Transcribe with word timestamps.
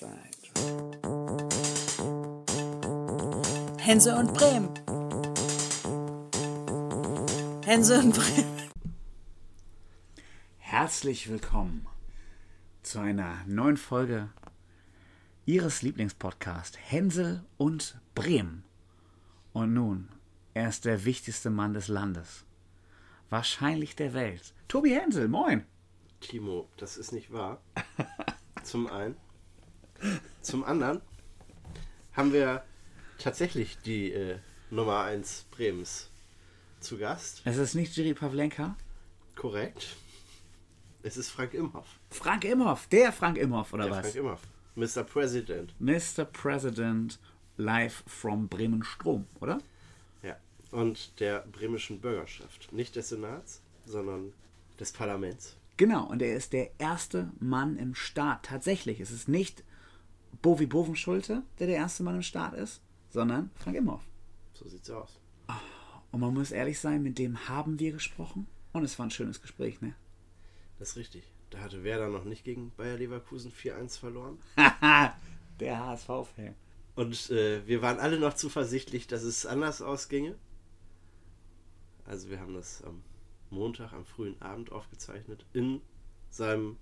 Zeit. 0.00 0.50
Hense 3.76 4.16
und 4.16 4.32
Bremen. 4.32 4.70
Hense 7.66 7.98
und 7.98 8.14
Bremen. 8.14 8.70
Herzlich 10.56 11.28
willkommen 11.28 11.86
zu 12.82 12.98
einer 12.98 13.44
neuen 13.46 13.76
Folge 13.76 14.30
Ihres 15.44 15.82
Lieblingspodcasts 15.82 16.78
Hänsel 16.78 17.44
und 17.58 18.00
Bremen. 18.14 18.64
Und 19.52 19.74
nun, 19.74 20.08
er 20.54 20.70
ist 20.70 20.86
der 20.86 21.04
wichtigste 21.04 21.50
Mann 21.50 21.74
des 21.74 21.88
Landes. 21.88 22.46
Wahrscheinlich 23.28 23.96
der 23.96 24.14
Welt. 24.14 24.54
Tobi 24.66 24.94
Hänsel, 24.94 25.28
moin. 25.28 25.66
Timo, 26.20 26.70
das 26.78 26.96
ist 26.96 27.12
nicht 27.12 27.34
wahr. 27.34 27.60
Zum 28.62 28.86
einen. 28.86 29.16
Zum 30.40 30.64
anderen 30.64 31.00
haben 32.12 32.32
wir 32.32 32.64
tatsächlich 33.18 33.78
die 33.78 34.12
äh, 34.12 34.38
Nummer 34.70 35.02
1 35.02 35.46
Bremens 35.50 36.10
zu 36.80 36.98
Gast. 36.98 37.42
Es 37.44 37.56
ist 37.56 37.74
nicht 37.74 37.96
Jiri 37.96 38.14
Pavlenka. 38.14 38.76
Korrekt. 39.36 39.96
Es 41.02 41.16
ist 41.16 41.30
Frank 41.30 41.54
Imhoff. 41.54 41.86
Frank 42.10 42.44
Imhoff, 42.44 42.86
der 42.88 43.12
Frank 43.12 43.38
Imhoff, 43.38 43.72
oder 43.72 43.84
Der 43.84 43.92
was? 43.92 44.00
Frank 44.00 44.16
Imhoff. 44.16 44.40
Mr. 44.74 45.04
President. 45.04 45.74
Mr. 45.80 46.24
President 46.24 47.18
live 47.56 48.02
from 48.06 48.48
Bremen 48.48 48.82
Strom, 48.82 49.26
oder? 49.40 49.58
Ja. 50.22 50.36
Und 50.70 51.20
der 51.20 51.40
bremischen 51.52 52.00
Bürgerschaft. 52.00 52.72
Nicht 52.72 52.96
des 52.96 53.10
Senats, 53.10 53.60
sondern 53.84 54.32
des 54.78 54.92
Parlaments. 54.92 55.56
Genau, 55.76 56.06
und 56.06 56.20
er 56.22 56.36
ist 56.36 56.52
der 56.52 56.70
erste 56.78 57.30
Mann 57.40 57.76
im 57.76 57.94
Staat. 57.94 58.44
Tatsächlich, 58.44 59.00
es 59.00 59.10
ist 59.10 59.28
nicht 59.28 59.64
Bovi 60.42 60.66
Bovenschulte, 60.66 61.42
der 61.58 61.66
der 61.66 61.76
erste 61.76 62.02
Mann 62.02 62.16
im 62.16 62.22
Staat 62.22 62.54
ist, 62.54 62.82
sondern 63.10 63.50
Frank 63.54 63.76
Imhoff. 63.76 64.02
So 64.54 64.68
sieht's 64.68 64.90
aus. 64.90 65.20
Und 66.12 66.20
man 66.20 66.34
muss 66.34 66.50
ehrlich 66.50 66.78
sein, 66.78 67.02
mit 67.02 67.18
dem 67.18 67.48
haben 67.48 67.78
wir 67.78 67.92
gesprochen. 67.92 68.46
Und 68.72 68.84
es 68.84 68.98
war 68.98 69.06
ein 69.06 69.10
schönes 69.10 69.40
Gespräch, 69.40 69.80
ne? 69.80 69.94
Das 70.78 70.90
ist 70.90 70.96
richtig. 70.96 71.30
Da 71.50 71.60
hatte 71.60 71.84
Werder 71.84 72.08
noch 72.08 72.24
nicht 72.24 72.44
gegen 72.44 72.72
Bayer 72.76 72.96
Leverkusen 72.96 73.52
4-1 73.52 73.98
verloren. 73.98 74.38
Der 75.60 75.84
HSV-Fan. 75.84 76.54
Und 76.94 77.30
äh, 77.30 77.66
wir 77.66 77.82
waren 77.82 77.98
alle 77.98 78.18
noch 78.18 78.34
zuversichtlich, 78.34 79.06
dass 79.06 79.22
es 79.22 79.46
anders 79.46 79.82
ausginge. 79.82 80.36
Also 82.04 82.30
wir 82.30 82.40
haben 82.40 82.54
das 82.54 82.82
am 82.84 83.02
Montag, 83.50 83.92
am 83.92 84.04
frühen 84.04 84.40
Abend 84.40 84.72
aufgezeichnet, 84.72 85.44
in 85.52 85.80
seinem 86.28 86.76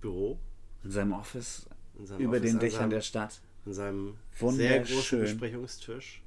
Büro, 0.00 0.38
In 0.82 0.90
seinem 0.90 1.12
Office 1.12 1.66
über 2.18 2.36
Office, 2.36 2.42
den 2.42 2.54
an 2.54 2.60
Dächern 2.60 2.78
seinem, 2.80 2.90
der 2.90 3.00
Stadt. 3.00 3.40
in 3.66 3.72
seinem 3.72 4.16
sehr 4.38 4.80
großen 4.80 5.20
Besprechungstisch, 5.20 6.22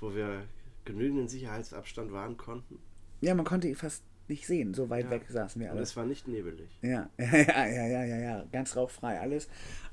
wo 0.00 0.14
wir 0.14 0.42
genügenden 0.84 1.28
Sicherheitsabstand 1.28 2.12
wahren 2.12 2.36
konnten. 2.36 2.78
Ja, 3.20 3.34
man 3.34 3.44
konnte 3.44 3.68
ihn 3.68 3.74
fast 3.74 4.02
nicht 4.28 4.46
sehen. 4.46 4.74
So 4.74 4.88
weit 4.90 5.06
Ja. 5.06 5.10
weg 5.10 5.26
saßen 5.28 5.60
wir 5.60 5.68
Und 5.68 5.74
alle. 5.76 5.82
es 5.82 5.96
war 5.96 6.04
nicht 6.04 6.28
nebelig. 6.28 6.68
Ja, 6.82 7.08
ja, 7.18 7.26
ja, 7.26 7.66
ja, 7.66 7.86
ja, 7.86 8.04
ja, 8.04 8.16
ja. 8.18 8.44
Ganz 8.52 8.76
rauchfrei 8.76 9.20
alles. 9.20 9.48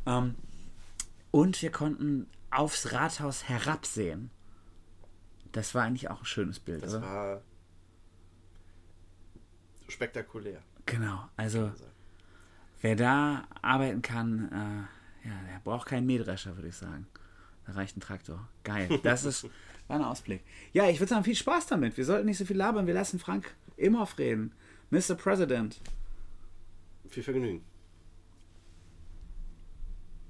Ähm, 0.06 0.36
und 1.32 1.62
wir 1.62 1.72
konnten 1.72 2.28
aufs 2.52 2.92
Rathaus 2.92 3.48
herabsehen. 3.50 4.30
Das 5.52 5.74
war 5.76 5.84
eigentlich 5.84 6.10
auch 6.10 6.20
ein 6.22 6.26
schönes 6.26 6.60
Bild, 6.60 6.84
Das 6.84 6.94
oder? 6.96 7.02
war 7.04 7.42
spektakulär. 9.88 10.62
Genau, 10.86 11.30
Also, 11.38 11.72
wer 12.84 12.96
da 12.96 13.44
arbeiten 13.64 14.02
kann, 14.04 14.50
äh, 14.52 15.28
ja, 15.28 15.34
der 15.52 15.60
braucht 15.64 15.88
keinen 15.88 16.06
Mähdrescher, 16.06 16.56
würde 16.56 16.68
ich 16.68 16.76
sagen. 16.76 17.08
Da 17.66 17.74
reicht 17.74 17.98
ein 17.98 18.02
Traktor. 18.02 18.48
Geil. 18.64 19.00
Das 19.04 19.24
ist 19.24 19.48
war 19.88 19.96
ein 19.98 20.04
Ausblick. 20.04 20.44
Ja, 20.74 20.88
ich 20.90 21.00
würde 21.00 21.10
sagen, 21.10 21.24
viel 21.24 21.36
Spaß 21.36 21.68
damit. 21.68 21.98
Wir 21.98 22.06
sollten 22.06 22.26
nicht 22.26 22.38
so 22.38 22.46
viel 22.46 22.58
labern. 22.58 22.86
Wir 22.88 22.94
lassen 22.94 23.20
Frank 23.20 23.54
Imhoff 23.78 24.18
reden. 24.20 24.52
Mr. 24.92 25.16
President. 25.16 25.80
viel 27.10 27.24
Vergnügen. 27.24 27.62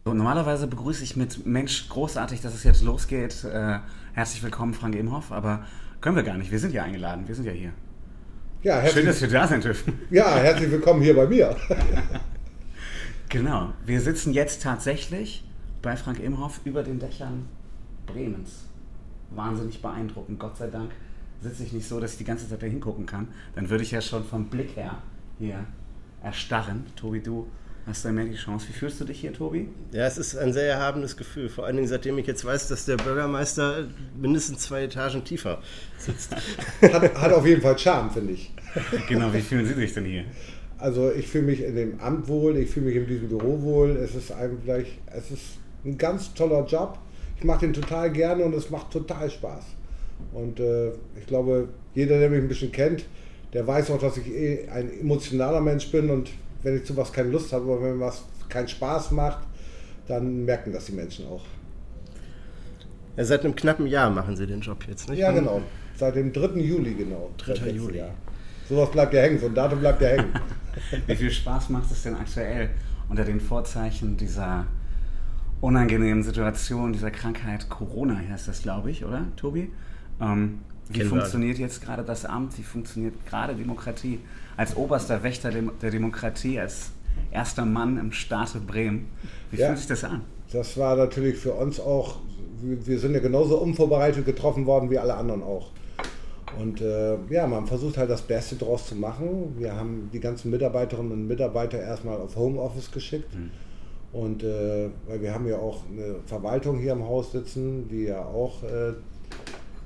So, 0.06 0.14
normalerweise 0.14 0.68
begrüße 0.68 1.04
ich 1.04 1.16
mit 1.16 1.46
Mensch, 1.46 1.88
großartig, 1.90 2.42
dass 2.42 2.54
es 2.54 2.64
jetzt 2.64 2.84
losgeht. 2.84 3.44
Äh, 3.46 3.80
herzlich 4.14 4.44
willkommen, 4.44 4.74
Frank 4.74 4.96
Imhoff. 4.96 5.32
Aber 5.32 5.66
können 6.02 6.16
wir 6.16 6.24
gar 6.24 6.38
nicht. 6.38 6.52
Wir 6.52 6.60
sind 6.60 6.74
ja 6.74 6.84
eingeladen. 6.84 7.28
Wir 7.28 7.36
sind 7.36 7.46
ja 7.46 7.52
hier. 7.52 7.74
Ja, 8.64 8.76
Schön, 8.76 8.84
herzlich, 8.84 9.06
dass 9.06 9.22
wir 9.22 9.30
da 9.30 9.48
sein 9.48 9.62
dürfen. 9.62 10.00
ja, 10.10 10.36
herzlich 10.36 10.72
willkommen 10.72 11.02
hier 11.02 11.16
bei 11.16 11.26
mir. 11.28 11.56
Genau. 13.34 13.74
Wir 13.84 14.00
sitzen 14.00 14.32
jetzt 14.32 14.62
tatsächlich 14.62 15.44
bei 15.82 15.98
Frank 15.98 16.20
Imhoff 16.20 16.62
über 16.66 16.84
den 16.84 17.00
Dächern 17.00 17.48
Bremens. 18.06 18.66
Wahnsinnig 19.32 19.82
beeindruckend. 19.82 20.40
Gott 20.40 20.56
sei 20.56 20.68
Dank 20.68 20.92
sitze 21.42 21.64
ich 21.64 21.74
nicht 21.74 21.88
so, 21.88 22.00
dass 22.00 22.12
ich 22.12 22.20
die 22.20 22.26
ganze 22.26 22.48
Zeit 22.48 22.62
da 22.62 22.68
hingucken 22.68 23.08
kann. 23.08 23.30
Dann 23.56 23.72
würde 23.72 23.84
ich 23.84 23.90
ja 23.90 24.02
schon 24.02 24.24
vom 24.24 24.50
Blick 24.50 24.76
her 24.76 25.00
hier 25.40 25.66
erstarren. 26.22 26.86
Tobi, 26.96 27.22
du 27.22 27.48
hast 27.88 28.06
da 28.06 28.12
mehr 28.12 28.26
die 28.26 28.36
Chance. 28.36 28.68
Wie 28.70 28.74
fühlst 28.74 29.02
du 29.02 29.06
dich 29.06 29.22
hier, 29.22 29.34
Tobi? 29.34 29.68
Ja, 29.94 30.06
es 30.06 30.20
ist 30.20 30.38
ein 30.38 30.54
sehr 30.54 30.72
erhabenes 30.72 31.18
Gefühl. 31.18 31.50
Vor 31.50 31.66
allen 31.66 31.78
Dingen, 31.78 31.88
seitdem 31.88 32.20
ich 32.20 32.28
jetzt 32.28 32.46
weiß, 32.46 32.68
dass 32.68 32.86
der 32.86 32.98
Bürgermeister 32.98 33.88
mindestens 34.16 34.60
zwei 34.60 34.84
Etagen 34.84 35.24
tiefer 35.24 35.60
sitzt. 35.98 36.36
Hat, 36.84 37.16
hat 37.16 37.34
auf 37.34 37.48
jeden 37.48 37.64
Fall 37.64 37.80
Charme, 37.80 38.12
finde 38.12 38.34
ich. 38.34 38.54
Genau, 39.08 39.34
wie 39.34 39.42
fühlen 39.42 39.66
Sie 39.66 39.74
sich 39.74 39.92
denn 39.92 40.06
hier? 40.06 40.26
Also 40.84 41.14
ich 41.14 41.30
fühle 41.30 41.46
mich 41.46 41.64
in 41.64 41.78
dem 41.78 41.98
Amt 42.02 42.28
wohl, 42.28 42.58
ich 42.58 42.70
fühle 42.70 42.88
mich 42.88 42.98
in 42.98 43.08
diesem 43.08 43.30
Büro 43.30 43.62
wohl. 43.62 43.92
Es 43.92 44.16
ist 44.16 44.34
eigentlich, 44.34 45.00
es 45.06 45.32
ist 45.32 45.44
ein 45.86 45.98
ganz 45.98 46.34
toller 46.34 46.66
Job. 46.66 46.98
Ich 47.38 47.46
mache 47.46 47.62
den 47.62 47.72
total 47.72 48.12
gerne 48.12 48.44
und 48.44 48.54
es 48.54 48.70
macht 48.70 48.92
total 48.92 49.30
Spaß. 49.30 49.64
Und 50.34 50.60
äh, 50.60 50.90
ich 51.18 51.26
glaube, 51.26 51.70
jeder, 51.96 52.20
der 52.20 52.30
mich 52.30 52.42
ein 52.42 52.50
bisschen 52.50 52.74
kennt, 52.74 53.06
der 53.54 53.66
weiß 53.66 53.92
auch, 53.92 54.00
dass 54.00 54.18
ich 54.18 54.28
eh 54.30 54.68
ein 54.68 54.92
emotionaler 55.00 55.62
Mensch 55.62 55.90
bin 55.90 56.10
und 56.10 56.32
wenn 56.64 56.76
ich 56.76 56.84
zu 56.84 56.98
was 56.98 57.14
keine 57.14 57.30
Lust 57.30 57.54
habe 57.54 57.64
oder 57.64 57.82
wenn 57.82 58.00
mir 58.00 58.06
was 58.08 58.26
keinen 58.50 58.68
Spaß 58.68 59.12
macht, 59.12 59.40
dann 60.10 60.44
merken 60.44 60.74
das 60.74 60.88
die 60.88 60.92
Menschen 60.92 61.28
auch. 61.28 61.46
Ja, 63.16 63.24
seit 63.24 63.46
einem 63.46 63.56
knappen 63.56 63.88
Jahr 63.88 64.10
machen 64.10 64.36
Sie 64.36 64.46
den 64.46 64.60
Job 64.60 64.80
jetzt, 64.90 65.08
nicht? 65.08 65.20
Ja, 65.20 65.32
genau. 65.32 65.62
Seit 65.96 66.18
dem 66.18 66.34
3. 66.34 66.60
Juli, 66.60 66.94
genau. 66.94 67.30
3. 67.38 67.46
Seit 67.46 67.58
letztem 67.68 67.78
Juli. 67.78 67.98
Jahr. 68.00 68.14
Sowas 68.68 68.92
bleibt 68.92 69.14
ja 69.14 69.22
hängen, 69.22 69.40
so 69.40 69.46
ein 69.46 69.56
Datum 69.56 69.80
bleibt 69.80 70.02
ja 70.02 70.10
hängen. 70.10 70.34
Wie 71.08 71.16
viel 71.16 71.32
Spaß 71.32 71.70
macht 71.70 71.92
es 71.92 72.04
denn 72.04 72.16
aktuell 72.16 72.70
unter 73.10 73.24
den 73.24 73.40
Vorzeichen 73.40 74.18
dieser 74.18 74.66
unangenehmen 75.62 76.24
Situation, 76.24 76.94
dieser 76.94 77.12
Krankheit 77.12 77.70
Corona 77.70 78.20
heißt 78.30 78.48
das, 78.48 78.62
glaube 78.62 78.92
ich, 78.92 79.06
oder, 79.06 79.26
Tobi? 79.38 79.72
Ähm, 80.20 80.60
wie 80.90 81.00
wir 81.00 81.06
funktioniert 81.06 81.58
jetzt 81.58 81.82
gerade 81.82 82.04
das 82.04 82.26
Amt? 82.26 82.58
Wie 82.58 82.64
funktioniert 82.64 83.14
gerade 83.26 83.56
Demokratie? 83.56 84.20
Als 84.58 84.76
oberster 84.76 85.24
Wächter 85.24 85.52
der 85.52 85.92
Demokratie, 85.92 86.60
als 86.60 86.92
erster 87.32 87.66
Mann 87.66 87.98
im 87.98 88.12
Staate 88.12 88.60
Bremen. 88.60 89.08
Wie 89.52 89.58
Ja. 89.58 89.68
fühlt 89.68 89.80
sich 89.80 89.88
das 89.88 90.04
an? 90.04 90.22
Das 90.52 90.78
war 90.78 90.96
natürlich 90.96 91.38
für 91.38 91.54
uns 91.54 91.80
auch, 91.80 92.18
wir 92.62 93.00
sind 93.00 93.14
ja 93.14 93.20
genauso 93.20 93.58
unvorbereitet 93.58 94.26
getroffen 94.26 94.66
worden 94.66 94.90
wie 94.90 95.00
alle 95.00 95.16
anderen 95.16 95.42
auch. 95.42 95.72
Und 96.60 96.82
äh, 96.82 97.18
ja, 97.30 97.48
man 97.48 97.66
versucht 97.66 97.98
halt 97.98 98.10
das 98.10 98.22
Beste 98.22 98.56
draus 98.56 98.88
zu 98.88 98.96
machen. 98.96 99.56
Wir 99.58 99.76
haben 99.76 100.10
die 100.14 100.20
ganzen 100.20 100.52
Mitarbeiterinnen 100.52 101.12
und 101.12 101.28
Mitarbeiter 101.28 101.80
erstmal 101.80 102.18
auf 102.18 102.36
Homeoffice 102.36 102.92
geschickt. 102.92 103.34
Und 104.12 104.44
äh, 104.44 104.90
weil 105.08 105.22
wir 105.22 105.34
haben 105.34 105.48
ja 105.48 105.58
auch 105.58 105.82
eine 105.92 106.16
Verwaltung 106.26 106.78
hier 106.78 106.92
im 106.92 107.04
Haus 107.04 107.32
sitzen, 107.32 107.88
die 107.90 108.04
ja 108.04 108.24
auch, 108.24 108.62
äh, 108.64 108.94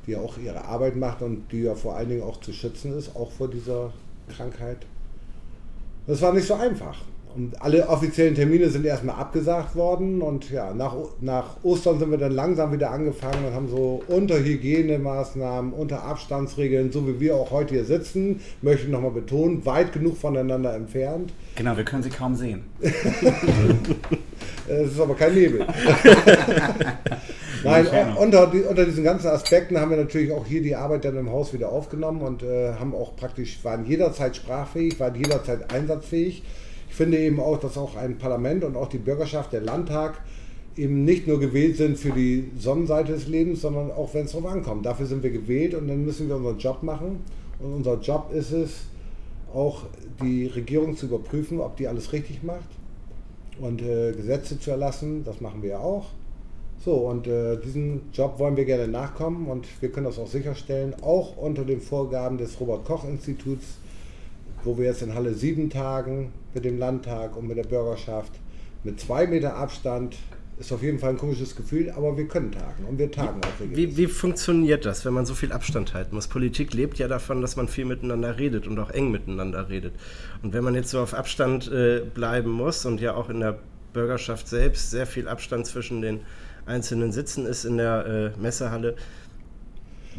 die 0.05 0.11
ja 0.11 0.19
auch 0.19 0.37
ihre 0.37 0.65
Arbeit 0.65 0.97
macht 0.97 1.21
und 1.21 1.49
die 1.51 1.61
ja 1.61 1.75
vor 1.75 1.95
allen 1.95 2.09
Dingen 2.09 2.23
auch 2.23 2.41
zu 2.41 2.51
schützen 2.51 2.97
ist, 2.97 3.15
auch 3.15 3.31
vor 3.31 3.47
dieser 3.47 3.93
Krankheit. 4.27 4.85
Das 6.05 6.21
war 6.21 6.33
nicht 6.33 6.47
so 6.47 6.55
einfach. 6.55 6.97
Und 7.35 7.61
alle 7.61 7.87
offiziellen 7.87 8.33
Termine 8.33 8.69
sind 8.69 8.85
erstmal 8.85 9.15
abgesagt 9.15 9.75
worden 9.75 10.21
und 10.21 10.49
ja, 10.49 10.73
nach, 10.73 10.95
nach 11.21 11.57
Ostern 11.63 11.99
sind 11.99 12.09
wir 12.09 12.17
dann 12.17 12.31
langsam 12.31 12.71
wieder 12.71 12.91
angefangen 12.91 13.45
und 13.45 13.53
haben 13.53 13.69
so 13.69 14.01
unter 14.07 14.39
Hygienemaßnahmen, 14.39 15.71
unter 15.71 16.03
Abstandsregeln, 16.03 16.91
so 16.91 17.07
wie 17.07 17.19
wir 17.19 17.35
auch 17.35 17.51
heute 17.51 17.75
hier 17.75 17.85
sitzen, 17.85 18.41
möchte 18.61 18.85
ich 18.85 18.91
nochmal 18.91 19.11
betonen, 19.11 19.65
weit 19.65 19.93
genug 19.93 20.17
voneinander 20.17 20.73
entfernt. 20.73 21.31
Genau, 21.55 21.77
wir 21.77 21.83
können 21.83 22.03
sie 22.03 22.09
kaum 22.09 22.35
sehen. 22.35 22.63
Es 24.67 24.91
ist 24.91 24.99
aber 24.99 25.15
kein 25.15 25.33
Nebel. 25.33 25.65
Nein, 27.63 27.87
unter, 28.17 28.51
unter 28.69 28.85
diesen 28.85 29.03
ganzen 29.03 29.27
Aspekten 29.27 29.79
haben 29.79 29.91
wir 29.91 29.97
natürlich 29.97 30.31
auch 30.31 30.45
hier 30.45 30.61
die 30.61 30.75
Arbeit 30.75 31.05
dann 31.05 31.17
im 31.17 31.31
Haus 31.31 31.53
wieder 31.53 31.69
aufgenommen 31.69 32.21
und 32.21 32.43
äh, 32.43 32.73
haben 32.73 32.93
auch 32.93 33.15
praktisch, 33.15 33.63
waren 33.63 33.85
jederzeit 33.85 34.35
sprachfähig, 34.35 34.99
waren 34.99 35.15
jederzeit 35.15 35.73
einsatzfähig. 35.73 36.43
Ich 36.97 37.03
finde 37.03 37.19
eben 37.19 37.39
auch, 37.39 37.59
dass 37.59 37.77
auch 37.77 37.95
ein 37.95 38.17
Parlament 38.17 38.63
und 38.63 38.75
auch 38.75 38.89
die 38.89 38.97
Bürgerschaft, 38.97 39.53
der 39.53 39.61
Landtag, 39.61 40.19
eben 40.75 41.05
nicht 41.05 41.27
nur 41.27 41.39
gewählt 41.39 41.77
sind 41.77 41.95
für 41.95 42.09
die 42.09 42.49
Sonnenseite 42.57 43.11
des 43.11 43.27
Lebens, 43.27 43.61
sondern 43.61 43.91
auch 43.91 44.15
wenn 44.15 44.25
es 44.25 44.31
drauf 44.31 44.47
ankommt. 44.47 44.83
Dafür 44.83 45.05
sind 45.05 45.21
wir 45.21 45.29
gewählt 45.29 45.75
und 45.75 45.87
dann 45.87 46.03
müssen 46.03 46.27
wir 46.27 46.37
unseren 46.37 46.57
Job 46.57 46.81
machen. 46.81 47.19
Und 47.59 47.71
unser 47.71 47.99
Job 47.99 48.31
ist 48.33 48.51
es, 48.51 48.71
auch 49.53 49.83
die 50.23 50.47
Regierung 50.47 50.97
zu 50.97 51.05
überprüfen, 51.05 51.59
ob 51.59 51.77
die 51.77 51.87
alles 51.87 52.13
richtig 52.13 52.41
macht. 52.41 52.67
und 53.59 53.83
äh, 53.83 54.13
Gesetze 54.13 54.59
zu 54.59 54.71
erlassen. 54.71 55.23
Das 55.23 55.39
machen 55.39 55.61
wir 55.61 55.69
ja 55.69 55.79
auch. 55.79 56.07
So, 56.83 56.95
und 56.95 57.27
äh, 57.27 57.57
diesen 57.57 58.09
Job 58.11 58.39
wollen 58.39 58.57
wir 58.57 58.65
gerne 58.65 58.87
nachkommen 58.87 59.47
und 59.47 59.67
wir 59.81 59.91
können 59.91 60.07
das 60.07 60.17
auch 60.17 60.27
sicherstellen, 60.27 60.95
auch 61.03 61.37
unter 61.37 61.63
den 61.63 61.79
Vorgaben 61.79 62.39
des 62.39 62.59
Robert-Koch-Instituts, 62.59 63.77
wo 64.67 64.77
wir 64.77 64.85
jetzt 64.85 65.01
in 65.01 65.15
Halle 65.15 65.33
7 65.33 65.69
tagen 65.69 66.33
mit 66.53 66.65
dem 66.65 66.77
Landtag 66.77 67.37
und 67.37 67.47
mit 67.47 67.57
der 67.57 67.63
Bürgerschaft 67.63 68.33
mit 68.83 68.99
zwei 68.99 69.25
Meter 69.25 69.55
Abstand. 69.55 70.17
Ist 70.59 70.71
auf 70.73 70.81
jeden 70.81 70.97
Fall 70.97 71.11
ein 71.11 71.17
komisches 71.17 71.55
Gefühl, 71.55 71.91
aber 71.91 72.17
wir 72.17 72.27
können 72.27 72.51
tagen 72.51 72.85
und 72.89 72.97
wir 72.97 73.11
tagen 73.11 73.41
auch 73.43 73.61
regelmäßig. 73.61 73.95
Wie, 73.95 73.97
wie 73.97 74.07
funktioniert 74.07 74.85
das, 74.85 75.05
wenn 75.05 75.13
man 75.13 75.27
so 75.27 75.35
viel 75.35 75.51
Abstand 75.51 75.93
halten 75.93 76.15
muss? 76.15 76.27
Politik 76.27 76.73
lebt 76.73 76.97
ja 76.97 77.07
davon, 77.07 77.41
dass 77.41 77.55
man 77.57 77.67
viel 77.67 77.85
miteinander 77.85 78.39
redet 78.39 78.65
und 78.65 78.79
auch 78.79 78.89
eng 78.89 79.11
miteinander 79.11 79.69
redet. 79.69 79.93
Und 80.41 80.53
wenn 80.53 80.63
man 80.63 80.73
jetzt 80.73 80.89
so 80.89 80.99
auf 80.99 81.13
Abstand 81.13 81.71
äh, 81.71 82.01
bleiben 82.11 82.49
muss 82.49 82.87
und 82.87 82.99
ja 82.99 83.13
auch 83.13 83.29
in 83.29 83.41
der 83.41 83.59
Bürgerschaft 83.93 84.47
selbst 84.47 84.89
sehr 84.89 85.05
viel 85.05 85.27
Abstand 85.27 85.67
zwischen 85.67 86.01
den 86.01 86.21
einzelnen 86.65 87.11
Sitzen 87.11 87.45
ist 87.45 87.63
in 87.63 87.77
der 87.77 88.33
äh, 88.35 88.41
Messehalle, 88.41 88.95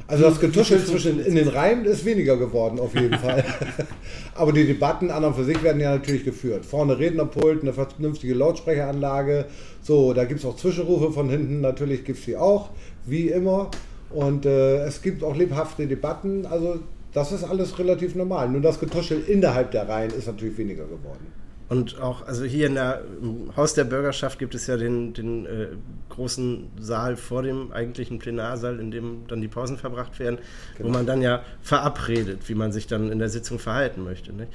Also 0.07 0.25
das 0.25 0.41
Getuschel 0.41 0.85
zwischen 0.85 1.21
in 1.21 1.35
den 1.35 1.49
Reihen 1.49 1.85
ist 1.85 2.05
weniger 2.05 2.37
geworden, 2.37 2.79
auf 2.79 2.95
jeden 2.95 3.19
Fall. 3.19 3.45
Aber 4.35 4.53
die 4.53 4.67
Debatten 4.67 5.11
an 5.11 5.25
und 5.25 5.35
für 5.35 5.45
sich 5.45 5.63
werden 5.63 5.81
ja 5.81 5.91
natürlich 5.91 6.25
geführt. 6.25 6.65
Vorne 6.65 6.99
Rednerpult, 6.99 7.63
eine 7.63 7.73
vernünftige 7.73 8.35
Lautsprecheranlage. 8.35 9.47
So, 9.83 10.13
da 10.15 10.25
gibt 10.25 10.41
es 10.41 10.47
auch 10.47 10.57
Zwischenrufe 10.57 11.13
von 11.13 11.29
hinten, 11.29 11.61
natürlich 11.61 12.05
gibt 12.05 12.21
es 12.21 12.25
die 12.25 12.37
auch, 12.37 12.71
wie 13.07 13.29
immer. 13.29 13.71
Und 14.11 14.47
äh, 14.47 14.85
es 14.85 15.03
gibt 15.03 15.23
auch 15.23 15.37
lebhafte 15.37 15.87
Debatten. 15.87 16.47
Also 16.47 16.79
das 17.13 17.33
ist 17.33 17.45
alles 17.45 17.79
relativ 17.79 18.15
normal. 18.15 18.49
Nur 18.49 18.61
das 18.61 18.81
Getuschel 18.81 19.23
innerhalb 19.27 19.73
der 19.73 19.89
Reihen 19.89 20.11
ist 20.11 20.27
natürlich 20.27 20.57
weniger 20.57 20.85
geworden. 20.85 21.27
Und 21.69 22.01
auch, 22.01 22.27
also 22.27 22.45
hier 22.45 22.67
in 22.67 22.75
der, 22.77 23.03
im 23.21 23.55
Haus 23.55 23.75
der 23.75 23.85
Bürgerschaft 23.85 24.39
gibt 24.39 24.55
es 24.55 24.67
ja 24.67 24.79
den, 24.79 25.13
den 25.13 25.45
äh, 25.45 25.67
großen 26.09 26.69
Saal 26.81 27.17
vor 27.17 27.43
dem 27.43 27.73
eigentlichen 27.73 28.19
Plenarsaal, 28.19 28.81
in 28.81 28.91
dem 28.91 29.27
dann 29.29 29.43
die 29.43 29.49
Pausen 29.49 29.77
verbracht 29.77 30.19
werden, 30.19 30.39
Genau. 30.79 30.89
wo 30.89 30.93
man 30.93 31.05
dann 31.05 31.21
ja 31.21 31.43
verabredet, 31.61 32.49
wie 32.49 32.55
man 32.55 32.73
sich 32.73 32.87
dann 32.87 33.13
in 33.13 33.19
der 33.19 33.29
Sitzung 33.29 33.59
verhalten 33.59 34.03
möchte. 34.03 34.33
Nicht? 34.33 34.51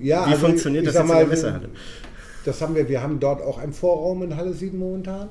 Ja, 0.00 0.26
Wie 0.26 0.32
also 0.32 0.46
funktioniert 0.46 0.86
ich 0.86 0.92
das 0.92 0.94
sag 0.94 1.04
jetzt 1.06 1.12
in 1.12 1.16
der 1.18 1.24
mal, 1.26 1.30
Messehalle? 1.30 1.68
Das 2.44 2.60
haben 2.62 2.74
wir, 2.74 2.88
wir 2.88 3.00
haben 3.02 3.20
dort 3.20 3.40
auch 3.42 3.58
einen 3.58 3.72
Vorraum 3.72 4.22
in 4.24 4.36
Halle 4.36 4.54
7 4.54 4.76
momentan. 4.78 5.28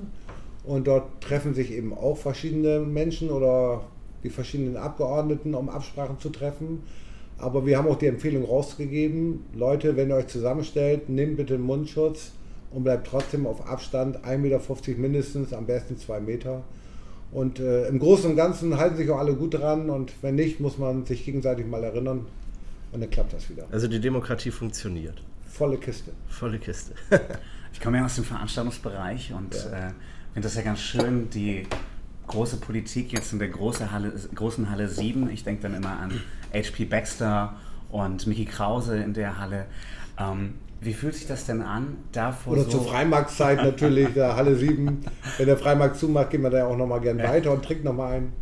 Und 0.64 0.88
dort 0.88 1.22
treffen 1.22 1.54
sich 1.54 1.72
eben 1.72 1.94
auch 1.94 2.18
verschiedene 2.18 2.80
Menschen 2.80 3.30
oder 3.30 3.86
die 4.24 4.30
verschiedenen 4.30 4.76
Abgeordneten, 4.76 5.56
um 5.56 5.70
Absprachen 5.70 6.20
zu 6.20 6.30
treffen. 6.30 6.84
Aber 7.38 7.66
wir 7.66 7.78
haben 7.78 7.88
auch 7.88 7.98
die 7.98 8.08
Empfehlung 8.08 8.46
rausgegeben, 8.46 9.46
Leute, 9.54 9.96
wenn 9.96 10.10
ihr 10.10 10.16
euch 10.16 10.28
zusammenstellt, 10.28 11.08
nehmt 11.10 11.38
bitte 11.38 11.54
einen 11.54 11.64
Mundschutz 11.64 12.32
und 12.72 12.84
bleibt 12.84 13.08
trotzdem 13.08 13.46
auf 13.46 13.68
Abstand 13.68 14.26
1,50 14.26 14.38
Meter 14.38 15.00
mindestens, 15.00 15.54
am 15.54 15.66
besten 15.68 15.98
2 15.98 16.20
Meter. 16.20 16.64
Und 17.32 17.60
äh, 17.60 17.88
im 17.88 18.00
Großen 18.00 18.32
und 18.32 18.36
Ganzen 18.38 18.78
halten 18.78 18.98
sich 18.98 19.10
auch 19.10 19.20
alle 19.20 19.36
gut 19.36 19.54
dran 19.54 19.90
und 19.90 20.14
wenn 20.22 20.36
nicht, 20.36 20.60
muss 20.60 20.78
man 20.78 21.06
sich 21.06 21.26
gegenseitig 21.26 21.68
mal 21.68 21.84
erinnern 21.84 22.26
und 22.92 23.02
dann 23.02 23.10
klappt 23.10 23.34
das 23.34 23.50
wieder. 23.50 23.66
Also 23.72 23.88
die 23.88 24.00
Demokratie 24.00 24.50
funktioniert. 24.50 25.22
Volle 25.46 25.78
Kiste. 25.78 26.12
Volle 26.28 26.60
Kiste. 26.60 26.94
Ich 27.74 27.84
komme 27.84 27.98
ja 27.98 28.06
aus 28.06 28.16
dem 28.16 28.24
Veranstaltungsbereich 28.24 29.34
und 29.34 29.54
äh, 29.54 29.92
finde 30.34 30.48
das 30.48 30.56
ja 30.56 30.64
ganz 30.64 30.80
schön, 30.80 31.30
die 31.30 31.68
große 32.26 32.58
Politik 32.58 33.14
jetzt 33.14 33.34
in 33.34 33.40
der 33.40 33.50
große 33.50 33.92
Halle, 33.92 34.14
großen 34.34 34.72
Halle 34.72 34.90
7. 34.90 35.30
Ich 35.30 35.44
denke 35.44 35.62
dann 35.62 35.76
immer 35.76 36.00
an 36.00 36.12
H.P. 36.54 36.86
Baxter 36.86 37.54
und 37.90 38.28
Mickey 38.28 38.46
Krause 38.46 38.98
in 38.98 39.14
der 39.14 39.38
Halle. 39.40 39.66
Ähm, 40.20 40.56
wie 40.80 40.94
fühlt 40.94 41.16
sich 41.16 41.28
das 41.28 41.46
denn 41.46 41.62
an, 41.64 41.98
da 42.12 42.32
vor 42.32 42.54
Oder 42.54 42.64
so... 42.64 42.70
zur 42.70 42.86
Freimarktszeit 42.86 43.64
natürlich, 43.64 44.14
der 44.14 44.36
Halle 44.36 44.56
7. 44.56 45.04
Wenn 45.38 45.46
der 45.48 45.58
Freimarkt 45.58 45.98
zumacht, 45.98 46.30
gehen 46.30 46.44
wir 46.44 46.52
da 46.52 46.60
ja 46.60 46.66
auch 46.68 46.78
nochmal 46.78 47.02
gern 47.02 47.18
weiter 47.18 47.52
und 47.52 47.66
trinken 47.66 47.86
nochmal 47.86 48.14
ein. 48.18 48.34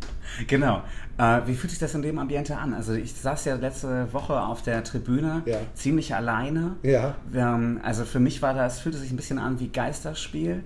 Genau. 0.47 0.81
Äh, 1.17 1.41
wie 1.45 1.53
fühlt 1.55 1.71
sich 1.71 1.79
das 1.79 1.95
in 1.95 2.01
dem 2.01 2.19
Ambiente 2.19 2.57
an? 2.57 2.73
Also 2.73 2.91
ich 2.93 3.13
saß 3.13 3.45
ja 3.45 3.55
letzte 3.55 4.11
Woche 4.11 4.37
auf 4.41 4.61
der 4.63 4.83
Tribüne, 4.83 5.43
Ja. 5.45 5.57
ziemlich 5.75 6.13
alleine. 6.13 6.75
Ja. 6.83 7.15
Ähm, 7.33 7.79
also 7.83 8.03
für 8.03 8.19
mich 8.19 8.41
war 8.41 8.53
das, 8.53 8.81
fühlte 8.81 8.97
sich 8.97 9.11
ein 9.11 9.15
bisschen 9.15 9.39
an 9.39 9.59
wie 9.61 9.69
Geisterspiel. 9.69 10.61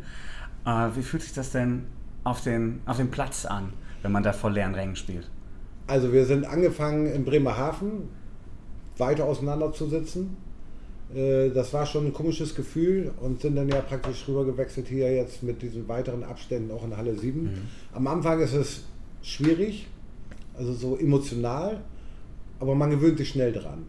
Äh, 0.65 0.69
wie 0.95 1.03
fühlt 1.03 1.21
sich 1.21 1.33
das 1.33 1.51
denn 1.51 1.85
auf 2.23 2.41
den, 2.41 2.81
auf 2.87 2.97
dem 2.97 3.11
Platz 3.11 3.45
an, 3.45 3.73
wenn 4.01 4.11
man 4.11 4.23
da 4.23 4.33
vor 4.33 4.49
leeren 4.49 4.73
Rängen 4.73 4.95
spielt? 4.95 5.29
Also 5.89 6.13
wir 6.13 6.25
sind 6.25 6.45
angefangen 6.45 7.07
in 7.07 7.25
Bremerhaven 7.25 8.09
weiter 8.97 9.25
auseinander 9.25 9.73
zu 9.73 9.87
sitzen. 9.87 10.37
Äh, 11.15 11.49
Das 11.49 11.73
war 11.73 11.85
schon 11.87 12.05
ein 12.05 12.13
komisches 12.13 12.53
Gefühl 12.53 13.11
und 13.19 13.41
sind 13.41 13.55
dann 13.55 13.67
ja 13.69 13.81
praktisch 13.81 14.27
rüber 14.27 14.45
gewechselt 14.45 14.87
hier 14.87 15.11
jetzt 15.11 15.41
mit 15.41 15.63
diesen 15.63 15.87
weiteren 15.87 16.23
Abständen 16.23 16.69
auch 16.71 16.83
in 16.85 16.95
Halle 16.95 17.17
7. 17.17 17.49
Am 17.93 18.05
Anfang 18.05 18.39
ist 18.39 18.53
es 18.53 18.83
schwierig, 19.23 19.87
also 20.55 20.73
so 20.73 20.95
emotional, 20.95 21.81
aber 22.59 22.75
man 22.75 22.91
gewöhnt 22.91 23.17
sich 23.17 23.29
schnell 23.29 23.51
dran. 23.51 23.85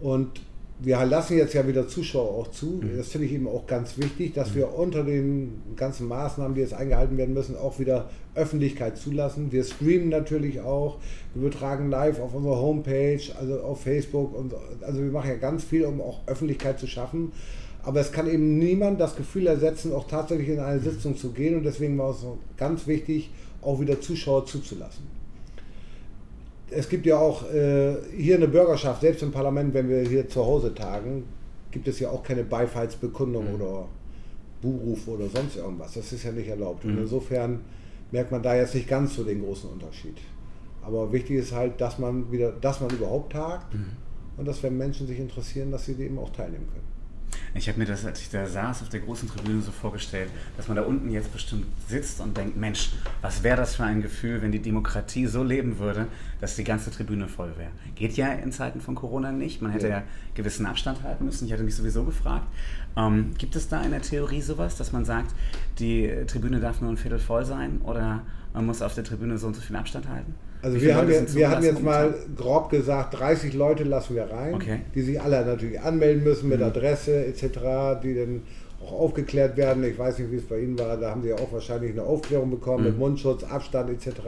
Und 0.00 0.40
wir 0.78 1.04
lassen 1.04 1.36
jetzt 1.36 1.54
ja 1.54 1.66
wieder 1.66 1.86
Zuschauer 1.86 2.30
auch 2.30 2.50
zu. 2.50 2.82
Das 2.96 3.08
finde 3.08 3.26
ich 3.26 3.32
eben 3.32 3.46
auch 3.46 3.66
ganz 3.66 3.98
wichtig, 3.98 4.34
dass 4.34 4.54
wir 4.54 4.74
unter 4.74 5.04
den 5.04 5.62
ganzen 5.76 6.08
Maßnahmen, 6.08 6.54
die 6.54 6.60
jetzt 6.60 6.74
eingehalten 6.74 7.16
werden 7.16 7.34
müssen, 7.34 7.56
auch 7.56 7.78
wieder 7.78 8.10
Öffentlichkeit 8.34 8.96
zulassen. 8.96 9.52
Wir 9.52 9.64
streamen 9.64 10.08
natürlich 10.08 10.60
auch. 10.60 10.98
Wir 11.34 11.46
übertragen 11.46 11.90
live 11.90 12.20
auf 12.20 12.34
unserer 12.34 12.56
Homepage, 12.56 13.20
also 13.38 13.60
auf 13.60 13.82
Facebook. 13.82 14.34
Und, 14.36 14.54
also 14.80 15.00
wir 15.00 15.10
machen 15.10 15.30
ja 15.30 15.36
ganz 15.36 15.62
viel, 15.62 15.84
um 15.84 16.00
auch 16.00 16.20
Öffentlichkeit 16.26 16.80
zu 16.80 16.86
schaffen. 16.86 17.32
Aber 17.84 18.00
es 18.00 18.12
kann 18.12 18.28
eben 18.28 18.58
niemand 18.58 19.00
das 19.00 19.16
Gefühl 19.16 19.46
ersetzen, 19.46 19.92
auch 19.92 20.08
tatsächlich 20.08 20.48
in 20.48 20.60
eine 20.60 20.80
Sitzung 20.80 21.16
zu 21.16 21.30
gehen. 21.30 21.56
Und 21.56 21.64
deswegen 21.64 21.96
war 21.98 22.10
es 22.10 22.24
ganz 22.56 22.86
wichtig, 22.86 23.30
auch 23.60 23.80
wieder 23.80 24.00
Zuschauer 24.00 24.46
zuzulassen 24.46 25.21
es 26.74 26.88
gibt 26.88 27.06
ja 27.06 27.18
auch 27.18 27.50
äh, 27.52 27.96
hier 28.16 28.36
eine 28.36 28.48
Bürgerschaft, 28.48 29.00
selbst 29.00 29.22
im 29.22 29.32
Parlament, 29.32 29.74
wenn 29.74 29.88
wir 29.88 30.00
hier 30.02 30.28
zu 30.28 30.44
Hause 30.44 30.74
tagen, 30.74 31.24
gibt 31.70 31.88
es 31.88 32.00
ja 32.00 32.10
auch 32.10 32.22
keine 32.22 32.44
Beifallsbekundung 32.44 33.54
oder 33.54 33.88
Buhruf 34.60 35.08
oder 35.08 35.28
sonst 35.28 35.56
irgendwas. 35.56 35.94
Das 35.94 36.12
ist 36.12 36.24
ja 36.24 36.32
nicht 36.32 36.48
erlaubt. 36.48 36.84
Und 36.84 36.98
insofern 36.98 37.60
merkt 38.10 38.30
man 38.30 38.42
da 38.42 38.54
jetzt 38.54 38.74
nicht 38.74 38.88
ganz 38.88 39.14
so 39.14 39.24
den 39.24 39.42
großen 39.42 39.70
Unterschied. 39.70 40.18
Aber 40.82 41.12
wichtig 41.12 41.36
ist 41.36 41.52
halt, 41.52 41.80
dass 41.80 41.98
man 41.98 42.30
wieder, 42.30 42.52
dass 42.52 42.80
man 42.80 42.90
überhaupt 42.90 43.32
tagt 43.32 43.74
und 44.36 44.46
dass 44.46 44.62
wenn 44.62 44.76
Menschen 44.76 45.06
sich 45.06 45.18
interessieren, 45.18 45.70
dass 45.70 45.86
sie 45.86 45.94
dem 45.94 46.18
auch 46.18 46.30
teilnehmen 46.30 46.66
können. 46.66 46.86
Ich 47.54 47.68
habe 47.68 47.78
mir 47.78 47.84
das, 47.84 48.04
als 48.06 48.20
ich 48.22 48.30
da 48.30 48.46
saß 48.46 48.82
auf 48.82 48.88
der 48.88 49.00
großen 49.00 49.28
Tribüne, 49.28 49.60
so 49.60 49.72
vorgestellt, 49.72 50.30
dass 50.56 50.68
man 50.68 50.76
da 50.76 50.82
unten 50.84 51.10
jetzt 51.10 51.32
bestimmt 51.32 51.66
sitzt 51.86 52.20
und 52.20 52.36
denkt, 52.36 52.56
Mensch, 52.56 52.92
was 53.20 53.42
wäre 53.42 53.56
das 53.58 53.74
für 53.76 53.84
ein 53.84 54.00
Gefühl, 54.00 54.40
wenn 54.40 54.52
die 54.52 54.60
Demokratie 54.62 55.26
so 55.26 55.42
leben 55.44 55.78
würde, 55.78 56.06
dass 56.40 56.56
die 56.56 56.64
ganze 56.64 56.90
Tribüne 56.90 57.28
voll 57.28 57.52
wäre. 57.58 57.70
Geht 57.94 58.16
ja 58.16 58.32
in 58.32 58.52
Zeiten 58.52 58.80
von 58.80 58.94
Corona 58.94 59.32
nicht. 59.32 59.60
Man 59.60 59.70
hätte 59.70 59.88
Ja. 59.88 59.98
ja 59.98 60.02
gewissen 60.34 60.64
Abstand 60.66 61.02
halten 61.02 61.26
müssen. 61.26 61.46
Ich 61.46 61.52
hatte 61.52 61.62
mich 61.62 61.74
sowieso 61.76 62.04
gefragt. 62.04 62.46
Ähm, 62.96 63.32
gibt 63.36 63.54
es 63.54 63.68
da 63.68 63.82
in 63.82 63.90
der 63.90 64.02
Theorie 64.02 64.40
sowas, 64.40 64.76
dass 64.76 64.92
man 64.92 65.04
sagt, 65.04 65.34
die 65.78 66.10
Tribüne 66.26 66.58
darf 66.58 66.80
nur 66.80 66.90
ein 66.90 66.96
Viertel 66.96 67.18
voll 67.18 67.44
sein 67.44 67.80
oder 67.84 68.22
man 68.54 68.66
muss 68.66 68.82
auf 68.82 68.94
der 68.94 69.04
Tribüne 69.04 69.36
so 69.38 69.46
und 69.46 69.54
so 69.54 69.60
viel 69.62 69.76
Abstand 69.76 70.08
halten? 70.08 70.34
Also 70.62 70.80
wir 70.80 70.94
haben, 70.94 71.10
jetzt, 71.10 71.34
wir 71.34 71.50
haben 71.50 71.64
jetzt 71.64 71.82
mal 71.82 72.14
grob 72.36 72.70
gesagt, 72.70 73.18
30 73.18 73.52
Leute 73.54 73.82
lassen 73.82 74.14
wir 74.14 74.30
rein, 74.30 74.54
Okay. 74.54 74.78
die 74.94 75.02
sich 75.02 75.20
alle 75.20 75.44
natürlich 75.44 75.80
anmelden 75.80 76.22
müssen 76.22 76.44
Mhm. 76.46 76.52
mit 76.52 76.62
Adresse 76.62 77.26
etc., 77.26 78.00
die 78.02 78.14
dann 78.14 78.42
auch 78.80 78.92
aufgeklärt 78.92 79.56
werden. 79.56 79.82
Ich 79.84 79.98
weiß 79.98 80.18
nicht, 80.20 80.30
wie 80.30 80.36
es 80.36 80.44
bei 80.44 80.60
Ihnen 80.60 80.78
war, 80.78 80.96
da 80.96 81.10
haben 81.10 81.22
Sie 81.22 81.30
ja 81.30 81.34
auch 81.36 81.52
wahrscheinlich 81.52 81.90
eine 81.92 82.04
Aufklärung 82.04 82.50
bekommen 82.50 82.84
Mhm. 82.84 82.90
mit 82.90 82.98
Mundschutz, 82.98 83.42
Abstand 83.42 83.90
etc. 83.90 84.20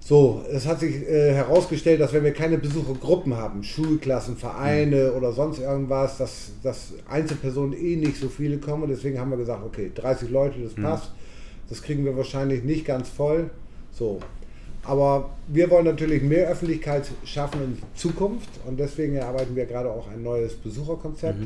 So, 0.00 0.42
es 0.50 0.66
hat 0.66 0.80
sich 0.80 1.06
äh, 1.08 1.32
herausgestellt, 1.32 2.00
dass 2.00 2.12
wenn 2.12 2.24
wir 2.24 2.32
keine 2.32 2.58
Besuchergruppen 2.58 3.36
haben, 3.36 3.62
Schulklassen, 3.62 4.36
Vereine 4.36 5.10
Mhm. 5.10 5.16
oder 5.16 5.32
sonst 5.32 5.60
irgendwas, 5.60 6.18
dass, 6.18 6.52
dass 6.62 6.94
Einzelpersonen 7.08 7.72
eh 7.74 7.96
nicht 7.96 8.16
so 8.16 8.28
viele 8.28 8.58
kommen. 8.58 8.84
Und 8.84 8.88
deswegen 8.88 9.20
haben 9.20 9.30
wir 9.30 9.36
gesagt, 9.36 9.62
okay, 9.64 9.92
30 9.94 10.30
Leute, 10.30 10.58
das 10.60 10.76
Mhm. 10.76 10.82
passt. 10.82 11.10
Das 11.68 11.82
kriegen 11.82 12.04
wir 12.04 12.16
wahrscheinlich 12.16 12.64
nicht 12.64 12.84
ganz 12.84 13.08
voll. 13.10 13.50
So. 13.92 14.18
Aber 14.84 15.30
wir 15.46 15.70
wollen 15.70 15.84
natürlich 15.84 16.22
mehr 16.22 16.48
Öffentlichkeit 16.48 17.08
schaffen 17.24 17.62
in 17.62 17.82
Zukunft 17.94 18.48
und 18.66 18.80
deswegen 18.80 19.14
erarbeiten 19.14 19.54
wir 19.54 19.66
gerade 19.66 19.90
auch 19.90 20.08
ein 20.10 20.22
neues 20.22 20.54
Besucherkonzept, 20.54 21.38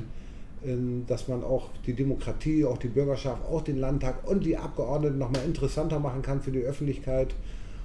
in, 0.64 1.06
dass 1.06 1.28
man 1.28 1.44
auch 1.44 1.68
die 1.86 1.92
Demokratie, 1.92 2.64
auch 2.64 2.78
die 2.78 2.88
Bürgerschaft, 2.88 3.42
auch 3.44 3.62
den 3.62 3.78
Landtag 3.78 4.26
und 4.26 4.44
die 4.44 4.56
Abgeordneten 4.56 5.18
nochmal 5.18 5.44
interessanter 5.44 5.98
machen 5.98 6.22
kann 6.22 6.40
für 6.40 6.50
die 6.50 6.62
Öffentlichkeit 6.62 7.34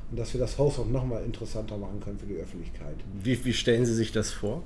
und 0.09 0.19
dass 0.19 0.33
wir 0.33 0.39
das 0.39 0.57
Haus 0.57 0.79
auch 0.79 0.87
nochmal 0.87 1.23
interessanter 1.23 1.77
machen 1.77 1.99
können 2.03 2.17
für 2.17 2.27
die 2.27 2.39
Öffentlichkeit. 2.39 2.95
Wie, 3.21 3.43
wie 3.43 3.53
stellen 3.53 3.85
Sie 3.85 3.93
sich 3.93 4.13
das 4.13 4.31
vor? 4.31 4.63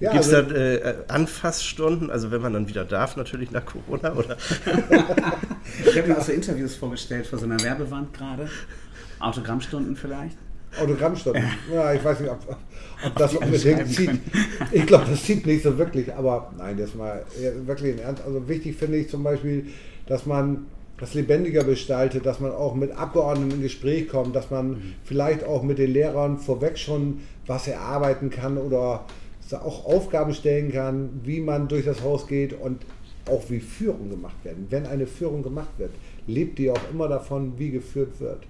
Ja, 0.00 0.12
Gibt 0.12 0.24
es 0.24 0.34
also- 0.34 0.50
da 0.50 0.56
äh, 0.56 0.94
Anfassstunden, 1.08 2.10
also 2.10 2.30
wenn 2.30 2.42
man 2.42 2.52
dann 2.52 2.68
wieder 2.68 2.84
darf, 2.84 3.16
natürlich 3.16 3.50
nach 3.52 3.64
Corona? 3.64 4.14
Oder? 4.14 4.36
Ich 5.84 5.98
habe 5.98 6.08
mir 6.08 6.18
auch 6.18 6.22
so 6.22 6.32
Interviews 6.32 6.76
vorgestellt 6.76 7.26
vor 7.26 7.38
so 7.38 7.44
einer 7.44 7.60
Werbewand 7.60 8.14
gerade. 8.14 8.48
Autogrammstunden 9.20 9.96
vielleicht. 9.96 10.36
Autogrammstunden. 10.80 11.42
Ja, 11.72 11.94
ich 11.94 12.04
weiß 12.04 12.20
nicht, 12.20 12.30
ob, 12.30 12.56
ob 13.06 13.16
das 13.16 13.34
unbedingt 13.34 13.88
zieht. 13.88 14.10
Ich 14.72 14.86
glaube, 14.86 15.06
das 15.08 15.22
zieht 15.22 15.46
nicht 15.46 15.62
so 15.62 15.78
wirklich, 15.78 16.12
aber 16.12 16.52
nein, 16.58 16.76
das 16.76 16.94
mal 16.94 17.24
wirklich 17.64 17.92
im 17.92 18.00
Ernst. 18.00 18.22
Also 18.24 18.48
wichtig 18.48 18.76
finde 18.76 18.98
ich 18.98 19.08
zum 19.08 19.22
Beispiel, 19.22 19.66
dass 20.06 20.26
man 20.26 20.66
das 20.98 21.14
lebendiger 21.14 21.64
gestaltet, 21.64 22.24
dass 22.24 22.40
man 22.40 22.52
auch 22.52 22.74
mit 22.74 22.92
Abgeordneten 22.92 23.52
in 23.52 23.62
Gespräch 23.62 24.08
kommt, 24.08 24.34
dass 24.34 24.50
man 24.50 24.94
vielleicht 25.04 25.44
auch 25.44 25.62
mit 25.62 25.78
den 25.78 25.92
Lehrern 25.92 26.38
vorweg 26.38 26.78
schon 26.78 27.20
was 27.46 27.68
erarbeiten 27.68 28.30
kann 28.30 28.56
oder 28.56 29.04
auch 29.52 29.84
Aufgaben 29.84 30.34
stellen 30.34 30.72
kann, 30.72 31.20
wie 31.22 31.40
man 31.40 31.68
durch 31.68 31.84
das 31.84 32.02
Haus 32.02 32.26
geht 32.26 32.58
und 32.58 32.84
auch 33.28 33.50
wie 33.50 33.60
Führung 33.60 34.10
gemacht 34.10 34.36
werden. 34.44 34.66
Wenn 34.70 34.86
eine 34.86 35.06
Führung 35.06 35.42
gemacht 35.42 35.70
wird, 35.78 35.90
lebt 36.26 36.58
die 36.58 36.70
auch 36.70 36.90
immer 36.90 37.08
davon, 37.08 37.58
wie 37.58 37.70
geführt 37.70 38.20
wird. 38.20 38.46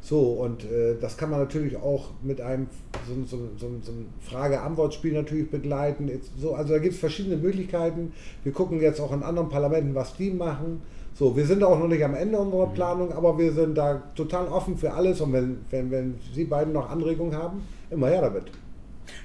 So, 0.00 0.20
und 0.20 0.64
äh, 0.64 0.96
das 1.00 1.16
kann 1.16 1.30
man 1.30 1.40
natürlich 1.40 1.76
auch 1.76 2.10
mit 2.22 2.40
einem 2.40 2.66
so, 3.06 3.14
so, 3.24 3.48
so, 3.56 3.70
so 3.82 3.92
ein 3.92 4.06
Frage-Antwort-Spiel 4.20 5.14
natürlich 5.14 5.50
begleiten. 5.50 6.10
So, 6.38 6.54
also 6.54 6.74
da 6.74 6.78
gibt 6.78 6.94
es 6.94 7.00
verschiedene 7.00 7.36
Möglichkeiten. 7.36 8.12
Wir 8.42 8.52
gucken 8.52 8.80
jetzt 8.80 9.00
auch 9.00 9.12
in 9.12 9.22
anderen 9.22 9.48
Parlamenten, 9.48 9.94
was 9.94 10.16
die 10.16 10.30
machen. 10.30 10.82
So, 11.14 11.36
wir 11.36 11.46
sind 11.46 11.62
auch 11.62 11.78
noch 11.78 11.88
nicht 11.88 12.04
am 12.04 12.14
Ende 12.14 12.38
unserer 12.38 12.66
Planung, 12.66 13.12
aber 13.12 13.38
wir 13.38 13.52
sind 13.52 13.76
da 13.76 14.02
total 14.14 14.48
offen 14.48 14.76
für 14.76 14.92
alles. 14.92 15.20
Und 15.20 15.32
wenn, 15.32 15.58
wenn, 15.70 15.90
wenn 15.90 16.18
Sie 16.34 16.44
beiden 16.44 16.72
noch 16.72 16.90
Anregungen 16.90 17.34
haben, 17.34 17.62
immer 17.90 18.08
her 18.08 18.20
damit. 18.20 18.44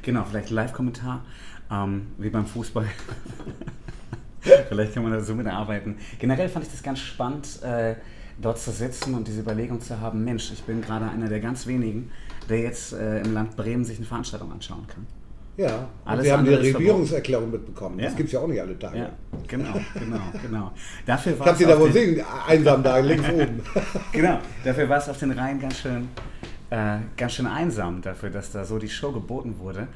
Genau, 0.04 0.24
vielleicht 0.24 0.52
Live-Kommentar, 0.52 1.26
ähm, 1.70 2.08
wie 2.18 2.30
beim 2.30 2.46
Fußball. 2.46 2.86
vielleicht 4.70 4.94
kann 4.94 5.04
man 5.04 5.12
da 5.14 5.22
so 5.22 5.36
mitarbeiten. 5.36 5.98
Generell 6.20 6.50
fand 6.50 6.66
ich 6.66 6.72
das 6.72 6.84
ganz 6.84 7.00
spannend, 7.00 7.62
äh, 7.64 7.96
dort 8.42 8.58
zu 8.60 8.72
sitzen 8.72 9.14
und 9.16 9.28
diese 9.28 9.42
Überlegung 9.42 9.82
zu 9.82 10.00
haben, 10.00 10.24
Mensch, 10.24 10.52
ich 10.54 10.64
bin 10.64 10.82
gerade 10.82 11.10
einer 11.10 11.28
der 11.28 11.40
ganz 11.42 11.68
wenigen, 11.68 12.12
der 12.48 12.60
jetzt 12.62 12.94
äh, 12.94 13.20
im 13.22 13.34
Land 13.34 13.56
Bremen 13.58 13.84
sich 13.84 13.98
eine 13.98 14.06
Veranstaltung 14.06 14.52
anschauen 14.52 14.86
kann. 14.88 15.06
Ja, 15.58 15.90
Alles 16.06 16.24
wir 16.24 16.38
haben 16.38 16.46
die 16.46 16.54
Regierungserklärung 16.54 17.52
mitbekommen. 17.52 18.00
Ja. 18.00 18.06
Das 18.06 18.16
gibt 18.16 18.28
es 18.28 18.34
ja 18.34 18.40
auch 18.40 18.48
nicht 18.48 18.62
alle 18.62 18.80
Tage. 18.80 18.98
Ja, 18.98 19.10
genau, 19.46 19.74
genau, 19.94 20.22
genau. 20.42 20.72
Dafür 21.06 21.38
war 21.38 21.52
es 21.52 21.58
du 21.58 21.66
da 21.66 21.74
auf 21.74 21.82
wohl 21.82 21.92
den- 21.92 22.16
sehen, 22.16 22.26
einsam 22.48 22.82
da 22.82 22.98
links 23.00 23.28
oben. 23.34 23.62
Genau, 24.14 24.40
dafür 24.64 24.88
war 24.88 25.00
es 25.00 25.10
auf 25.10 25.20
den 25.20 25.32
Rhein 25.32 25.60
ganz 25.60 25.80
schön, 25.80 26.08
äh, 26.70 27.00
ganz 27.18 27.34
schön 27.34 27.46
einsam, 27.46 28.02
dafür, 28.02 28.30
dass 28.30 28.54
da 28.54 28.64
so 28.64 28.80
die 28.80 28.88
Show 28.88 29.12
geboten 29.12 29.56
wurde. 29.60 29.90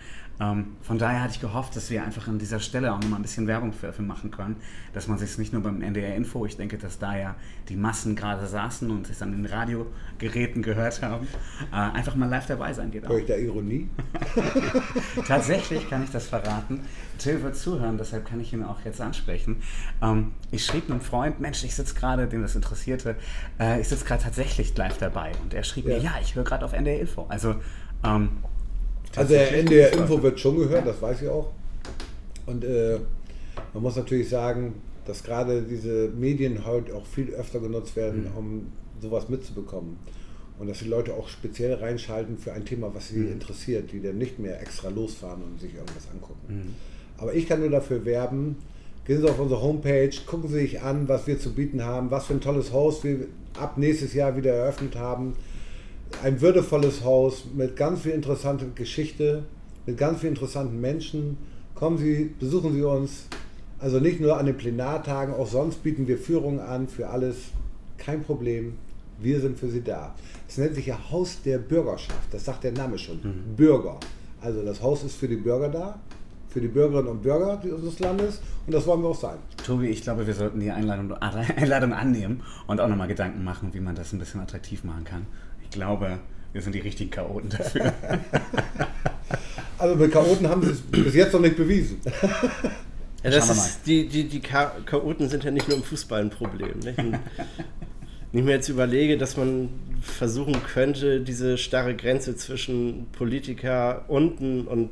Ähm, 0.44 0.76
von 0.82 0.98
daher 0.98 1.22
hatte 1.22 1.34
ich 1.34 1.40
gehofft, 1.42 1.76
dass 1.76 1.90
wir 1.90 2.04
einfach 2.04 2.28
an 2.28 2.38
dieser 2.40 2.60
Stelle 2.60 2.94
auch 2.94 3.00
nochmal 3.00 3.20
ein 3.20 3.22
bisschen 3.22 3.48
Werbung 3.48 3.72
für, 3.72 3.88
dafür 3.88 4.04
machen 4.06 4.32
können, 4.32 4.58
dass 4.94 5.08
man 5.08 5.18
sich 5.18 5.38
nicht 5.38 5.54
nur 5.54 5.62
beim 5.62 5.82
NDR 5.82 6.16
Info, 6.16 6.46
ich 6.46 6.58
denke, 6.58 6.78
dass 6.78 7.00
da 7.00 7.16
ja 7.18 7.36
die 7.70 7.76
Massen 7.76 8.16
gerade 8.16 8.46
saßen 8.48 8.90
und 8.92 9.08
sich 9.08 9.22
an 9.22 9.32
den 9.32 9.46
Radiogeräten 9.46 10.62
gehört 10.62 11.02
haben, 11.02 11.28
äh, 11.72 11.76
einfach 11.76 12.16
mal 12.16 12.28
live 12.30 12.46
dabei 12.48 12.74
sein 12.74 12.92
geht. 12.92 13.08
Höre 13.08 13.20
ich 13.20 13.26
da 13.26 13.36
Ironie? 13.36 13.90
Tatsächlich 15.28 15.90
kann 15.90 16.04
ich 16.04 16.10
das 16.12 16.28
verraten. 16.28 16.82
Till 17.18 17.42
wird 17.42 17.56
zuhören, 17.56 17.98
deshalb 17.98 18.26
kann 18.28 18.40
ich 18.40 18.52
ihn 18.54 18.64
auch 18.64 18.84
jetzt 18.84 19.00
ansprechen. 19.02 19.62
Ähm, 20.02 20.32
ich 20.52 20.66
schrieb 20.66 20.90
einem 20.90 21.02
Freund, 21.02 21.40
Mensch, 21.40 21.64
ich 21.64 21.76
sitze 21.76 21.96
gerade, 21.96 22.28
dem 22.28 22.42
das 22.42 22.56
interessierte, 22.56 23.16
äh, 23.60 23.80
ich 23.80 23.88
sitze 23.88 24.06
gerade 24.06 24.24
tatsächlich 24.24 24.76
live 24.76 24.98
dabei. 24.98 25.32
Und 25.44 25.54
er 25.54 25.64
schrieb 25.64 25.86
Ja. 25.86 25.96
mir, 25.98 26.02
ja, 26.04 26.12
ich 26.22 26.36
höre 26.36 26.44
gerade 26.44 26.66
auf 26.66 26.74
NDR 26.74 27.00
Info. 27.00 27.26
Also, 27.30 27.56
ähm, 28.04 28.38
Also 29.16 29.34
der 29.34 29.54
NDR 29.58 29.90
gibt's 29.92 30.02
Info 30.10 30.22
wird 30.24 30.40
schon 30.40 30.58
gehört, 30.58 30.88
das 30.88 31.02
weiß 31.02 31.22
ich 31.22 31.28
auch. 31.30 31.52
Und 32.46 32.64
äh, 32.64 32.98
man 33.74 33.84
muss 33.84 33.96
natürlich 33.96 34.30
sagen, 34.30 34.74
dass 35.06 35.24
gerade 35.24 35.62
diese 35.62 36.10
Medien 36.18 36.66
heute 36.66 36.96
auch 36.96 37.06
viel 37.06 37.30
öfter 37.34 37.60
genutzt 37.60 37.96
werden, 37.96 38.24
Mhm. 38.32 38.38
um 38.38 38.68
sowas 39.02 39.30
mitzubekommen. 39.30 39.98
Und 40.60 40.68
dass 40.70 40.80
die 40.80 40.88
Leute 40.88 41.14
auch 41.14 41.28
speziell 41.28 41.74
reinschalten 41.74 42.38
für 42.38 42.54
ein 42.54 42.64
Thema, 42.66 42.92
was 42.94 43.10
sie 43.10 43.18
Mhm. 43.18 43.34
interessiert, 43.34 43.92
die 43.92 44.02
dann 44.02 44.18
nicht 44.18 44.40
mehr 44.40 44.62
extra 44.62 44.90
losfahren 44.90 45.42
und 45.44 45.60
sich 45.60 45.74
irgendwas 45.74 46.08
angucken. 46.14 46.40
Mhm. 46.48 46.76
Aber 47.18 47.34
ich 47.34 47.48
kann 47.48 47.60
nur 47.60 47.70
dafür 47.70 48.06
werben, 48.06 48.56
gehen 49.06 49.20
Sie 49.22 49.30
auf 49.30 49.40
unsere 49.40 49.62
Homepage, 49.62 50.10
gucken 50.26 50.50
Sie 50.50 50.60
sich 50.60 50.82
an, 50.82 51.08
was 51.10 51.28
wir 51.28 51.38
zu 51.40 51.54
bieten 51.54 51.84
haben, 51.84 52.10
was 52.12 52.26
für 52.28 52.34
ein 52.34 52.42
tolles 52.42 52.72
Haus 52.72 53.04
wir 53.04 53.28
ab 53.60 53.78
nächstes 53.78 54.14
Jahr 54.14 54.36
wieder 54.38 54.54
eröffnet 54.54 54.96
haben 54.96 55.36
ein 56.22 56.42
würdevolles 56.42 57.04
Haus 57.04 57.46
mit 57.54 57.76
ganz 57.76 58.02
viel 58.02 58.12
interessanter 58.12 58.66
Geschichte, 58.76 59.44
mit 59.86 59.98
ganz 59.98 60.20
vielen 60.20 60.34
interessanten 60.34 60.80
Menschen. 60.80 61.38
Kommen 61.76 61.98
Sie, 61.98 62.34
besuchen 62.40 62.74
Sie 62.74 62.84
uns. 62.84 63.28
Also 63.80 64.00
nicht 64.00 64.22
nur 64.22 64.38
an 64.38 64.46
den 64.46 64.56
Plenartagen, 64.56 65.34
auch 65.34 65.48
sonst 65.48 65.84
bieten 65.84 66.08
wir 66.08 66.18
Führungen 66.18 66.60
an 66.60 66.88
für 66.88 67.10
alles. 67.10 67.36
Kein 67.98 68.24
Problem. 68.24 68.74
Wir 69.20 69.42
sind 69.42 69.60
für 69.60 69.70
Sie 69.70 69.82
da. 69.82 70.16
Es 70.48 70.58
nennt 70.58 70.76
sich 70.76 70.86
ja 70.86 70.98
Haus 71.12 71.42
der 71.44 71.58
Bürgerschaft. 71.58 72.32
Das 72.32 72.46
sagt 72.46 72.64
der 72.64 72.72
Name 72.72 72.98
schon. 72.98 73.20
Bürger. 73.56 74.00
Also 74.42 74.64
das 74.64 74.82
Haus 74.82 75.04
ist 75.04 75.16
für 75.16 75.28
die 75.28 75.38
Bürger 75.38 75.70
da, 75.70 76.00
für 76.50 76.62
die 76.62 76.68
Bürgerinnen 76.68 77.08
und 77.08 77.22
Bürger 77.22 77.62
unseres 77.64 78.00
Landes. 78.00 78.42
Und 78.66 78.74
das 78.74 78.86
wollen 78.86 79.02
wir 79.02 79.10
auch 79.10 79.20
sein. 79.20 79.38
Tobi, 79.66 79.88
ich 79.88 80.02
glaube, 80.02 80.26
wir 80.28 80.34
sollten 80.34 80.60
die 80.60 80.72
Einladung, 80.72 81.14
Einladung 81.14 81.94
annehmen 81.94 82.42
und 82.68 82.80
auch 82.80 82.88
nochmal 82.88 83.08
Gedanken 83.08 83.44
machen, 83.44 83.70
wie 83.74 83.80
man 83.80 83.96
das 83.96 84.14
ein 84.14 84.20
bisschen 84.20 84.42
attraktiv 84.42 84.84
machen 84.84 85.04
kann. 85.04 85.26
Ich 85.74 85.78
glaube, 85.80 86.20
wir 86.54 86.62
sind 86.62 86.76
die 86.76 86.82
richtigen 86.82 87.10
Chaoten 87.10 87.50
dafür. 87.50 87.92
Also 89.80 89.96
mit 89.96 90.12
Chaoten 90.14 90.48
haben 90.48 90.62
Sie 90.64 90.70
es 90.72 90.80
bis 90.82 91.16
jetzt 91.16 91.34
noch 91.34 91.42
nicht 91.42 91.58
bewiesen. 91.58 92.00
Ja, 93.24 93.32
das 93.32 93.50
ist, 93.50 93.80
die, 93.88 94.08
die, 94.08 94.26
die 94.26 94.40
Cha- 94.40 94.76
Chaoten 94.86 95.28
sind 95.30 95.44
ja 95.44 95.50
nicht 95.52 95.68
nur 95.68 95.76
im 95.78 95.84
Fußball 95.84 96.22
ein 96.22 96.30
Problem. 96.30 96.78
Nicht? 96.80 96.98
Und 97.00 97.14
Wenn 98.32 98.40
ich 98.40 98.44
mir 98.44 98.52
jetzt 98.52 98.70
überlege, 98.70 99.18
dass 99.18 99.36
man 99.36 99.70
versuchen 100.02 100.56
könnte, 100.64 101.20
diese 101.22 101.58
starre 101.58 101.96
Grenze 101.96 102.36
zwischen 102.38 103.08
Politiker 103.14 104.06
unten 104.08 104.68
und 104.68 104.90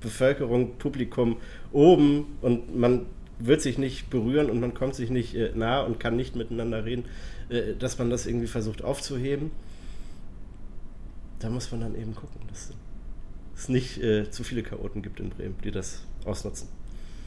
Bevölkerung, 0.00 0.78
Publikum 0.78 1.36
oben 1.70 2.24
und 2.40 2.76
man 2.76 3.02
wird 3.38 3.60
sich 3.60 3.76
nicht 3.78 4.08
berühren 4.10 4.50
und 4.50 4.58
man 4.58 4.72
kommt 4.74 4.94
sich 4.96 5.10
nicht 5.10 5.34
äh, 5.36 5.50
nahe 5.54 5.84
und 5.84 6.00
kann 6.00 6.16
nicht 6.16 6.34
miteinander 6.34 6.84
reden, 6.86 7.04
äh, 7.50 7.74
dass 7.78 7.98
man 7.98 8.08
das 8.10 8.26
irgendwie 8.26 8.46
versucht 8.48 8.82
aufzuheben. 8.82 9.50
Da 11.44 11.50
muss 11.50 11.70
man 11.70 11.82
dann 11.82 11.94
eben 11.94 12.14
gucken, 12.14 12.40
dass 12.48 12.70
es 13.54 13.68
nicht 13.68 14.02
äh, 14.02 14.30
zu 14.30 14.42
viele 14.42 14.62
Chaoten 14.62 15.02
gibt 15.02 15.20
in 15.20 15.28
Bremen, 15.28 15.54
die 15.62 15.70
das 15.70 16.00
ausnutzen. 16.24 16.68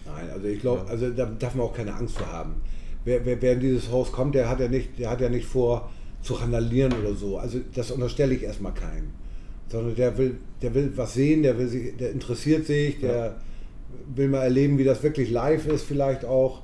Nein, 0.08 0.32
also 0.32 0.48
ich 0.48 0.60
glaube, 0.60 0.90
also 0.90 1.12
da 1.12 1.28
darf 1.28 1.54
man 1.54 1.68
auch 1.68 1.74
keine 1.76 1.94
Angst 1.94 2.18
vor 2.18 2.26
haben. 2.26 2.56
Wer, 3.06 3.24
wer, 3.28 3.40
wer 3.40 3.54
in 3.54 3.60
dieses 3.60 3.92
Haus 3.92 4.12
kommt, 4.12 4.34
der 4.34 4.50
hat 4.50 4.60
ja 4.60 4.70
nicht, 4.70 4.98
der 4.98 5.12
hat 5.12 5.22
ja 5.22 5.30
nicht 5.30 5.46
vor 5.46 5.92
zu 6.24 6.34
randalieren 6.34 6.94
oder 6.94 7.14
so. 7.14 7.38
Also 7.38 7.60
das 7.76 7.92
unterstelle 7.92 8.34
ich 8.34 8.42
erstmal 8.42 8.74
keinem. 8.74 9.12
Sondern 9.70 9.94
der 9.94 10.18
will, 10.18 10.40
der 10.64 10.74
will 10.74 10.92
was 10.96 11.14
sehen, 11.14 11.44
der 11.44 11.60
will 11.60 11.68
sich, 11.68 11.96
der 11.98 12.12
interessiert 12.12 12.66
sich, 12.66 13.00
der 13.00 13.36
will 14.16 14.30
mal 14.30 14.42
erleben, 14.42 14.80
wie 14.80 14.84
das 14.84 15.04
wirklich 15.04 15.30
live 15.30 15.68
ist, 15.68 15.84
vielleicht 15.84 16.26
auch. 16.26 16.64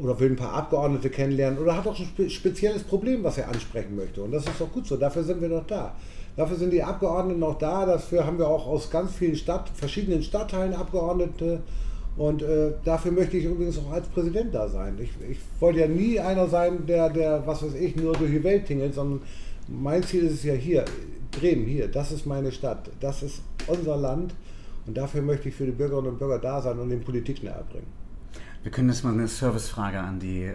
Oder 0.00 0.20
will 0.20 0.30
ein 0.30 0.36
paar 0.36 0.52
Abgeordnete 0.52 1.10
kennenlernen 1.10 1.58
oder 1.58 1.76
hat 1.76 1.86
auch 1.88 1.98
ein 1.98 2.06
spe 2.06 2.30
spezielles 2.30 2.84
Problem, 2.84 3.24
was 3.24 3.38
er 3.38 3.48
ansprechen 3.48 3.96
möchte. 3.96 4.22
Und 4.22 4.30
das 4.30 4.46
ist 4.46 4.60
doch 4.60 4.70
gut 4.70 4.86
so, 4.86 4.96
dafür 4.96 5.24
sind 5.24 5.40
wir 5.40 5.48
doch 5.48 5.66
da. 5.66 5.96
Dafür 6.36 6.56
sind 6.56 6.72
die 6.72 6.82
Abgeordneten 6.82 7.40
noch 7.40 7.58
da, 7.58 7.84
dafür 7.84 8.26
haben 8.26 8.38
wir 8.38 8.48
auch 8.48 8.66
aus 8.66 8.90
ganz 8.90 9.12
vielen 9.12 9.36
Stadt, 9.36 9.68
verschiedenen 9.74 10.22
Stadtteilen 10.22 10.74
Abgeordnete. 10.74 11.62
Und 12.16 12.42
äh, 12.42 12.72
dafür 12.84 13.12
möchte 13.12 13.36
ich 13.36 13.44
übrigens 13.44 13.78
auch 13.78 13.92
als 13.92 14.06
Präsident 14.08 14.54
da 14.54 14.68
sein. 14.68 14.98
Ich, 15.00 15.10
ich 15.30 15.38
wollte 15.60 15.80
ja 15.80 15.88
nie 15.88 16.20
einer 16.20 16.46
sein, 16.46 16.86
der, 16.86 17.08
der, 17.10 17.46
was 17.46 17.62
weiß 17.62 17.74
ich, 17.74 17.96
nur 17.96 18.12
durch 18.14 18.30
die 18.30 18.44
Welt 18.44 18.66
tingelt, 18.66 18.94
sondern 18.94 19.22
mein 19.68 20.02
Ziel 20.02 20.24
ist 20.24 20.34
es 20.34 20.44
ja 20.44 20.54
hier, 20.54 20.84
Bremen, 21.30 21.66
hier, 21.66 21.88
das 21.88 22.12
ist 22.12 22.26
meine 22.26 22.52
Stadt, 22.52 22.90
das 23.00 23.22
ist 23.22 23.42
unser 23.66 23.96
Land. 23.96 24.34
Und 24.86 24.96
dafür 24.96 25.22
möchte 25.22 25.48
ich 25.48 25.54
für 25.54 25.64
die 25.64 25.72
Bürgerinnen 25.72 26.08
und 26.08 26.18
Bürger 26.18 26.38
da 26.38 26.60
sein 26.60 26.78
und 26.78 26.90
den 26.90 27.00
Politik 27.00 27.42
näher 27.42 27.64
bringen. 27.70 27.86
Wir 28.62 28.70
können 28.70 28.88
jetzt 28.88 29.04
mal 29.04 29.12
eine 29.12 29.28
Servicefrage 29.28 29.98
an 29.98 30.20
die, 30.20 30.44
äh, 30.44 30.54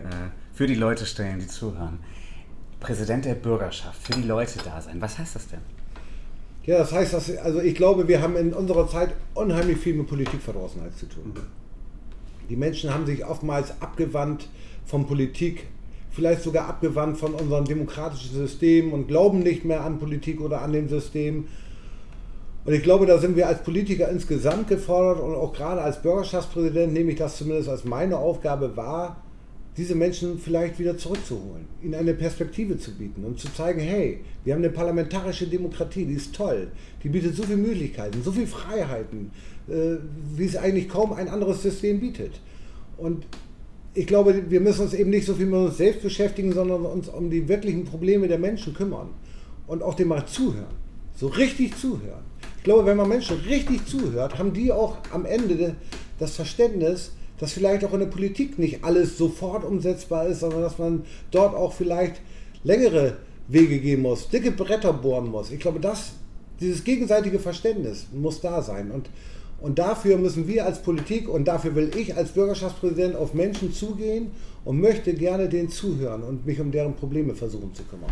für 0.53 0.67
die 0.67 0.75
Leute 0.75 1.05
stellen, 1.05 1.39
die 1.39 1.47
zuhören. 1.47 1.99
Präsident 2.79 3.25
der 3.25 3.35
Bürgerschaft, 3.35 4.01
für 4.01 4.13
die 4.13 4.27
Leute 4.27 4.59
da 4.63 4.81
sein. 4.81 5.01
Was 5.01 5.17
heißt 5.17 5.35
das 5.35 5.47
denn? 5.47 5.61
Ja, 6.63 6.79
das 6.79 6.91
heißt, 6.91 7.13
dass, 7.13 7.35
also 7.37 7.61
ich 7.61 7.75
glaube, 7.75 8.07
wir 8.07 8.21
haben 8.21 8.35
in 8.35 8.53
unserer 8.53 8.87
Zeit 8.87 9.13
unheimlich 9.33 9.77
viel 9.77 9.95
mit 9.95 10.07
Politikverdrossenheit 10.07 10.95
zu 10.97 11.07
tun. 11.07 11.33
Die 12.49 12.55
Menschen 12.55 12.93
haben 12.93 13.05
sich 13.05 13.25
oftmals 13.25 13.81
abgewandt 13.81 14.49
von 14.85 15.07
Politik, 15.07 15.67
vielleicht 16.11 16.43
sogar 16.43 16.67
abgewandt 16.67 17.17
von 17.17 17.33
unserem 17.33 17.65
demokratischen 17.65 18.35
System 18.35 18.93
und 18.93 19.07
glauben 19.07 19.39
nicht 19.39 19.65
mehr 19.65 19.83
an 19.83 19.97
Politik 19.97 20.41
oder 20.41 20.61
an 20.61 20.73
dem 20.73 20.89
System. 20.89 21.47
Und 22.65 22.73
ich 22.73 22.83
glaube, 22.83 23.05
da 23.05 23.17
sind 23.17 23.37
wir 23.37 23.47
als 23.47 23.63
Politiker 23.63 24.09
insgesamt 24.09 24.67
gefordert 24.67 25.23
und 25.23 25.35
auch 25.35 25.53
gerade 25.53 25.81
als 25.81 26.01
Bürgerschaftspräsident 26.01 26.91
nehme 26.91 27.11
ich 27.11 27.17
das 27.17 27.37
zumindest 27.37 27.69
als 27.69 27.85
meine 27.85 28.17
Aufgabe 28.17 28.75
wahr, 28.75 29.23
diese 29.77 29.93
Menschen 29.93 30.39
vielleicht 30.39 30.79
wieder 30.79 30.97
zurückzuholen, 30.97 31.65
ihnen 31.83 31.93
eine 31.93 32.15
Perspektive 32.15 32.79
zu 32.79 32.91
bieten 32.95 33.23
und 33.23 33.39
zu 33.39 33.53
zeigen, 33.53 33.79
hey, 33.79 34.21
wir 34.43 34.53
haben 34.53 34.63
eine 34.63 34.73
parlamentarische 34.73 35.45
Demokratie, 35.45 36.05
die 36.05 36.15
ist 36.15 36.33
toll, 36.33 36.69
die 37.03 37.09
bietet 37.09 37.35
so 37.35 37.43
viele 37.43 37.57
Möglichkeiten, 37.57 38.23
so 38.23 38.31
viele 38.31 38.47
Freiheiten, 38.47 39.31
äh, 39.67 39.97
wie 40.35 40.45
es 40.45 40.55
eigentlich 40.55 40.89
kaum 40.89 41.13
ein 41.13 41.29
anderes 41.29 41.61
System 41.61 41.99
bietet. 41.99 42.41
Und 42.97 43.27
ich 43.93 44.07
glaube, 44.07 44.43
wir 44.49 44.59
müssen 44.61 44.81
uns 44.81 44.93
eben 44.93 45.11
nicht 45.11 45.27
so 45.27 45.35
viel 45.35 45.45
mit 45.45 45.55
uns 45.55 45.77
selbst 45.77 46.01
beschäftigen, 46.01 46.53
sondern 46.53 46.83
uns 46.85 47.07
um 47.07 47.29
die 47.29 47.47
wirklichen 47.47 47.85
Probleme 47.85 48.27
der 48.27 48.39
Menschen 48.39 48.73
kümmern 48.73 49.09
und 49.67 49.83
auch 49.83 49.93
dem 49.93 50.07
mal 50.07 50.25
zuhören. 50.25 50.75
so 51.15 51.27
richtig 51.27 51.75
zuhören. 51.75 52.23
Ich 52.57 52.63
glaube, 52.63 52.85
wenn 52.85 52.97
man 52.97 53.09
Menschen 53.09 53.37
richtig 53.39 53.85
zuhört, 53.87 54.37
haben 54.37 54.53
die 54.53 54.71
auch 54.71 54.97
am 55.11 55.25
Ende 55.25 55.75
das 56.19 56.35
Verständnis, 56.35 57.11
dass 57.39 57.53
vielleicht 57.53 57.85
auch 57.85 57.93
in 57.93 57.99
der 57.99 58.07
Politik 58.07 58.57
nicht 58.59 58.83
alles 58.83 59.17
sofort 59.17 59.63
umsetzbar 59.63 60.27
ist, 60.27 60.39
sondern 60.39 60.61
dass 60.61 60.77
man 60.77 61.05
dort 61.31 61.55
auch 61.55 61.73
vielleicht 61.73 62.21
längere 62.63 63.17
Wege 63.47 63.79
gehen 63.79 64.01
muss, 64.01 64.29
dicke 64.29 64.51
Bretter 64.51 64.93
bohren 64.93 65.27
muss. 65.27 65.51
Ich 65.51 65.59
glaube, 65.59 65.79
das, 65.79 66.13
dieses 66.59 66.83
gegenseitige 66.83 67.39
Verständnis 67.39 68.07
muss 68.11 68.41
da 68.41 68.61
sein. 68.61 68.91
Und, 68.91 69.09
und 69.61 69.79
dafür 69.79 70.17
müssen 70.17 70.47
wir 70.47 70.65
als 70.65 70.81
Politik 70.81 71.29
und 71.29 71.47
dafür 71.47 71.75
will 71.75 71.91
ich 71.95 72.15
als 72.15 72.31
Bürgerschaftspräsident 72.31 73.15
auf 73.15 73.33
Menschen 73.33 73.71
zugehen 73.71 74.31
und 74.65 74.81
möchte 74.81 75.13
gerne 75.13 75.47
denen 75.47 75.69
zuhören 75.69 76.23
und 76.23 76.45
mich 76.45 76.59
um 76.59 76.71
deren 76.71 76.95
Probleme 76.95 77.35
versuchen 77.35 77.73
zu 77.73 77.83
kümmern. 77.83 78.11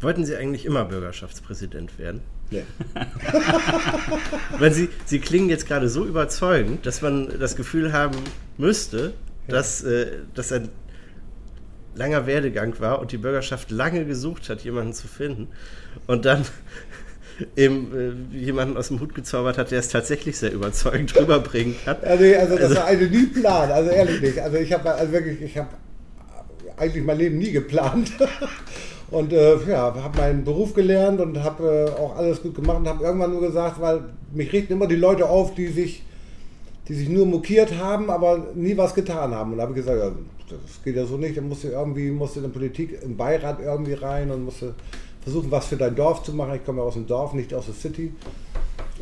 Wollten 0.00 0.24
Sie 0.24 0.36
eigentlich 0.36 0.64
immer 0.64 0.84
Bürgerschaftspräsident 0.84 1.98
werden? 1.98 2.20
Nee. 2.50 2.64
Weil 4.58 4.72
Sie, 4.72 4.88
Sie 5.04 5.20
klingen 5.20 5.48
jetzt 5.48 5.66
gerade 5.68 5.88
so 5.88 6.04
überzeugend, 6.04 6.84
dass 6.86 7.00
man 7.02 7.38
das 7.38 7.56
Gefühl 7.56 7.92
haben 7.92 8.16
müsste, 8.58 9.12
Ja. 9.46 9.54
dass 9.54 9.82
äh, 9.84 10.06
das 10.34 10.52
ein 10.52 10.68
langer 11.94 12.26
Werdegang 12.26 12.74
war 12.80 13.00
und 13.00 13.12
die 13.12 13.18
Bürgerschaft 13.18 13.70
lange 13.70 14.04
gesucht 14.04 14.48
hat, 14.48 14.62
jemanden 14.62 14.92
zu 14.94 15.06
finden. 15.08 15.48
Und 16.06 16.24
dann 16.24 16.44
eben 17.56 18.26
äh, 18.34 18.36
jemanden 18.36 18.76
aus 18.76 18.88
dem 18.88 19.00
Hut 19.00 19.14
gezaubert 19.14 19.56
hat, 19.58 19.70
der 19.70 19.78
es 19.80 19.88
tatsächlich 19.88 20.36
sehr 20.38 20.52
überzeugend 20.52 21.14
rüberbringen 21.16 21.76
kann. 21.84 21.96
Also, 22.02 22.24
also 22.36 22.54
das 22.56 22.62
Also- 22.64 22.74
war 22.76 22.86
eine 22.86 23.06
nie 23.06 23.26
Plan, 23.26 23.70
also 23.70 23.90
ehrlich 23.90 24.20
nicht. 24.20 24.38
Also 24.38 24.56
ich 24.56 24.72
habe 24.72 24.92
also 24.94 25.12
wirklich, 25.12 25.40
ich 25.40 25.56
habe 25.56 25.68
eigentlich 26.76 27.04
mein 27.04 27.18
Leben 27.18 27.38
nie 27.38 27.52
geplant. 27.52 28.12
Und 29.10 29.32
äh, 29.32 29.56
ja, 29.68 29.94
habe 29.94 30.18
meinen 30.18 30.44
Beruf 30.44 30.72
gelernt 30.72 31.20
und 31.20 31.42
habe 31.42 31.88
äh, 31.88 32.00
auch 32.00 32.16
alles 32.16 32.42
gut 32.42 32.54
gemacht 32.54 32.78
und 32.78 32.88
habe 32.88 33.04
irgendwann 33.04 33.32
nur 33.32 33.40
gesagt, 33.40 33.80
weil 33.80 34.02
mich 34.32 34.52
richten 34.52 34.74
immer 34.74 34.86
die 34.86 34.96
Leute 34.96 35.28
auf, 35.28 35.54
die 35.54 35.66
sich, 35.66 36.04
die 36.86 36.94
sich 36.94 37.08
nur 37.08 37.26
mokiert 37.26 37.76
haben, 37.76 38.08
aber 38.08 38.46
nie 38.54 38.76
was 38.76 38.94
getan 38.94 39.34
haben. 39.34 39.52
Und 39.52 39.60
habe 39.60 39.74
gesagt, 39.74 39.98
ja, 39.98 40.12
das 40.48 40.82
geht 40.84 40.96
ja 40.96 41.06
so 41.06 41.16
nicht, 41.16 41.36
dann 41.36 41.48
musst 41.48 41.64
du 41.64 41.68
irgendwie, 41.68 42.10
musst 42.10 42.36
du 42.36 42.40
in 42.40 42.46
der 42.46 42.52
Politik, 42.52 42.98
im 43.02 43.16
Beirat 43.16 43.58
irgendwie 43.60 43.94
rein 43.94 44.30
und 44.30 44.44
musst 44.44 44.62
du 44.62 44.74
versuchen, 45.22 45.50
was 45.50 45.66
für 45.66 45.76
dein 45.76 45.96
Dorf 45.96 46.22
zu 46.22 46.32
machen. 46.32 46.54
Ich 46.54 46.64
komme 46.64 46.78
ja 46.78 46.84
aus 46.84 46.94
dem 46.94 47.06
Dorf, 47.06 47.34
nicht 47.34 47.52
aus 47.52 47.66
der 47.66 47.74
City. 47.74 48.12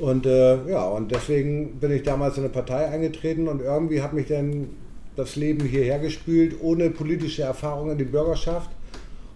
Und 0.00 0.26
äh, 0.26 0.70
ja, 0.70 0.86
und 0.88 1.10
deswegen 1.10 1.78
bin 1.80 1.92
ich 1.92 2.02
damals 2.02 2.36
in 2.36 2.44
eine 2.44 2.52
Partei 2.52 2.86
eingetreten 2.86 3.48
und 3.48 3.60
irgendwie 3.60 4.00
hat 4.00 4.12
mich 4.12 4.28
dann 4.28 4.70
das 5.16 5.36
Leben 5.36 5.66
hierher 5.66 5.98
gespült, 5.98 6.56
ohne 6.60 6.90
politische 6.90 7.42
Erfahrung 7.42 7.90
in 7.90 7.98
die 7.98 8.04
Bürgerschaft. 8.04 8.70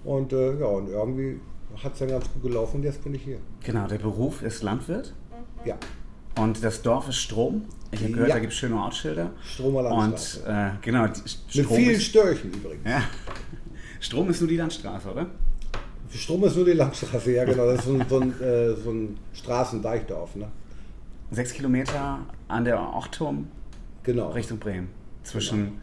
Und 0.04 0.32
äh, 0.32 0.58
ja, 0.58 0.66
und 0.66 0.88
irgendwie 0.88 1.40
hat 1.82 1.92
es 1.94 2.00
dann 2.00 2.08
ganz 2.08 2.30
gut 2.32 2.42
gelaufen 2.42 2.76
und 2.76 2.82
jetzt 2.82 3.02
bin 3.04 3.14
ich 3.14 3.22
hier. 3.22 3.38
Genau, 3.64 3.86
der 3.86 3.98
Beruf 3.98 4.42
ist 4.42 4.62
Landwirt 4.62 5.14
Ja, 5.64 5.76
und 6.38 6.62
das 6.64 6.82
Dorf 6.82 7.08
ist 7.08 7.16
Strom. 7.18 7.64
Ich 7.92 8.00
habe 8.02 8.12
gehört, 8.12 8.28
Ja. 8.30 8.34
da 8.36 8.40
gibt 8.40 8.52
es 8.52 8.58
schöne 8.58 8.76
Ortsschilder. 8.76 9.30
Stromer 9.44 9.80
Und 9.80 9.84
Landstraße. 10.10 10.46
äh, 10.48 10.70
genau, 10.84 11.06
die- 11.06 11.20
Mit 11.20 11.30
Strom 11.66 11.76
vielen 11.76 11.90
ist, 11.96 12.04
Störchen 12.04 12.52
übrigens. 12.52 12.84
ja, 12.88 13.02
Strom 14.00 14.28
ist 14.30 14.40
nur 14.40 14.48
die 14.48 14.56
Landstraße, 14.56 15.10
oder? 15.12 15.26
Strom 16.10 16.44
ist 16.44 16.56
nur 16.56 16.64
die 16.66 16.72
Landstraße, 16.72 17.32
ja 17.32 17.44
genau. 17.44 17.66
Das 17.66 17.78
ist 17.80 17.84
so 17.86 17.94
ein, 17.94 18.04
so 18.08 18.18
ein, 18.20 18.40
äh, 18.42 18.74
so 18.74 18.90
ein 18.90 19.16
Straßendeichdorf, 19.32 20.36
ne? 20.36 20.48
Sechs 21.30 21.52
Kilometer 21.54 22.18
an 22.48 22.64
der 22.64 22.78
Ochtum 22.94 23.48
Genau. 24.02 24.30
Richtung 24.32 24.58
Bremen. 24.58 24.88
Zwischen 25.22 25.80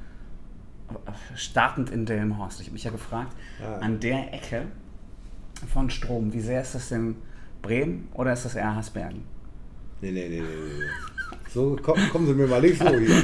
startend 1.36 1.89
in 1.89 2.05
Delmenhorst. 2.05 2.60
Ich 2.62 2.67
habe 2.67 2.74
mich 2.74 2.84
ja 2.84 2.91
gefragt, 2.91 3.34
Ja. 3.62 3.77
an 3.77 4.00
der 4.00 4.34
Ecke 4.34 4.63
von 5.72 5.89
Strom, 5.89 6.34
wie 6.34 6.39
sehr 6.41 6.62
ist 6.62 6.75
das 6.75 6.89
denn 6.89 7.15
Bremen 7.62 8.08
oder 8.13 8.34
ist 8.34 8.46
das 8.46 8.55
eher 8.55 8.75
Hasbergen? 8.75 9.24
Nee, 10.01 10.12
nee, 10.12 10.29
nee, 10.29 10.39
nee, 10.39 10.46
nee. 10.46 10.84
So 11.53 11.75
kommen, 11.81 12.10
kommen 12.10 12.27
Sie 12.27 12.34
mir 12.34 12.48
mal 12.48 12.62
nicht 12.62 12.79
so 12.79 12.88
hier. 12.89 13.24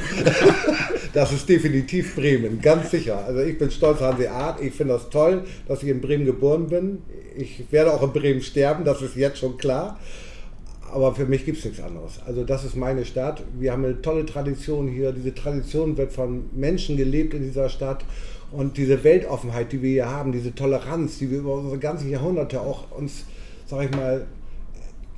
Das 1.12 1.32
ist 1.32 1.48
definitiv 1.48 2.14
Bremen, 2.14 2.60
ganz 2.60 2.90
sicher. 2.90 3.24
Also 3.24 3.40
ich 3.40 3.56
bin 3.56 3.70
stolz 3.70 4.00
Hanseat. 4.00 4.60
Ich 4.60 4.74
finde 4.74 4.92
das 4.94 5.08
toll, 5.08 5.44
dass 5.66 5.82
ich 5.82 5.88
in 5.88 6.02
Bremen 6.02 6.26
geboren 6.26 6.66
bin. 6.66 6.98
Ich 7.34 7.64
werde 7.70 7.94
auch 7.94 8.02
in 8.02 8.12
Bremen 8.12 8.42
sterben, 8.42 8.84
das 8.84 9.00
ist 9.00 9.16
jetzt 9.16 9.38
schon 9.38 9.56
klar. 9.56 9.98
Aber 10.92 11.14
für 11.14 11.26
mich 11.26 11.44
gibt 11.44 11.58
es 11.58 11.64
nichts 11.64 11.80
anderes. 11.80 12.20
Also 12.26 12.44
das 12.44 12.64
ist 12.64 12.76
meine 12.76 13.04
Stadt. 13.04 13.42
Wir 13.58 13.72
haben 13.72 13.84
eine 13.84 14.00
tolle 14.02 14.24
Tradition 14.24 14.88
hier. 14.88 15.12
Diese 15.12 15.34
Tradition 15.34 15.96
wird 15.96 16.12
von 16.12 16.44
Menschen 16.54 16.96
gelebt 16.96 17.34
in 17.34 17.42
dieser 17.42 17.68
Stadt. 17.68 18.04
Und 18.52 18.76
diese 18.76 19.02
Weltoffenheit, 19.02 19.72
die 19.72 19.82
wir 19.82 19.90
hier 19.90 20.10
haben, 20.10 20.32
diese 20.32 20.54
Toleranz, 20.54 21.18
die 21.18 21.30
wir 21.30 21.38
über 21.38 21.54
unsere 21.54 21.78
ganzen 21.78 22.10
Jahrhunderte 22.10 22.60
auch 22.60 22.90
uns, 22.92 23.24
sag 23.66 23.84
ich 23.84 23.90
mal, 23.96 24.26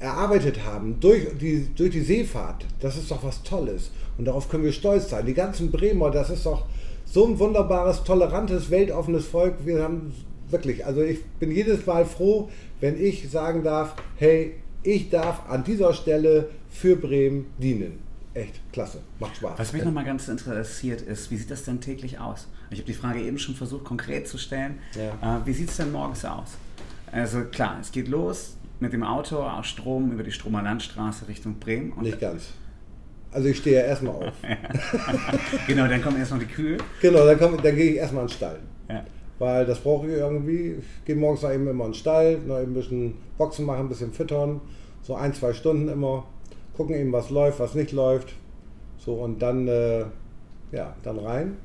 erarbeitet 0.01 0.65
haben 0.65 0.99
durch 1.01 1.27
die, 1.41 1.67
durch 1.75 1.91
die 1.91 2.01
Seefahrt, 2.01 2.65
das 2.81 2.97
ist 2.97 3.11
doch 3.11 3.23
was 3.23 3.43
Tolles. 3.43 3.91
Und 4.17 4.27
darauf 4.27 4.49
können 4.49 4.65
wir 4.65 4.73
stolz 4.73 5.11
sein. 5.11 5.27
Die 5.27 5.35
ganzen 5.35 5.71
Bremer, 5.71 6.11
das 6.11 6.31
ist 6.31 6.47
doch 6.47 6.65
so 7.05 7.27
ein 7.27 7.39
wunderbares, 7.39 8.05
tolerantes, 8.05 8.71
weltoffenes 8.71 9.27
Volk. 9.27 9.55
Wir 9.65 9.83
haben 9.83 10.13
wirklich, 10.51 10.87
also 10.87 11.03
ich 11.03 11.25
bin 11.41 11.51
jedes 11.51 11.85
Mal 11.87 12.05
froh, 12.05 12.49
wenn 12.81 13.01
ich 13.03 13.31
sagen 13.31 13.63
darf, 13.63 13.95
hey, 14.17 14.55
ich 14.89 15.11
darf 15.11 15.49
an 15.51 15.65
dieser 15.65 15.93
Stelle 15.93 16.49
für 16.71 16.97
Bremen 16.97 17.47
dienen. 17.59 17.99
Echt 18.33 18.61
klasse, 18.73 19.01
macht 19.19 19.37
Spaß. 19.37 19.59
Was 19.59 19.73
mich 19.75 19.85
nochmal 19.85 20.05
ganz 20.05 20.29
interessiert 20.29 21.03
ist, 21.03 21.31
wie 21.31 21.37
sieht 21.37 21.51
das 21.51 21.65
denn 21.65 21.81
täglich 21.81 22.19
aus? 22.19 22.49
Ich 22.71 22.79
habe 22.79 22.87
die 22.87 22.95
Frage 22.95 23.21
eben 23.21 23.39
schon 23.39 23.55
versucht, 23.55 23.85
konkret 23.85 24.27
zu 24.27 24.39
stellen. 24.39 24.79
Ja. 24.97 25.41
Äh, 25.41 25.47
wie 25.47 25.53
sieht 25.53 25.69
es 25.69 25.77
denn 25.77 25.93
morgens 25.93 26.25
aus? 26.25 26.57
Also 27.13 27.45
klar, 27.45 27.79
es 27.81 27.93
geht 27.93 28.09
los 28.09 28.57
mit 28.81 28.93
dem 28.95 29.03
Auto 29.03 29.37
aus 29.39 29.67
Strom 29.67 30.11
über 30.11 30.23
die 30.23 30.33
Stromer 30.33 30.63
Landstraße 30.63 31.29
Richtung 31.29 31.59
Bremen. 31.59 31.93
Nicht 32.01 32.21
ganz. 32.21 32.53
Also 33.31 33.49
ich 33.49 33.59
stehe 33.59 33.81
ja 33.81 33.87
erstmal 33.87 34.15
auf. 34.15 34.33
genau, 35.67 35.87
dann 35.87 36.03
kommen 36.03 36.17
erst 36.19 36.33
noch 36.33 36.39
die 36.39 36.47
Kühe. 36.47 36.79
Genau, 37.03 37.27
dann, 37.27 37.39
komm, 37.39 37.61
dann 37.63 37.77
gehe 37.77 37.91
ich 37.91 37.97
erstmal 37.97 38.23
in 38.23 38.29
den 38.29 38.35
Stall. 38.35 38.59
Ja. 38.89 39.05
Weil 39.39 39.67
das 39.67 39.81
brauche 39.81 40.07
ich 40.07 40.15
irgendwie. 40.15 40.77
Ich 40.79 41.05
gehe 41.05 41.17
morgens 41.17 41.43
noch 41.43 41.53
eben 41.53 41.69
immer 41.69 41.85
in 41.85 41.93
den 41.93 41.95
Stall, 41.95 42.39
noch 42.39 42.59
eben 42.61 42.73
ein 42.73 42.75
bisschen 42.75 43.15
Boxen 43.37 43.67
machen, 43.67 43.87
ein 43.87 43.89
bisschen 43.89 44.13
füttern. 44.13 44.61
So 45.03 45.15
ein, 45.15 45.33
zwei 45.33 45.53
Stunden 45.53 45.89
immer. 45.89 46.25
Gucken 46.77 46.97
eben, 46.97 47.13
was 47.13 47.31
läuft, 47.31 47.61
was 47.61 47.75
nicht 47.75 47.93
läuft. 47.93 48.35
So 48.99 49.15
und 49.15 49.41
dann, 49.41 49.69
äh, 49.69 50.05
ja, 50.73 50.95
dann 51.03 51.19
rein, 51.19 51.57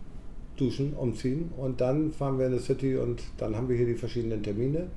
duschen, 0.55 0.93
umziehen. 0.93 1.51
Und 1.57 1.81
dann 1.81 2.11
fahren 2.11 2.37
wir 2.37 2.47
in 2.47 2.53
die 2.53 2.59
City 2.59 2.95
und 2.97 3.23
dann 3.37 3.55
haben 3.55 3.69
wir 3.69 3.75
hier 3.75 3.87
die 3.87 3.95
verschiedenen 3.95 4.43
Termine. 4.43 4.87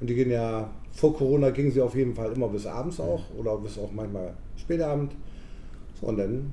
Und 0.00 0.08
die 0.08 0.14
gehen 0.14 0.30
ja, 0.30 0.70
vor 0.92 1.14
Corona 1.14 1.50
gingen 1.50 1.70
sie 1.70 1.80
auf 1.80 1.94
jeden 1.94 2.14
Fall 2.14 2.32
immer 2.32 2.48
bis 2.48 2.66
abends 2.66 3.00
auch 3.00 3.22
oder 3.38 3.56
bis 3.58 3.78
auch 3.78 3.92
manchmal 3.92 4.34
spätabend. 4.56 5.12
So 6.00 6.06
und 6.06 6.18
dann 6.18 6.52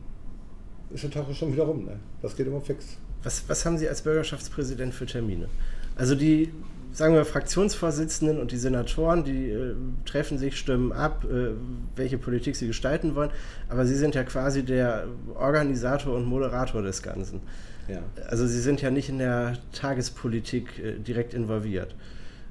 ist 0.93 1.03
der 1.03 1.11
Tag 1.11 1.25
schon 1.33 1.51
wieder 1.51 1.63
rum. 1.63 1.85
Ne? 1.85 1.99
Das 2.21 2.35
geht 2.35 2.47
immer 2.47 2.61
fix. 2.61 2.97
Was, 3.23 3.43
was 3.47 3.65
haben 3.65 3.77
Sie 3.77 3.87
als 3.87 4.01
Bürgerschaftspräsident 4.01 4.93
für 4.93 5.05
Termine? 5.05 5.47
Also 5.95 6.15
die, 6.15 6.51
sagen 6.91 7.13
wir, 7.13 7.25
Fraktionsvorsitzenden 7.25 8.39
und 8.39 8.51
die 8.51 8.57
Senatoren, 8.57 9.23
die 9.23 9.49
äh, 9.49 9.75
treffen 10.05 10.37
sich, 10.37 10.57
stimmen 10.57 10.91
ab, 10.91 11.23
äh, 11.25 11.51
welche 11.95 12.17
Politik 12.17 12.55
sie 12.55 12.67
gestalten 12.67 13.15
wollen, 13.15 13.31
aber 13.69 13.85
Sie 13.85 13.95
sind 13.95 14.15
ja 14.15 14.23
quasi 14.23 14.63
der 14.63 15.07
Organisator 15.35 16.15
und 16.15 16.25
Moderator 16.25 16.81
des 16.81 17.01
Ganzen. 17.01 17.41
Ja. 17.87 17.99
Also 18.27 18.47
Sie 18.47 18.59
sind 18.59 18.81
ja 18.81 18.91
nicht 18.91 19.09
in 19.09 19.19
der 19.19 19.57
Tagespolitik 19.73 20.79
äh, 20.79 20.99
direkt 20.99 21.33
involviert. 21.33 21.95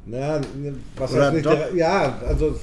Ja, 0.06 0.40
was 0.96 1.12
Oder 1.12 1.26
heißt 1.26 1.35
nicht 1.35 1.46
doch? 1.46 1.74
ja, 1.74 2.18
also 2.26 2.58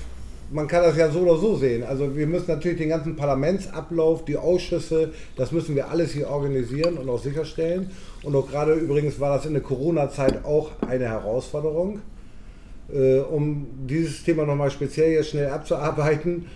man 0.51 0.67
kann 0.67 0.83
das 0.83 0.97
ja 0.97 1.09
so 1.09 1.19
oder 1.19 1.37
so 1.37 1.55
sehen. 1.55 1.83
Also 1.83 2.15
wir 2.15 2.27
müssen 2.27 2.47
natürlich 2.47 2.77
den 2.77 2.89
ganzen 2.89 3.15
Parlamentsablauf, 3.15 4.25
die 4.25 4.37
Ausschüsse, 4.37 5.11
das 5.35 5.51
müssen 5.51 5.75
wir 5.75 5.89
alles 5.89 6.11
hier 6.11 6.29
organisieren 6.29 6.97
und 6.97 7.09
auch 7.09 7.21
sicherstellen. 7.21 7.91
Und 8.23 8.35
auch 8.35 8.49
gerade 8.49 8.73
übrigens 8.73 9.19
war 9.19 9.35
das 9.35 9.45
in 9.45 9.53
der 9.53 9.61
Corona-Zeit 9.61 10.45
auch 10.45 10.71
eine 10.87 11.05
Herausforderung, 11.05 11.99
äh, 12.91 13.19
um 13.19 13.67
dieses 13.87 14.23
Thema 14.23 14.45
nochmal 14.45 14.71
speziell 14.71 15.11
jetzt 15.11 15.29
schnell 15.29 15.49
abzuarbeiten. 15.49 16.47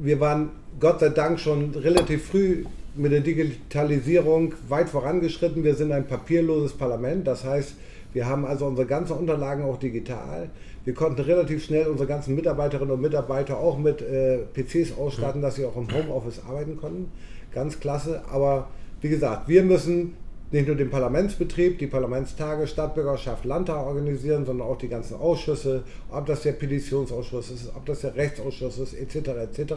Wir 0.00 0.20
waren 0.20 0.50
Gott 0.78 1.00
sei 1.00 1.08
Dank 1.08 1.40
schon 1.40 1.74
relativ 1.74 2.26
früh 2.26 2.64
mit 2.94 3.12
der 3.12 3.20
Digitalisierung 3.20 4.54
weit 4.68 4.88
vorangeschritten. 4.88 5.64
Wir 5.64 5.74
sind 5.74 5.92
ein 5.92 6.06
papierloses 6.06 6.72
Parlament, 6.72 7.26
das 7.26 7.44
heißt, 7.44 7.74
wir 8.12 8.26
haben 8.26 8.46
also 8.46 8.66
unsere 8.66 8.86
ganzen 8.86 9.12
Unterlagen 9.12 9.64
auch 9.64 9.78
digital. 9.78 10.48
Wir 10.86 10.94
konnten 10.94 11.20
relativ 11.20 11.64
schnell 11.64 11.88
unsere 11.88 12.06
ganzen 12.06 12.36
Mitarbeiterinnen 12.36 12.94
und 12.94 13.00
Mitarbeiter 13.00 13.58
auch 13.58 13.76
mit 13.76 14.00
äh, 14.02 14.38
PCs 14.54 14.96
ausstatten, 14.96 15.42
dass 15.42 15.56
sie 15.56 15.64
auch 15.64 15.76
im 15.76 15.88
Homeoffice 15.92 16.42
arbeiten 16.48 16.76
konnten. 16.76 17.10
Ganz 17.52 17.80
klasse. 17.80 18.22
Aber 18.30 18.68
wie 19.00 19.08
gesagt, 19.08 19.48
wir 19.48 19.64
müssen 19.64 20.14
nicht 20.52 20.68
nur 20.68 20.76
den 20.76 20.88
Parlamentsbetrieb, 20.88 21.80
die 21.80 21.88
Parlamentstage, 21.88 22.68
Stadtbürgerschaft, 22.68 23.44
Landtag 23.44 23.84
organisieren, 23.84 24.46
sondern 24.46 24.68
auch 24.68 24.78
die 24.78 24.86
ganzen 24.86 25.16
Ausschüsse, 25.16 25.82
ob 26.08 26.26
das 26.26 26.42
der 26.42 26.52
Petitionsausschuss 26.52 27.50
ist, 27.50 27.72
ob 27.74 27.84
das 27.84 28.02
der 28.02 28.14
Rechtsausschuss 28.14 28.78
ist, 28.78 28.94
etc. 28.94 29.30
etc. 29.30 29.74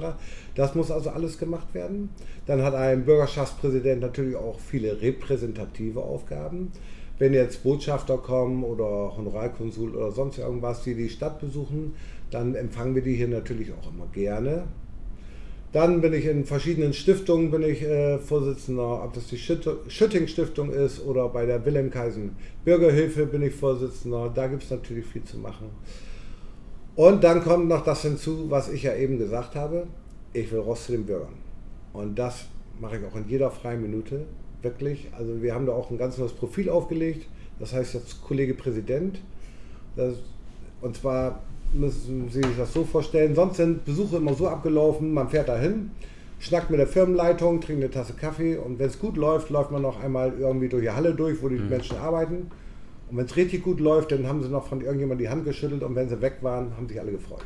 Das 0.53 0.75
muss 0.75 0.91
also 0.91 1.09
alles 1.09 1.39
gemacht 1.39 1.73
werden. 1.73 2.09
Dann 2.45 2.61
hat 2.61 2.75
ein 2.75 3.03
Bürgerschaftspräsident 3.03 4.01
natürlich 4.01 4.35
auch 4.35 4.59
viele 4.59 5.01
repräsentative 5.01 6.01
Aufgaben. 6.01 6.71
Wenn 7.19 7.34
jetzt 7.34 7.63
Botschafter 7.63 8.17
kommen 8.17 8.63
oder 8.63 9.15
Honorarkonsul 9.15 9.95
oder 9.95 10.12
sonst 10.12 10.39
irgendwas, 10.39 10.84
die 10.84 10.95
die 10.95 11.10
Stadt 11.10 11.39
besuchen, 11.39 11.93
dann 12.32 12.55
empfangen 12.55 12.95
wir 12.95 13.01
die 13.01 13.15
hier 13.15 13.27
natürlich 13.27 13.71
auch 13.73 13.91
immer 13.91 14.08
gerne. 14.12 14.63
Dann 15.71 16.01
bin 16.01 16.13
ich 16.13 16.25
in 16.25 16.45
verschiedenen 16.45 16.93
Stiftungen 16.93 17.51
bin 17.51 17.62
ich 17.62 17.84
äh, 17.84 18.17
Vorsitzender, 18.17 19.03
ob 19.03 19.13
das 19.13 19.27
die 19.27 19.38
Schütting 19.38 20.27
Stiftung 20.27 20.71
ist 20.71 21.05
oder 21.05 21.29
bei 21.29 21.45
der 21.45 21.63
Wilhelm 21.63 21.91
Kaisen 21.91 22.36
Bürgerhilfe 22.65 23.27
bin 23.27 23.43
ich 23.43 23.53
Vorsitzender. 23.53 24.32
Da 24.34 24.47
gibt 24.47 24.63
es 24.63 24.71
natürlich 24.71 25.05
viel 25.05 25.23
zu 25.23 25.38
machen. 25.38 25.69
Und 26.95 27.23
dann 27.23 27.43
kommt 27.43 27.67
noch 27.67 27.84
das 27.84 28.01
hinzu, 28.01 28.49
was 28.49 28.69
ich 28.69 28.84
ja 28.84 28.95
eben 28.95 29.19
gesagt 29.19 29.55
habe. 29.55 29.86
Ich 30.34 30.51
will 30.51 30.60
raus 30.60 30.86
zu 30.86 30.93
den 30.93 31.05
Bürgern. 31.05 31.34
Und 31.93 32.17
das 32.17 32.45
mache 32.79 32.97
ich 32.97 33.05
auch 33.05 33.15
in 33.15 33.27
jeder 33.27 33.51
freien 33.51 33.82
Minute. 33.82 34.25
Wirklich. 34.61 35.07
Also 35.17 35.41
wir 35.41 35.53
haben 35.53 35.65
da 35.65 35.73
auch 35.73 35.89
ein 35.89 35.97
ganz 35.97 36.17
neues 36.17 36.33
Profil 36.33 36.69
aufgelegt. 36.69 37.27
Das 37.59 37.73
heißt 37.73 37.93
jetzt 37.93 38.23
Kollege 38.23 38.53
Präsident. 38.53 39.19
Das, 39.95 40.15
und 40.81 40.95
zwar 40.95 41.41
müssen 41.73 42.29
Sie 42.29 42.41
sich 42.41 42.57
das 42.57 42.73
so 42.73 42.83
vorstellen. 42.83 43.35
Sonst 43.35 43.57
sind 43.57 43.85
Besuche 43.85 44.17
immer 44.17 44.33
so 44.33 44.47
abgelaufen, 44.47 45.13
man 45.13 45.29
fährt 45.29 45.49
dahin, 45.49 45.91
schnackt 46.39 46.69
mit 46.69 46.79
der 46.79 46.87
Firmenleitung, 46.87 47.61
trinkt 47.61 47.83
eine 47.83 47.91
Tasse 47.91 48.13
Kaffee 48.13 48.57
und 48.57 48.79
wenn 48.79 48.87
es 48.87 48.99
gut 48.99 49.17
läuft, 49.17 49.49
läuft 49.49 49.71
man 49.71 49.81
noch 49.81 50.01
einmal 50.01 50.33
irgendwie 50.39 50.69
durch 50.69 50.83
die 50.83 50.91
Halle 50.91 51.13
durch, 51.13 51.41
wo 51.41 51.49
die 51.49 51.57
mhm. 51.57 51.69
Menschen 51.69 51.97
arbeiten. 51.97 52.49
Und 53.09 53.17
wenn 53.17 53.25
es 53.25 53.35
richtig 53.35 53.63
gut 53.63 53.79
läuft, 53.79 54.11
dann 54.11 54.27
haben 54.27 54.41
sie 54.41 54.49
noch 54.49 54.67
von 54.67 54.81
irgendjemandem 54.81 55.25
die 55.25 55.29
Hand 55.29 55.45
geschüttelt 55.45 55.83
und 55.83 55.95
wenn 55.95 56.09
sie 56.09 56.21
weg 56.21 56.37
waren, 56.41 56.75
haben 56.77 56.87
sich 56.87 56.99
alle 56.99 57.11
gefreut. 57.11 57.45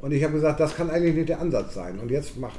Und 0.00 0.12
ich 0.12 0.22
habe 0.22 0.34
gesagt, 0.34 0.60
das 0.60 0.76
kann 0.76 0.90
eigentlich 0.90 1.14
nicht 1.14 1.28
der 1.28 1.40
Ansatz 1.40 1.74
sein. 1.74 1.98
Und 1.98 2.10
jetzt 2.10 2.38
mach, 2.38 2.54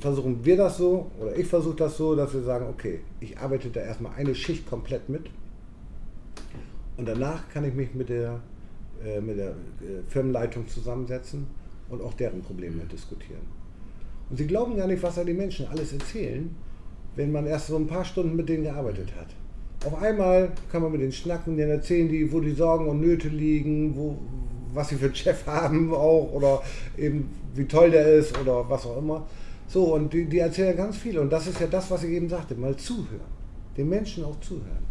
versuchen 0.00 0.44
wir 0.44 0.56
das 0.56 0.78
so, 0.78 1.10
oder 1.20 1.36
ich 1.36 1.46
versuche 1.46 1.76
das 1.76 1.96
so, 1.96 2.14
dass 2.14 2.34
wir 2.34 2.42
sagen, 2.42 2.66
okay, 2.68 3.00
ich 3.20 3.38
arbeite 3.38 3.70
da 3.70 3.80
erstmal 3.80 4.14
eine 4.14 4.34
Schicht 4.34 4.68
komplett 4.68 5.08
mit. 5.08 5.26
Und 6.96 7.06
danach 7.08 7.48
kann 7.50 7.64
ich 7.64 7.74
mich 7.74 7.94
mit 7.94 8.08
der 8.08 8.40
äh, 9.04 9.20
mit 9.20 9.38
der 9.38 9.50
äh, 9.50 10.02
Firmenleitung 10.08 10.66
zusammensetzen 10.68 11.46
und 11.90 12.00
auch 12.00 12.14
deren 12.14 12.40
Probleme 12.40 12.82
mhm. 12.82 12.88
diskutieren. 12.88 13.42
Und 14.30 14.38
sie 14.38 14.46
glauben 14.46 14.76
gar 14.76 14.86
nicht, 14.86 15.02
was 15.02 15.16
da 15.16 15.24
die 15.24 15.34
Menschen 15.34 15.66
alles 15.68 15.92
erzählen, 15.92 16.54
wenn 17.14 17.30
man 17.30 17.46
erst 17.46 17.68
so 17.68 17.76
ein 17.76 17.86
paar 17.86 18.04
Stunden 18.04 18.36
mit 18.36 18.48
denen 18.48 18.64
gearbeitet 18.64 19.12
hat. 19.14 19.28
Auf 19.84 20.00
einmal 20.00 20.52
kann 20.72 20.82
man 20.82 20.92
mit 20.92 21.02
denen 21.02 21.12
schnacken, 21.12 21.56
denen 21.56 21.70
erzählen 21.70 22.08
die, 22.08 22.32
wo 22.32 22.40
die 22.40 22.52
Sorgen 22.52 22.88
und 22.88 23.00
Nöte 23.00 23.28
liegen, 23.28 23.94
wo, 23.96 24.16
was 24.72 24.88
sie 24.88 24.96
für 24.96 25.06
einen 25.06 25.14
Chef 25.14 25.46
haben 25.46 25.92
auch 25.92 26.32
oder 26.32 26.62
eben 26.96 27.28
wie 27.54 27.66
toll 27.66 27.90
der 27.90 28.14
ist 28.14 28.38
oder 28.38 28.68
was 28.68 28.86
auch 28.86 28.98
immer. 28.98 29.26
So, 29.68 29.94
und 29.94 30.12
die, 30.12 30.26
die 30.26 30.38
erzählen 30.38 30.76
ganz 30.76 30.96
viel. 30.96 31.18
Und 31.18 31.30
das 31.30 31.46
ist 31.46 31.60
ja 31.60 31.66
das, 31.66 31.90
was 31.90 32.04
ich 32.04 32.10
eben 32.10 32.28
sagte, 32.28 32.54
mal 32.54 32.76
zuhören. 32.76 33.36
Den 33.76 33.88
Menschen 33.88 34.24
auch 34.24 34.38
zuhören. 34.40 34.86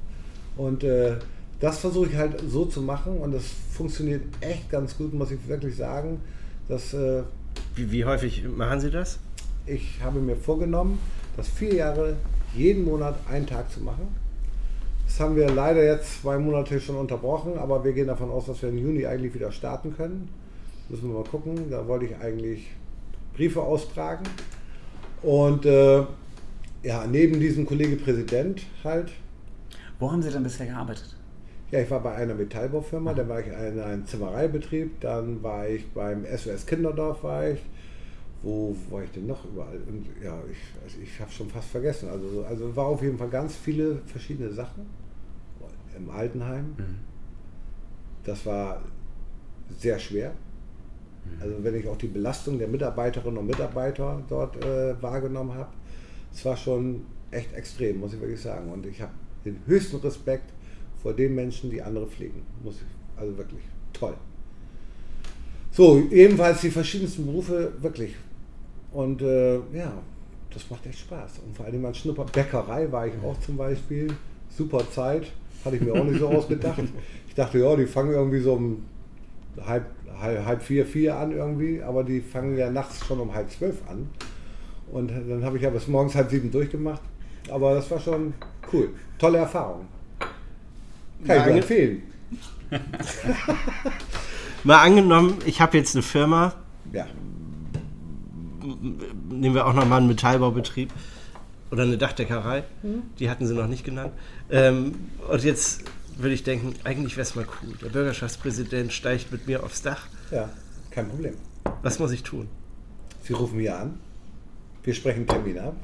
Und 0.58 0.84
äh, 0.84 1.16
das 1.60 1.80
versuche 1.80 2.08
ich 2.08 2.16
halt 2.16 2.42
so 2.48 2.66
zu 2.66 2.82
machen 2.82 3.18
und 3.18 3.34
das 3.34 3.44
funktioniert 3.72 4.22
echt 4.42 4.70
ganz 4.70 4.98
gut, 4.98 5.14
muss 5.14 5.32
ich 5.32 5.48
wirklich 5.48 5.76
sagen. 5.76 6.22
Dass, 6.68 6.94
äh, 6.94 7.24
wie, 7.76 7.92
wie 7.92 8.06
häufig 8.06 8.44
machen 8.48 8.80
Sie 8.80 8.92
das? 8.92 9.20
Ich 9.66 10.02
habe 10.04 10.20
mir 10.20 10.36
vorgenommen, 10.36 11.00
das 11.38 11.48
vier 11.48 11.74
Jahre 11.74 12.16
jeden 12.56 12.86
Monat 12.86 13.16
einen 13.30 13.48
Tag 13.48 13.72
zu 13.72 13.80
machen. 13.82 14.08
Das 15.06 15.20
haben 15.20 15.36
wir 15.36 15.50
leider 15.50 15.84
jetzt 15.84 16.22
zwei 16.22 16.38
Monate 16.38 16.80
schon 16.80 16.96
unterbrochen, 16.96 17.58
aber 17.58 17.84
wir 17.84 17.94
gehen 17.94 18.08
davon 18.08 18.30
aus, 18.30 18.48
dass 18.48 18.62
wir 18.62 18.70
im 18.70 18.78
Juni 18.78 19.06
eigentlich 19.06 19.34
wieder 19.34 19.52
starten 19.52 19.96
können. 19.96 20.30
Müssen 20.90 21.10
wir 21.10 21.20
mal 21.20 21.30
gucken. 21.30 21.70
Da 21.70 21.88
wollte 21.88 22.06
ich 22.06 22.16
eigentlich 22.18 22.68
Briefe 23.34 23.62
austragen. 23.62 24.24
Und 25.26 25.66
äh, 25.66 26.06
ja, 26.84 27.08
neben 27.08 27.40
diesem 27.40 27.66
Kollege 27.66 27.96
Präsident 27.96 28.62
halt. 28.84 29.12
Wo 29.98 30.12
haben 30.12 30.22
Sie 30.22 30.30
denn 30.30 30.44
bisher 30.44 30.68
gearbeitet? 30.68 31.16
Ja, 31.72 31.80
ich 31.80 31.90
war 31.90 32.00
bei 32.02 32.14
einer 32.14 32.36
Metallbaufirma, 32.36 33.16
dann 33.16 33.28
war 33.28 33.40
ich 33.40 33.48
in 33.48 33.80
einem 33.80 34.06
Zimmereibetrieb, 34.06 35.02
dann 35.02 35.42
war 35.42 35.68
ich 35.68 35.90
beim 35.94 36.26
SOS 36.26 36.68
Kinderdorf, 36.68 37.24
war 37.24 37.50
ich. 37.50 37.60
Wo 38.44 38.76
war 38.92 39.04
ich 39.04 39.10
denn 39.12 39.26
noch 39.26 39.44
überall? 39.46 39.80
Und 39.88 40.06
ja, 40.24 40.38
ich, 40.52 40.58
also 40.84 40.98
ich 41.02 41.20
habe 41.20 41.32
schon 41.32 41.50
fast 41.50 41.70
vergessen. 41.70 42.08
Also, 42.08 42.46
also 42.48 42.76
war 42.76 42.86
auf 42.86 43.02
jeden 43.02 43.18
Fall 43.18 43.30
ganz 43.30 43.56
viele 43.56 44.02
verschiedene 44.06 44.52
Sachen. 44.52 44.86
Im 45.98 46.08
Altenheim. 46.12 46.76
Mhm. 46.78 47.00
Das 48.24 48.46
war 48.46 48.84
sehr 49.80 49.98
schwer. 49.98 50.34
Also 51.40 51.56
wenn 51.64 51.76
ich 51.76 51.88
auch 51.88 51.98
die 51.98 52.08
Belastung 52.08 52.58
der 52.58 52.68
Mitarbeiterinnen 52.68 53.38
und 53.38 53.48
Mitarbeiter 53.48 54.22
dort 54.30 54.64
äh, 54.64 55.02
wahrgenommen 55.02 55.54
habe, 55.54 55.70
es 56.34 56.44
war 56.46 56.58
schon 56.58 57.04
echt 57.32 57.54
extrem, 57.54 58.00
muss 58.00 58.14
ich 58.14 58.22
wirklich 58.22 58.42
sagen. 58.42 58.72
Und 58.72 58.86
ich 58.86 59.02
habe 59.02 59.12
den 59.44 59.60
höchsten 59.66 59.98
Respekt 59.98 60.52
vor 61.02 61.14
den 61.14 61.36
Menschen, 61.36 61.70
die 61.70 61.82
andere 61.82 62.08
pflegen. 62.08 62.42
Muss 62.64 62.76
ich, 62.76 63.20
also 63.20 63.38
wirklich 63.38 63.62
toll. 63.94 64.16
So, 65.72 66.02
ebenfalls 66.10 66.62
die 66.62 66.72
verschiedensten 66.72 67.26
Berufe, 67.26 67.74
wirklich. 67.82 68.16
Und 68.92 69.22
äh, 69.22 69.56
ja, 69.74 69.92
das 70.52 70.70
macht 70.70 70.86
echt 70.88 71.00
Spaß. 71.00 71.40
Und 71.46 71.56
vor 71.56 71.66
allem 71.66 71.82
man 71.82 71.94
schnuppert. 71.94 72.32
Bäckerei 72.32 72.90
war 72.92 73.08
ich 73.08 73.14
auch 73.24 73.38
zum 73.42 73.58
Beispiel. 73.58 74.08
Super 74.50 74.90
Zeit. 74.90 75.28
Hatte 75.66 75.76
ich 75.76 75.82
mir 75.82 75.94
auch 75.94 76.06
nicht 76.06 76.20
so 76.20 76.28
ausgedacht. 76.30 76.82
Ich 77.28 77.36
dachte, 77.36 77.60
ja, 77.60 77.76
die 77.76 77.86
fangen 77.86 78.12
irgendwie 78.12 78.40
so 78.40 78.54
um 78.54 78.84
halb, 79.66 79.86
halb, 80.20 80.46
halb 80.46 80.62
vier, 80.62 80.86
vier 80.86 81.18
an 81.18 81.32
irgendwie, 81.32 81.82
aber 81.82 82.04
die 82.04 82.22
fangen 82.22 82.58
ja 82.58 82.70
nachts 82.70 83.06
schon 83.06 83.20
um 83.20 83.34
halb 83.34 83.50
zwölf 83.52 83.78
an. 83.90 84.10
Und 84.92 85.12
dann 85.12 85.44
habe 85.44 85.58
ich 85.58 85.64
ja 85.64 85.70
bis 85.70 85.88
morgens 85.88 86.16
halb 86.16 86.30
sieben 86.30 86.52
durchgemacht. 86.52 87.02
Aber 87.50 87.74
das 87.76 87.90
war 87.92 88.00
schon 88.00 88.34
cool. 88.72 88.90
Tolle 89.18 89.40
Erfahrung. 89.40 89.88
Kann 91.26 91.50
ich 91.50 91.56
empfehlen. 91.56 92.04
Mal 94.64 94.82
angenommen, 94.82 95.38
ich 95.46 95.62
habe 95.62 95.78
jetzt 95.78 95.96
eine 95.96 96.04
Firma. 96.04 96.54
Ja. 96.92 97.06
Nehmen 99.30 99.56
wir 99.56 99.68
auch 99.68 99.74
nochmal 99.74 100.00
einen 100.00 100.08
Metallbaubetrieb 100.08 100.92
oder 101.72 101.84
eine 101.84 101.98
Dachdeckerei. 101.98 102.64
Mhm. 102.82 103.04
Die 103.20 103.30
hatten 103.30 103.46
sie 103.46 103.54
noch 103.54 103.68
nicht 103.68 103.84
genannt. 103.84 104.14
Ähm, 104.50 104.96
und 105.30 105.44
jetzt 105.44 105.84
würde 106.18 106.34
ich 106.34 106.44
denken, 106.44 106.74
eigentlich 106.84 107.18
wäre 107.18 107.28
es 107.28 107.36
mal 107.36 107.46
cool. 107.62 107.74
Der 107.82 107.90
Bürgerschaftspräsident 107.90 108.94
steigt 108.94 109.32
mit 109.32 109.48
mir 109.48 109.64
aufs 109.64 109.82
Dach. 109.82 110.08
Ja, 110.32 110.50
kein 110.92 111.08
Problem. 111.10 111.36
Was 111.82 112.00
muss 112.00 112.12
ich 112.12 112.24
tun? 112.24 112.48
Sie 113.24 113.34
rufen 113.34 113.58
mir 113.58 113.78
an. 113.78 114.00
Wir 114.84 114.94
sprechen 114.94 115.28
Termin 115.28 115.60
ab. 115.60 115.76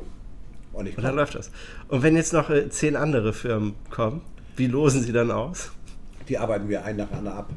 Und, 0.73 0.95
und 0.95 1.03
dann 1.03 1.15
läuft 1.15 1.35
das. 1.35 1.51
Und 1.89 2.03
wenn 2.03 2.15
jetzt 2.15 2.33
noch 2.33 2.49
äh, 2.49 2.69
zehn 2.69 2.95
andere 2.95 3.33
Firmen 3.33 3.75
kommen, 3.89 4.21
wie 4.55 4.67
losen 4.67 5.01
Sie 5.01 5.11
dann 5.11 5.31
aus? 5.31 5.71
Die 6.29 6.37
arbeiten 6.37 6.69
wir 6.69 6.85
ein 6.85 6.97
nach 6.97 7.11
einer 7.11 7.33
ab. 7.33 7.49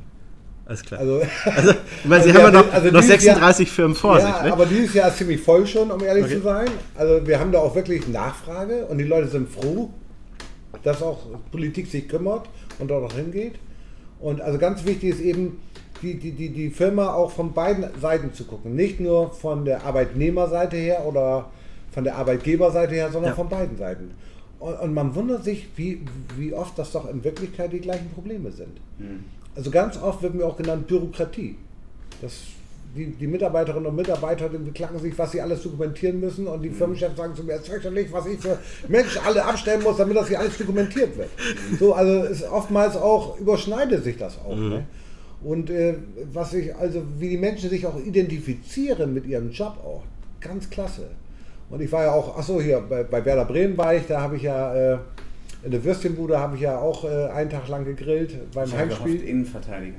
Alles 0.67 0.83
klar. 0.83 1.01
Also, 1.01 1.23
also 1.45 1.71
ich 2.03 2.05
meine, 2.07 2.25
Sie 2.25 2.31
also 2.31 2.43
haben 2.43 2.55
ja 2.55 2.63
noch, 2.63 2.73
also 2.73 2.91
noch 2.91 3.03
36 3.03 3.69
Jahr, 3.69 3.75
Firmen 3.75 3.95
vor 3.95 4.19
ja, 4.19 4.27
sich. 4.27 4.43
Ne? 4.43 4.53
aber 4.53 4.67
dieses 4.67 4.95
Jahr 4.95 5.09
ist 5.11 5.19
ziemlich 5.19 5.41
voll 5.41 5.67
schon, 5.67 5.91
um 5.91 6.03
ehrlich 6.03 6.25
okay. 6.25 6.37
zu 6.37 6.43
sein. 6.43 6.69
Also 6.95 7.27
wir 7.27 7.39
haben 7.39 7.53
da 7.53 7.59
auch 7.59 7.75
wirklich 7.75 8.09
Nachfrage 8.09 8.87
und 8.87 8.99
die 8.99 9.05
Leute 9.05 9.29
sind 9.29 9.49
froh, 9.49 9.91
dass 10.83 11.03
auch 11.03 11.27
Politik 11.53 11.87
sich 11.89 12.09
kümmert 12.09 12.49
und 12.79 12.89
dort 12.89 13.11
auch 13.11 13.17
hingeht. 13.17 13.55
Und 14.21 14.41
also 14.41 14.59
ganz 14.59 14.85
wichtig 14.85 15.11
ist 15.11 15.21
eben, 15.21 15.61
die, 16.03 16.19
die, 16.19 16.33
die, 16.33 16.51
die 16.51 16.71
Firma 16.71 17.15
auch 17.15 17.31
von 17.31 17.53
beiden 17.53 17.87
Seiten 18.01 18.33
zu 18.33 18.45
gucken. 18.45 18.75
Nicht 18.75 19.01
nur 19.01 19.31
von 19.31 19.65
der 19.65 19.85
Arbeitnehmerseite 19.85 20.77
her 20.77 21.05
oder 21.07 21.51
von 21.93 22.05
der 22.05 22.17
Arbeitgeberseite 22.17 22.95
her, 22.95 23.11
sondern 23.11 23.33
ja. 23.33 23.37
von 23.37 23.49
beiden 23.49 23.77
Seiten. 23.77 24.11
Und, 24.59 24.75
und, 24.81 24.95
man 24.95 25.15
wundert 25.15 25.45
sich, 25.45 25.69
wie, 25.77 26.03
wie 26.37 26.53
oft 26.53 26.79
das 26.79 26.93
doch 26.93 27.09
in 27.09 27.23
Wirklichkeit 27.23 27.73
die 27.73 27.81
gleichen 27.81 28.11
Probleme 28.11 28.51
sind. 28.51 28.81
Mhm. 28.99 29.25
Also 29.55 29.71
ganz 29.71 30.01
oft 30.01 30.23
wird 30.23 30.35
mir 30.35 30.45
auch 30.45 30.57
genannt 30.57 30.87
Bürokratie. 30.87 31.57
Das, 32.21 32.43
die, 32.97 33.07
die 33.07 33.27
Mitarbeiterinnen 33.27 33.87
und 33.87 33.97
Mitarbeiter 33.97 34.49
die 34.49 34.59
beklagen 34.59 34.99
sich, 34.99 35.17
was 35.19 35.33
sie 35.33 35.41
alles 35.41 35.63
dokumentieren 35.63 36.21
müssen 36.21 36.47
und 36.47 36.63
die 36.63 36.71
mhm. 36.71 36.75
Firmenchefs 36.75 37.17
sagen 37.17 37.35
zu 37.35 37.43
mir, 37.43 37.55
es 37.55 37.69
ist 37.69 37.91
nicht, 37.91 38.13
was 38.13 38.27
ich 38.27 38.39
für 38.39 38.59
Menschen 38.89 39.21
alle 39.25 39.45
abstellen 39.45 39.83
muss, 39.83 39.97
damit 39.97 40.17
das 40.17 40.29
hier 40.29 40.39
alles 40.39 40.57
dokumentiert 40.57 41.17
wird. 41.17 41.29
Mhm. 41.71 41.77
So, 41.77 41.95
also 41.95 42.23
ist 42.25 42.45
oftmals 42.45 42.97
auch, 42.97 43.39
überschneidet 43.39 44.05
sich 44.05 44.17
das 44.17 44.39
auch. 44.39 44.57
Mhm. 44.57 44.69
Ne? 44.69 44.87
Und 45.43 45.71
äh, 45.71 45.95
was 46.33 46.55
ich, 46.55 46.75
also 46.75 47.03
wie 47.19 47.29
die 47.31 47.37
Menschen 47.37 47.69
sich 47.69 47.87
auch 47.87 47.99
identifizieren 47.99 49.13
mit 49.13 49.27
ihrem 49.27 49.51
Job 49.51 49.77
auch, 49.85 50.03
ganz 50.41 50.71
klasse. 50.71 51.09
Und 51.71 51.81
ich 51.81 51.91
war 51.91 52.05
ja 52.05 52.13
auch, 52.13 52.39
achso, 52.39 52.61
hier 52.61 52.81
bei, 52.81 53.03
bei 53.03 53.25
Werder 53.25 53.45
Bremen 53.45 53.77
war 53.77 53.95
ich, 53.95 54.07
da 54.07 54.21
habe 54.21 54.37
ich 54.37 54.43
ja 54.43 54.95
äh, 54.95 54.99
in 55.65 55.71
der 55.71 55.83
Würstchenbude 55.83 56.39
habe 56.39 56.57
ich 56.57 56.63
ja 56.63 56.79
auch 56.79 57.05
äh, 57.05 57.29
einen 57.31 57.49
Tag 57.49 57.69
lang 57.69 57.85
gegrillt 57.85 58.53
beim 58.53 58.69
ich 58.69 58.77
Heimspiel. 58.77 59.13
Gehofft, 59.15 59.29
Innenverteidiger. 59.29 59.97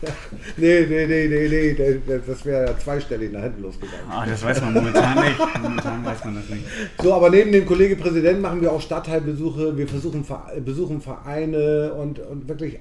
nee, 0.56 0.86
nee, 0.88 1.06
nee, 1.06 1.28
nee, 1.28 1.48
nee, 1.48 2.20
das 2.26 2.44
wäre 2.44 2.66
ja 2.66 2.78
zweistellig 2.78 3.32
nach 3.32 3.42
hinten 3.42 3.62
losgegangen. 3.62 4.04
Ah, 4.08 4.24
das 4.26 4.42
weiß 4.44 4.60
man 4.60 4.74
momentan 4.74 5.24
nicht. 5.24 5.38
Momentan 5.62 6.04
weiß 6.04 6.24
man 6.24 6.34
das 6.36 6.48
nicht. 6.48 6.64
So, 7.02 7.14
aber 7.14 7.30
neben 7.30 7.50
dem 7.52 7.66
Kollege 7.66 7.96
Präsident 7.96 8.40
machen 8.40 8.60
wir 8.60 8.72
auch 8.72 8.80
Stadtteilbesuche, 8.80 9.76
wir 9.76 9.88
versuchen 9.88 10.24
besuchen 10.64 11.00
Vereine 11.00 11.94
und, 11.94 12.20
und 12.20 12.48
wirklich, 12.48 12.78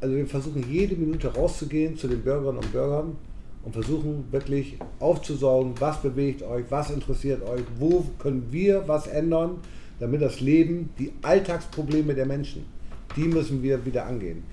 also 0.00 0.16
wir 0.16 0.26
versuchen 0.26 0.64
jede 0.68 0.96
Minute 0.96 1.32
rauszugehen 1.34 1.96
zu 1.96 2.08
den 2.08 2.22
Bürgerinnen 2.22 2.58
und 2.58 2.72
Bürgern 2.72 3.16
und 3.64 3.72
versuchen 3.72 4.24
wirklich 4.30 4.78
aufzusaugen, 5.00 5.74
was 5.78 6.00
bewegt 6.02 6.42
euch, 6.42 6.64
was 6.70 6.90
interessiert 6.90 7.42
euch, 7.48 7.62
wo 7.78 8.04
können 8.18 8.46
wir 8.50 8.84
was 8.86 9.06
ändern, 9.06 9.58
damit 10.00 10.22
das 10.22 10.40
Leben, 10.40 10.90
die 10.98 11.12
Alltagsprobleme 11.22 12.14
der 12.14 12.26
Menschen, 12.26 12.64
die 13.16 13.28
müssen 13.28 13.62
wir 13.62 13.84
wieder 13.84 14.06
angehen. 14.06 14.44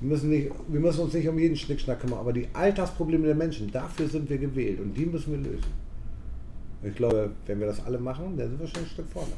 Wir 0.00 0.08
müssen, 0.08 0.30
nicht, 0.30 0.50
wir 0.68 0.80
müssen 0.80 1.00
uns 1.00 1.14
nicht 1.14 1.28
um 1.28 1.38
jeden 1.38 1.56
Schnickschnack 1.56 2.00
kümmern, 2.00 2.20
aber 2.20 2.32
die 2.32 2.46
Alltagsprobleme 2.52 3.26
der 3.26 3.34
Menschen, 3.34 3.70
dafür 3.70 4.08
sind 4.08 4.30
wir 4.30 4.38
gewählt 4.38 4.80
und 4.80 4.94
die 4.94 5.06
müssen 5.06 5.32
wir 5.32 5.50
lösen. 5.50 5.72
Ich 6.82 6.94
glaube, 6.94 7.32
wenn 7.46 7.58
wir 7.58 7.66
das 7.66 7.84
alle 7.84 7.98
machen, 7.98 8.36
dann 8.36 8.48
sind 8.48 8.60
wir 8.60 8.68
schon 8.68 8.84
ein 8.84 8.88
Stück 8.88 9.08
vorne. 9.08 9.32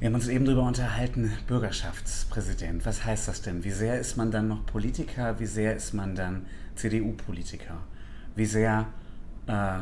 Wir 0.00 0.06
haben 0.06 0.14
uns 0.14 0.28
eben 0.28 0.44
darüber 0.44 0.66
unterhalten, 0.66 1.30
Bürgerschaftspräsident. 1.46 2.84
Was 2.86 3.04
heißt 3.04 3.28
das 3.28 3.42
denn? 3.42 3.62
Wie 3.62 3.70
sehr 3.70 4.00
ist 4.00 4.16
man 4.16 4.30
dann 4.30 4.48
noch 4.48 4.66
Politiker? 4.66 5.38
Wie 5.38 5.46
sehr 5.46 5.76
ist 5.76 5.92
man 5.92 6.14
dann 6.14 6.46
CDU-Politiker? 6.74 7.76
Wie 8.34 8.46
sehr 8.46 8.86
äh, 9.46 9.80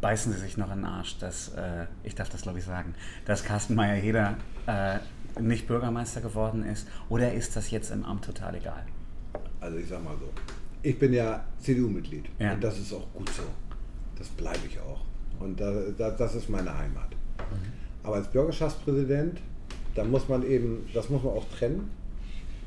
beißen 0.00 0.32
Sie 0.32 0.38
sich 0.38 0.56
noch 0.56 0.70
in 0.70 0.78
den 0.78 0.84
Arsch, 0.84 1.18
dass, 1.18 1.48
äh, 1.48 1.86
ich 2.04 2.14
darf 2.14 2.28
das 2.28 2.42
glaube 2.42 2.60
ich 2.60 2.64
sagen, 2.64 2.94
dass 3.24 3.44
Carsten 3.44 3.74
Meyer-Heder 3.74 4.36
äh, 4.66 4.98
nicht 5.40 5.66
Bürgermeister 5.66 6.20
geworden 6.20 6.62
ist? 6.64 6.86
Oder 7.08 7.32
ist 7.34 7.56
das 7.56 7.70
jetzt 7.70 7.90
im 7.90 8.04
Amt 8.04 8.24
total 8.24 8.54
egal? 8.54 8.84
Also 9.60 9.78
ich 9.78 9.88
sag 9.88 10.02
mal 10.04 10.14
so, 10.18 10.28
ich 10.82 10.98
bin 10.98 11.12
ja 11.12 11.44
CDU-Mitglied 11.60 12.26
Ja. 12.38 12.52
und 12.54 12.62
das 12.64 12.78
ist 12.78 12.92
auch 12.92 13.06
gut 13.14 13.28
so. 13.30 13.42
Das 14.18 14.28
bleibe 14.28 14.60
ich 14.66 14.78
auch. 14.80 15.00
Und 15.40 15.60
da, 15.60 15.72
da, 15.96 16.10
das 16.10 16.34
ist 16.34 16.48
meine 16.48 16.76
Heimat. 16.76 17.08
Aber 18.02 18.16
als 18.16 18.28
Bürgerschaftspräsident, 18.28 19.40
da 19.94 20.04
muss 20.04 20.28
man 20.28 20.42
eben, 20.48 20.88
das 20.94 21.10
muss 21.10 21.22
man 21.22 21.34
auch 21.34 21.44
trennen, 21.50 21.90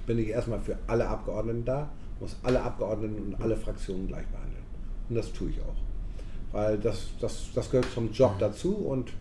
bin 0.06 0.20
ich 0.20 0.30
erstmal 0.30 0.60
für 0.60 0.78
alle 0.88 1.08
Abgeordneten 1.08 1.66
da, 1.66 1.90
muss 2.20 2.36
alle 2.44 2.62
Abgeordneten 2.62 3.22
und 3.34 3.42
alle 3.42 3.56
Fraktionen 3.56 4.08
gleich 4.08 4.26
behandeln. 4.28 4.64
Und 5.10 5.16
das 5.16 5.32
tue 5.32 5.50
ich 5.50 5.60
auch. 5.62 5.76
Weil 6.52 6.78
das, 6.78 7.08
das, 7.22 7.50
das 7.54 7.70
gehört 7.72 7.88
zum 7.94 8.12
Job 8.12 8.36
dazu 8.40 8.76
und 8.76 9.12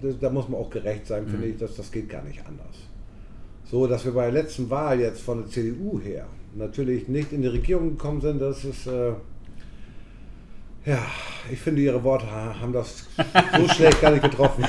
das, 0.00 0.18
da 0.20 0.30
muss 0.30 0.48
man 0.48 0.60
auch 0.60 0.70
gerecht 0.70 1.06
sein, 1.06 1.26
finde 1.26 1.46
ich, 1.48 1.56
dass 1.58 1.76
das 1.76 1.90
geht 1.90 2.08
gar 2.08 2.22
nicht 2.22 2.40
anders. 2.46 2.76
So, 3.64 3.86
dass 3.86 4.04
wir 4.04 4.12
bei 4.12 4.30
der 4.30 4.42
letzten 4.42 4.68
Wahl 4.70 5.00
jetzt 5.00 5.22
von 5.22 5.38
der 5.42 5.48
CDU 5.50 6.00
her 6.00 6.26
natürlich 6.54 7.08
nicht 7.08 7.32
in 7.32 7.42
die 7.42 7.48
Regierung 7.48 7.90
gekommen 7.96 8.20
sind, 8.20 8.40
das 8.40 8.64
ist, 8.64 8.86
äh, 8.86 9.12
ja, 10.84 10.98
ich 11.50 11.58
finde, 11.60 11.80
ihre 11.82 12.02
Worte 12.04 12.30
ha- 12.30 12.54
haben 12.60 12.72
das 12.72 13.06
so 13.16 13.68
schlecht 13.74 14.00
gar 14.00 14.10
nicht 14.10 14.22
getroffen, 14.24 14.64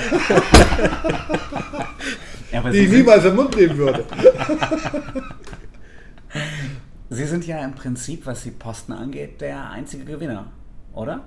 Ja, 2.52 2.62
die 2.69 2.78
ich 2.78 2.91
niemals 2.91 3.26
im 3.26 3.36
Mund 3.36 3.56
nehmen 3.58 3.78
würde. 3.78 4.06
Sie 7.10 7.26
sind 7.26 7.45
ja 7.45 7.63
im 7.63 7.76
Prinzip, 7.76 8.26
was 8.26 8.43
die 8.43 8.52
Posten 8.52 8.91
angeht, 8.93 9.41
der 9.41 9.69
einzige 9.69 10.04
Gewinner, 10.06 10.52
oder? 10.93 11.21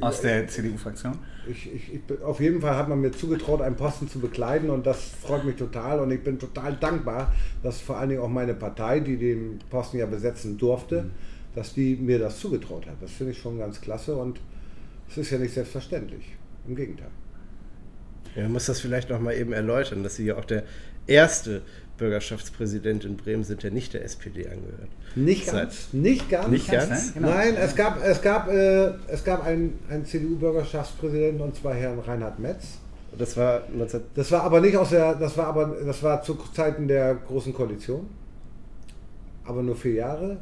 Aus 0.00 0.20
der 0.20 0.48
CDU-Fraktion? 0.48 1.18
Ich, 1.50 1.72
ich, 1.72 1.94
ich 1.94 2.02
bin, 2.02 2.22
auf 2.22 2.40
jeden 2.40 2.60
Fall 2.60 2.76
hat 2.76 2.88
man 2.88 3.00
mir 3.00 3.10
zugetraut, 3.12 3.60
einen 3.62 3.76
Posten 3.76 4.08
zu 4.08 4.20
bekleiden 4.20 4.70
und 4.70 4.86
das 4.86 5.02
freut 5.02 5.44
mich 5.44 5.56
total 5.56 6.00
und 6.00 6.10
ich 6.10 6.22
bin 6.22 6.38
total 6.38 6.76
dankbar, 6.76 7.32
dass 7.62 7.80
vor 7.80 7.98
allen 7.98 8.10
Dingen 8.10 8.20
auch 8.20 8.28
meine 8.28 8.54
Partei, 8.54 9.00
die 9.00 9.16
den 9.16 9.58
Posten 9.70 9.98
ja 9.98 10.06
besetzen 10.06 10.58
durfte, 10.58 11.10
dass 11.54 11.74
die 11.74 11.96
mir 11.96 12.18
das 12.18 12.38
zugetraut 12.38 12.86
hat. 12.86 12.96
Das 13.00 13.10
finde 13.12 13.32
ich 13.32 13.38
schon 13.38 13.58
ganz 13.58 13.80
klasse 13.80 14.16
und 14.16 14.40
es 15.08 15.18
ist 15.18 15.30
ja 15.30 15.38
nicht 15.38 15.54
selbstverständlich. 15.54 16.36
Im 16.66 16.76
Gegenteil. 16.76 17.10
Ja, 18.36 18.44
man 18.44 18.52
muss 18.52 18.66
das 18.66 18.80
vielleicht 18.80 19.10
noch 19.10 19.20
mal 19.20 19.34
eben 19.34 19.52
erläutern, 19.52 20.02
dass 20.02 20.16
Sie 20.16 20.26
ja 20.26 20.36
auch 20.36 20.44
der 20.44 20.64
erste 21.06 21.62
Bürgerschaftspräsident 22.02 23.04
in 23.04 23.16
Bremen 23.16 23.44
sind, 23.44 23.62
der 23.62 23.70
nicht 23.70 23.94
der 23.94 24.04
SPD 24.04 24.48
angehört. 24.48 24.88
Nicht 25.14 25.46
Seit- 25.46 25.54
ganz. 25.54 25.92
Nicht 25.92 26.28
ganz. 26.28 26.48
Nicht 26.48 26.68
ganz? 26.68 26.90
ne? 26.90 27.12
Genau. 27.14 27.28
Nein, 27.30 27.54
es 27.56 27.76
gab, 27.76 28.04
es 28.04 28.20
gab, 28.20 28.48
äh, 28.48 28.86
es 29.06 29.22
gab 29.22 29.44
einen, 29.46 29.78
einen 29.88 30.04
CDU-Bürgerschaftspräsidenten 30.04 31.40
und 31.42 31.54
zwar 31.54 31.74
Herrn 31.74 32.00
Reinhard 32.00 32.40
Metz. 32.40 32.78
Das 33.16 33.36
war 33.36 33.62
19... 33.72 34.00
Das 34.16 34.32
war 34.32 34.42
aber 34.42 34.60
nicht 34.60 34.76
aus 34.76 34.90
der, 34.90 35.14
das 35.14 35.36
war 35.36 35.46
aber, 35.46 35.76
das 35.86 36.02
war 36.02 36.22
zu 36.22 36.36
Zeiten 36.52 36.88
der 36.88 37.14
großen 37.14 37.54
Koalition. 37.54 38.08
Aber 39.44 39.62
nur 39.62 39.76
vier 39.76 39.94
Jahre. 39.94 40.38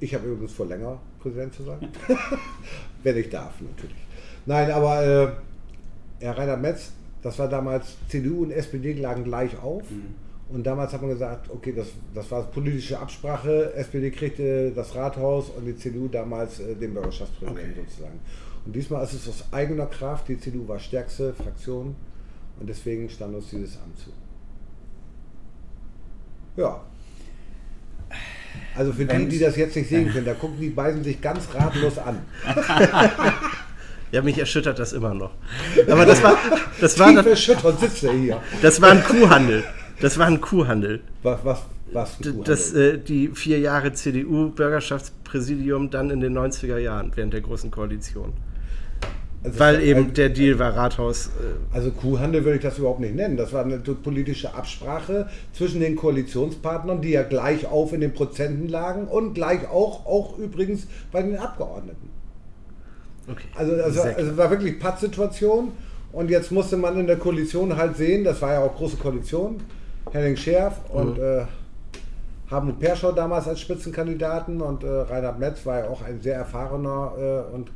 Ich 0.00 0.12
habe 0.12 0.26
übrigens 0.26 0.54
vor 0.54 0.66
länger 0.66 0.98
Präsident 1.20 1.54
zu 1.54 1.62
sein. 1.62 1.88
Wenn 3.04 3.16
ich 3.16 3.30
darf, 3.30 3.52
natürlich. 3.60 4.04
Nein, 4.44 4.72
aber 4.72 5.06
äh, 5.06 6.24
Herr 6.24 6.36
Reinhard 6.36 6.60
Metz, 6.62 6.90
das 7.22 7.38
war 7.38 7.48
damals, 7.48 7.96
CDU 8.08 8.42
und 8.42 8.50
SPD 8.50 8.92
lagen 8.94 9.22
gleich 9.22 9.56
auf. 9.62 9.84
Und 10.54 10.64
damals 10.64 10.92
hat 10.92 11.00
man 11.00 11.10
gesagt, 11.10 11.50
okay, 11.50 11.72
das, 11.76 11.88
das 12.14 12.30
war 12.30 12.44
politische 12.44 12.96
Absprache. 12.96 13.74
SPD 13.74 14.12
kriegte 14.12 14.70
das 14.70 14.94
Rathaus 14.94 15.50
und 15.50 15.64
die 15.64 15.76
CDU 15.76 16.06
damals 16.06 16.60
äh, 16.60 16.76
den 16.76 16.94
Bürgerschaftspräsidenten 16.94 17.72
Okay. 17.72 17.88
sozusagen. 17.88 18.20
Und 18.64 18.76
diesmal 18.76 19.02
ist 19.02 19.14
es 19.14 19.28
aus 19.28 19.44
eigener 19.50 19.86
Kraft. 19.86 20.28
Die 20.28 20.38
CDU 20.38 20.68
war 20.68 20.78
stärkste 20.78 21.34
Fraktion 21.34 21.96
und 22.60 22.68
deswegen 22.68 23.10
stand 23.10 23.34
uns 23.34 23.50
dieses 23.50 23.76
Amt 23.78 23.98
zu. 23.98 24.10
Ja. 26.56 26.80
Also 28.76 28.92
für 28.92 29.06
die, 29.06 29.26
die 29.26 29.40
das 29.40 29.56
jetzt 29.56 29.74
nicht 29.74 29.88
sehen 29.88 30.08
können, 30.08 30.24
da 30.24 30.34
gucken 30.34 30.60
die 30.60 30.70
beiden 30.70 31.02
sich 31.02 31.20
ganz 31.20 31.48
ratlos 31.52 31.98
an. 31.98 32.20
Ja, 34.12 34.22
mich 34.22 34.38
erschüttert 34.38 34.78
das 34.78 34.92
immer 34.92 35.12
noch. 35.12 35.32
Aber 35.90 36.06
das 36.06 36.22
war, 36.22 36.38
das 36.80 36.96
war, 37.00 37.08
hier. 37.10 38.40
das 38.62 38.80
war 38.80 38.92
ein 38.92 39.02
Kuhhandel. 39.02 39.64
Das 40.04 40.18
war 40.18 40.26
ein 40.26 40.40
Kuhhandel. 40.42 41.00
Was, 41.22 41.42
was, 41.44 41.62
was? 41.92 42.18
D- 42.18 42.24
du 42.32 42.42
Das, 42.42 42.74
äh, 42.74 42.98
die 42.98 43.28
vier 43.28 43.58
Jahre 43.58 43.94
CDU-Bürgerschaftspräsidium 43.94 45.88
dann 45.88 46.10
in 46.10 46.20
den 46.20 46.36
90er 46.36 46.76
Jahren, 46.76 47.10
während 47.14 47.32
der 47.32 47.40
Großen 47.40 47.70
Koalition. 47.70 48.34
Also 49.42 49.58
Weil 49.58 49.82
eben 49.82 50.12
der 50.12 50.28
Deal 50.28 50.58
war 50.58 50.76
Rathaus. 50.76 51.28
Äh, 51.28 51.30
Also 51.74 51.90
Kuhhandel 51.90 52.44
würde 52.44 52.56
ich 52.56 52.62
das 52.62 52.78
überhaupt 52.78 53.00
nicht 53.00 53.14
nennen. 53.14 53.38
Das 53.38 53.54
war 53.54 53.64
eine 53.64 53.78
politische 53.78 54.52
Absprache 54.52 55.28
zwischen 55.54 55.80
den 55.80 55.96
Koalitionspartnern, 55.96 57.00
die 57.00 57.10
ja 57.12 57.22
gleich 57.22 57.64
auf 57.66 57.94
in 57.94 58.00
den 58.02 58.12
Prozenten 58.12 58.68
lagen 58.68 59.06
und 59.08 59.32
gleich 59.32 59.66
auch, 59.70 60.04
auch 60.04 60.36
übrigens 60.38 60.86
bei 61.12 61.22
den 61.22 61.38
Abgeordneten. 61.38 62.10
okay. 63.26 63.46
Also 63.54 63.72
es 63.72 63.96
war, 63.96 64.02
Sehr 64.04 64.18
es 64.18 64.36
war 64.36 64.50
wirklich 64.50 64.78
Pattsituation 64.78 65.72
und 66.12 66.28
jetzt 66.30 66.52
musste 66.52 66.76
man 66.76 67.00
in 67.00 67.06
der 67.06 67.16
Koalition 67.16 67.74
halt 67.76 67.96
sehen, 67.96 68.22
das 68.24 68.42
war 68.42 68.52
ja 68.52 68.60
auch 68.60 68.76
große 68.76 68.96
Koalition, 68.98 69.60
Henning 70.12 70.36
Scherf 70.36 70.80
und 70.90 71.18
äh, 71.18 71.44
Hartmut 72.50 72.78
Perschau 72.78 73.12
damals 73.12 73.48
als 73.48 73.60
Spitzenkandidaten 73.60 74.60
und 74.60 74.84
äh, 74.84 74.88
Reinhard 74.88 75.38
Metz 75.38 75.64
war 75.66 75.78
ja 75.80 75.88
auch 75.88 76.02
ein 76.02 76.20
sehr 76.20 76.36
erfahrener 76.36 77.12
äh, 77.18 77.54
und 77.54 77.70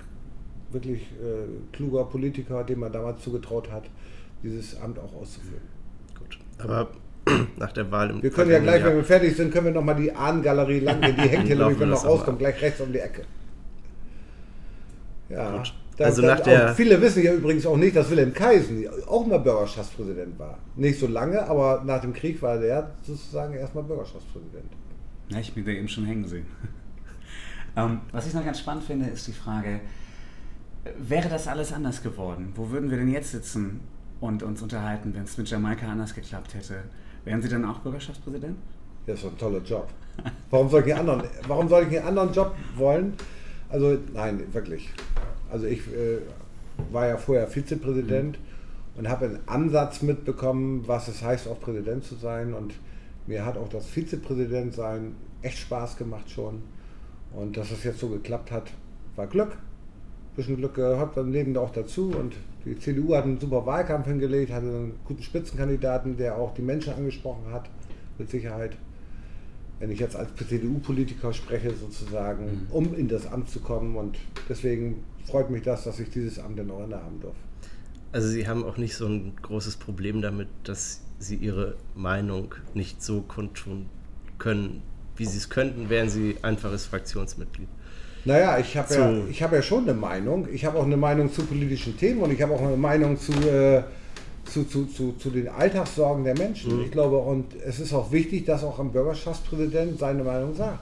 wirklich 0.71 1.03
äh, 1.03 1.47
kluger 1.73 2.05
Politiker, 2.05 2.65
dem 2.65 2.81
man 2.81 2.93
damals 2.93 3.23
zugetraut 3.23 3.71
hat, 3.73 3.85
dieses 4.43 4.81
Amt 4.81 4.99
auch 4.99 5.15
auszuführen. 5.15 5.63
gut. 6.19 6.39
Aber 6.59 6.89
nach 7.57 7.73
der 7.73 7.91
Wahl 7.91 8.11
im 8.11 8.23
Wir 8.23 8.31
können 8.31 8.51
ja 8.51 8.59
gleich, 8.59 8.75
wenn 8.75 8.81
vergangenen 8.81 9.03
wir 9.03 9.05
fertig 9.05 9.37
sind, 9.37 9.53
können 9.53 9.67
wir 9.67 9.73
nochmal 9.73 9.97
die 9.97 10.13
Ahnengalerie 10.13 10.81
lang 10.81 11.01
gehen. 11.01 11.17
Die 11.17 11.29
hängt 11.29 11.47
hier 11.47 11.57
nämlich, 11.59 11.81
wenn 11.81 11.91
wir 11.91 11.97
rauskommen, 11.97 12.39
gleich 12.39 12.61
rechts 12.61 12.81
um 12.81 12.93
die 12.93 12.99
Ecke. 12.99 13.23
Ja. 15.29 15.59
Gut. 15.59 15.75
Da, 15.99 16.05
Also 16.05 16.23
nach 16.23 16.39
der- 16.41 16.71
auch, 16.71 16.75
viele 16.77 17.01
wissen 17.01 17.25
ja 17.25 17.35
übrigens 17.35 17.67
auch 17.67 17.77
nicht, 17.77 17.97
dass 17.97 18.09
Wilhelm 18.09 18.33
Kaisen 18.33 18.85
auch 19.09 19.27
mal 19.27 19.39
Bürgerschaftspräsident 19.41 20.39
war. 20.39 20.59
Nicht 20.77 21.01
so 21.01 21.09
lange, 21.09 21.43
aber 21.49 21.83
nach 21.85 22.01
dem 22.01 22.13
Krieg 22.13 22.41
war 22.41 22.57
der 22.59 22.93
sozusagen 23.03 23.55
erstmal 23.55 23.83
Bürgerschaftspräsident. 23.83 24.71
Ja, 25.29 25.41
ich 25.41 25.53
bin 25.53 25.65
da 25.65 25.73
eben 25.73 25.89
schon 25.89 26.05
hängen 26.07 26.25
sehen. 26.27 26.47
ähm, 27.77 28.01
was 28.13 28.29
ich 28.29 28.35
noch 28.35 28.45
ganz 28.45 28.61
spannend 28.61 28.85
finde, 28.85 29.07
ist 29.07 29.27
die 29.27 29.33
Frage, 29.33 29.81
wäre 30.99 31.29
das 31.29 31.49
alles 31.49 31.73
anders 31.73 32.01
geworden? 32.03 32.53
Wo 32.55 32.71
würden 32.71 32.91
wir 32.91 32.97
denn 32.99 33.11
jetzt 33.11 33.33
sitzen 33.33 33.81
und 34.21 34.45
uns 34.45 34.63
unterhalten, 34.63 35.13
wenn 35.15 35.25
es 35.25 35.37
mit 35.37 35.51
Jamaika 35.51 35.89
anders 35.89 36.15
geklappt 36.15 36.55
hätte? 36.55 36.77
Wären 37.25 37.43
Sie 37.43 37.49
dann 37.49 37.65
auch 37.65 37.81
Bürgerschaftspräsident? 37.81 38.57
Das 39.07 39.17
ist 39.17 39.25
doch 39.25 39.33
ein 39.33 39.39
toller 39.39 39.63
Job. 39.63 39.89
Warum 40.51 40.69
soll 40.71 40.83
ich 40.87 40.95
einen 40.95 41.09
anderen, 41.09 41.29
warum 41.49 41.69
soll 41.69 41.87
ich 41.91 41.99
einen 41.99 42.07
anderen 42.07 42.33
Job 42.33 42.55
wollen? 42.77 43.15
Also 43.69 43.99
nein, 44.15 44.43
wirklich. 44.53 44.91
Also 45.51 45.67
ich 45.67 45.81
äh, 45.89 46.19
war 46.91 47.07
ja 47.07 47.17
vorher 47.17 47.47
Vizepräsident 47.47 48.39
und 48.97 49.09
habe 49.09 49.27
einen 49.27 49.39
Ansatz 49.47 50.03
mitbekommen, 50.03 50.85
was 50.87 51.09
es 51.09 51.23
heißt, 51.23 51.49
auch 51.49 51.61
Präsident 51.61 52.05
zu 52.05 52.15
sein. 52.15 52.55
Und 52.55 52.75
mir 53.27 53.45
hat 53.45 53.57
auch 53.57 53.69
das 53.69 53.87
Vizepräsident 53.87 54.75
sein 54.75 55.15
echt 55.43 55.59
Spaß 55.59 55.97
gemacht 55.97 56.31
schon. 56.31 56.63
Und 57.35 57.57
dass 57.57 57.71
es 57.71 57.85
jetzt 57.85 58.01
so 58.01 58.09
geklappt 58.09 58.51
hat, 58.51 58.73
war 59.17 59.27
Glück. 59.27 59.53
Ein 59.53 60.37
bisschen 60.37 60.57
Glück 60.57 60.75
gehört 60.75 61.15
beim 61.15 61.31
Leben 61.31 61.57
auch 61.57 61.71
dazu. 61.71 62.11
Und 62.11 62.35
die 62.65 62.79
CDU 62.79 63.15
hat 63.15 63.25
einen 63.25 63.39
super 63.39 63.67
Wahlkampf 63.67 64.07
hingelegt, 64.07 64.53
hatte 64.53 64.67
einen 64.67 64.95
guten 65.05 65.23
Spitzenkandidaten, 65.23 66.17
der 66.17 66.37
auch 66.37 66.55
die 66.55 66.63
Menschen 66.63 66.95
angesprochen 66.95 67.53
hat, 67.53 67.71
mit 68.19 68.31
Sicherheit. 68.31 68.77
Wenn 69.81 69.91
ich 69.91 70.01
jetzt 70.01 70.17
als 70.17 70.29
CDU-Politiker 70.37 71.33
spreche, 71.33 71.73
sozusagen, 71.75 72.67
um 72.71 72.95
in 72.95 73.09
das 73.09 73.27
Amt 73.27 73.49
zu 73.49 73.61
kommen. 73.61 73.97
Und 73.97 74.17
deswegen 74.49 75.05
freut 75.27 75.51
mich 75.51 75.63
das, 75.63 75.85
dass 75.85 76.01
ich 76.01 76.11
dieses 76.11 76.39
Amt 76.39 76.59
dann 76.59 76.71
auch 76.71 76.85
innehaben 76.85 77.21
darf. 77.21 77.37
Also 78.11 78.29
Sie 78.29 78.49
haben 78.49 78.65
auch 78.65 78.77
nicht 78.77 78.95
so 78.95 79.07
ein 79.07 79.35
großes 79.43 79.77
Problem 79.77 80.23
damit, 80.23 80.49
dass 80.65 81.03
Sie 81.19 81.37
Ihre 81.37 81.77
Meinung 81.95 82.55
nicht 82.75 83.03
so 83.03 83.21
kundtun 83.21 83.87
können, 84.39 84.83
wie 85.17 85.27
Sie 85.27 85.37
es 85.37 85.51
könnten, 85.51 85.91
wären 85.91 86.09
Sie 86.09 86.37
einfaches 86.43 86.87
Fraktionsmitglied. 86.87 87.69
Naja, 88.25 88.59
ich 88.59 88.77
habe 88.77 88.95
ja, 88.95 89.13
ich 89.31 89.43
hab 89.43 89.53
ja 89.53 89.63
schon 89.63 89.85
eine 89.85 89.95
Meinung. 89.95 90.49
Ich 90.53 90.65
habe 90.65 90.79
auch 90.79 90.85
eine 90.85 90.97
Meinung 90.97 91.33
zu 91.33 91.45
politischen 91.45 91.97
Themen 91.97 92.21
und 92.21 92.33
ich 92.33 92.43
habe 92.43 92.53
auch 92.53 92.63
eine 92.63 92.77
Meinung 92.77 93.19
zu, 93.19 93.33
äh, 93.33 93.83
zu, 94.51 94.65
zu, 94.65 94.87
zu, 94.87 95.13
zu 95.13 95.31
den 95.31 95.49
Alltagssorgen 95.49 96.25
der 96.25 96.37
Menschen. 96.37 96.83
Ich 96.83 96.91
glaube, 96.91 97.19
und 97.19 97.47
es 97.65 97.81
ist 97.81 97.93
auch 97.93 98.13
wichtig, 98.13 98.47
dass 98.47 98.65
auch 98.65 98.79
ein 98.79 98.93
Bürgerschaftspräsident 98.93 99.99
seine 99.99 100.25
Meinung 100.25 100.55
sagt. 100.55 100.81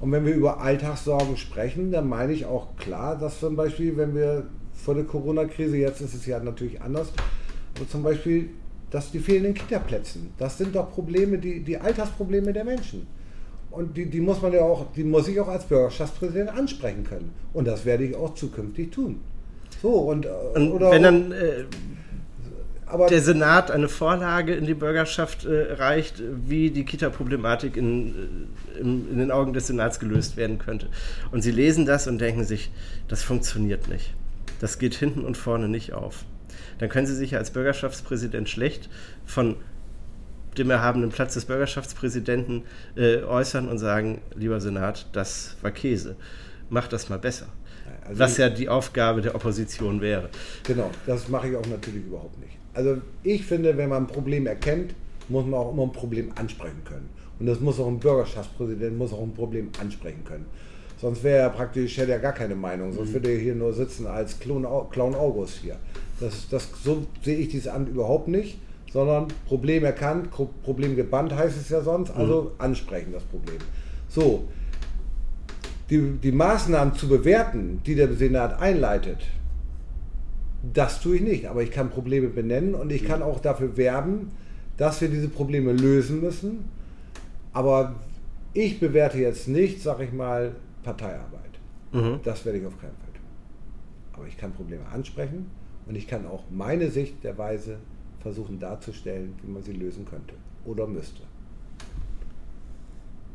Und 0.00 0.12
wenn 0.12 0.26
wir 0.26 0.34
über 0.34 0.60
Alltagssorgen 0.60 1.36
sprechen, 1.36 1.90
dann 1.90 2.08
meine 2.08 2.32
ich 2.32 2.44
auch 2.44 2.76
klar, 2.76 3.16
dass 3.16 3.40
zum 3.40 3.56
Beispiel, 3.56 3.96
wenn 3.96 4.14
wir 4.14 4.46
vor 4.74 4.94
der 4.94 5.04
Corona-Krise, 5.04 5.76
jetzt 5.76 6.00
ist 6.00 6.14
es 6.14 6.26
ja 6.26 6.38
natürlich 6.38 6.82
anders, 6.82 7.12
aber 7.76 7.88
zum 7.88 8.02
Beispiel, 8.02 8.50
dass 8.90 9.10
die 9.10 9.18
fehlenden 9.18 9.54
Kitaplätzen, 9.54 10.30
das 10.38 10.58
sind 10.58 10.74
doch 10.76 10.92
Probleme, 10.92 11.38
die, 11.38 11.60
die 11.60 11.78
Alltagsprobleme 11.78 12.52
der 12.52 12.64
Menschen. 12.64 13.06
Und 13.70 13.96
die, 13.96 14.06
die 14.06 14.20
muss 14.20 14.40
man 14.40 14.52
ja 14.52 14.60
auch, 14.60 14.86
die 14.94 15.04
muss 15.04 15.28
ich 15.28 15.38
auch 15.40 15.48
als 15.48 15.64
Bürgerschaftspräsident 15.64 16.50
ansprechen 16.50 17.04
können. 17.04 17.32
Und 17.52 17.66
das 17.66 17.84
werde 17.84 18.04
ich 18.04 18.14
auch 18.14 18.34
zukünftig 18.34 18.90
tun. 18.90 19.20
So, 19.82 19.90
und, 19.90 20.24
äh, 20.24 20.30
Und 20.54 20.72
oder, 20.72 20.90
wenn 20.92 21.02
dann 21.02 21.32
äh, 21.32 21.64
aber 22.86 23.06
der 23.08 23.20
Senat 23.20 23.70
eine 23.70 23.88
Vorlage 23.88 24.54
in 24.54 24.64
die 24.66 24.74
Bürgerschaft 24.74 25.44
äh, 25.44 25.72
reicht, 25.74 26.22
wie 26.46 26.70
die 26.70 26.84
Kita-Problematik 26.84 27.76
in, 27.76 28.14
äh, 28.76 28.78
im- 28.80 29.10
in 29.10 29.18
den 29.18 29.30
Augen 29.30 29.52
des 29.52 29.66
Senats 29.66 29.98
gelöst 30.00 30.36
werden 30.36 30.58
könnte. 30.58 30.88
Und 31.32 31.42
sie 31.42 31.50
lesen 31.50 31.84
das 31.86 32.06
und 32.06 32.18
denken 32.18 32.44
sich, 32.44 32.70
das 33.08 33.22
funktioniert 33.22 33.88
nicht. 33.88 34.14
Das 34.60 34.78
geht 34.78 34.94
hinten 34.94 35.24
und 35.24 35.36
vorne 35.36 35.68
nicht 35.68 35.92
auf. 35.92 36.24
Dann 36.78 36.88
können 36.88 37.06
sie 37.06 37.14
sich 37.14 37.36
als 37.36 37.50
Bürgerschaftspräsident 37.50 38.48
schlecht 38.48 38.88
von 39.24 39.56
dem 40.56 40.70
erhabenen 40.70 41.10
Platz 41.10 41.34
des 41.34 41.44
Bürgerschaftspräsidenten 41.44 42.62
äh, 42.96 43.18
äußern 43.22 43.68
und 43.68 43.78
sagen, 43.78 44.22
lieber 44.34 44.60
Senat, 44.60 45.06
das 45.12 45.56
war 45.60 45.70
Käse. 45.70 46.16
Macht 46.70 46.92
das 46.92 47.08
mal 47.10 47.18
besser. 47.18 47.46
Also 48.06 48.18
Was 48.18 48.36
ja 48.38 48.48
die 48.48 48.68
Aufgabe 48.68 49.20
der 49.20 49.34
Opposition 49.34 50.00
wäre. 50.00 50.28
Genau, 50.64 50.90
das 51.06 51.28
mache 51.28 51.48
ich 51.48 51.56
auch 51.56 51.66
natürlich 51.66 52.06
überhaupt 52.06 52.38
nicht. 52.40 52.56
Also 52.76 52.98
ich 53.22 53.44
finde, 53.44 53.76
wenn 53.78 53.88
man 53.88 54.04
ein 54.04 54.06
Problem 54.06 54.46
erkennt, 54.46 54.94
muss 55.28 55.46
man 55.46 55.54
auch 55.54 55.72
immer 55.72 55.84
ein 55.84 55.92
Problem 55.92 56.30
ansprechen 56.36 56.82
können. 56.84 57.08
Und 57.40 57.46
das 57.46 57.58
muss 57.58 57.80
auch 57.80 57.88
ein 57.88 57.98
Bürgerschaftspräsident 57.98 58.96
muss 58.98 59.14
auch 59.14 59.22
ein 59.22 59.32
Problem 59.32 59.70
ansprechen 59.80 60.22
können. 60.24 60.44
Sonst 61.00 61.24
wäre 61.24 61.38
er 61.38 61.50
praktisch, 61.50 61.96
hätte 61.96 62.12
er 62.12 62.18
gar 62.18 62.32
keine 62.32 62.54
Meinung, 62.54 62.92
sonst 62.92 63.12
würde 63.12 63.30
er 63.30 63.38
hier 63.38 63.54
nur 63.54 63.72
sitzen 63.72 64.06
als 64.06 64.38
Clown, 64.38 64.66
Clown 64.90 65.14
August 65.14 65.56
hier. 65.62 65.76
Das, 66.20 66.48
das, 66.50 66.68
so 66.82 67.06
sehe 67.22 67.36
ich 67.38 67.48
dieses 67.48 67.68
Amt 67.68 67.88
überhaupt 67.88 68.28
nicht, 68.28 68.58
sondern 68.92 69.28
Problem 69.46 69.84
erkannt, 69.84 70.28
Problem 70.62 70.96
gebannt 70.96 71.34
heißt 71.34 71.56
es 71.58 71.70
ja 71.70 71.80
sonst, 71.80 72.10
also 72.10 72.52
ansprechen 72.58 73.12
das 73.12 73.22
Problem. 73.24 73.58
So, 74.08 74.48
die, 75.88 76.12
die 76.22 76.32
Maßnahmen 76.32 76.94
zu 76.94 77.08
bewerten, 77.08 77.80
die 77.86 77.94
der 77.94 78.12
Senat 78.14 78.60
einleitet, 78.60 79.18
das 80.72 81.00
tue 81.00 81.16
ich 81.16 81.22
nicht, 81.22 81.46
aber 81.46 81.62
ich 81.62 81.70
kann 81.70 81.90
Probleme 81.90 82.28
benennen 82.28 82.74
und 82.74 82.90
ich 82.90 83.04
kann 83.04 83.22
auch 83.22 83.40
dafür 83.40 83.76
werben, 83.76 84.32
dass 84.76 85.00
wir 85.00 85.08
diese 85.08 85.28
Probleme 85.28 85.72
lösen 85.72 86.20
müssen. 86.20 86.68
Aber 87.52 87.94
ich 88.52 88.80
bewerte 88.80 89.18
jetzt 89.18 89.48
nicht, 89.48 89.82
sag 89.82 90.00
ich 90.00 90.12
mal, 90.12 90.56
Parteiarbeit. 90.82 91.40
Mhm. 91.92 92.20
Das 92.24 92.44
werde 92.44 92.58
ich 92.58 92.66
auf 92.66 92.78
keinen 92.80 92.96
Fall 92.96 93.12
tun. 93.14 93.24
Aber 94.14 94.26
ich 94.26 94.36
kann 94.36 94.52
Probleme 94.52 94.86
ansprechen 94.92 95.50
und 95.86 95.94
ich 95.94 96.06
kann 96.06 96.26
auch 96.26 96.44
meine 96.50 96.90
Sicht 96.90 97.22
der 97.24 97.36
Weise 97.38 97.78
versuchen 98.20 98.58
darzustellen, 98.58 99.34
wie 99.42 99.50
man 99.50 99.62
sie 99.62 99.72
lösen 99.72 100.04
könnte 100.04 100.34
oder 100.64 100.86
müsste. 100.86 101.22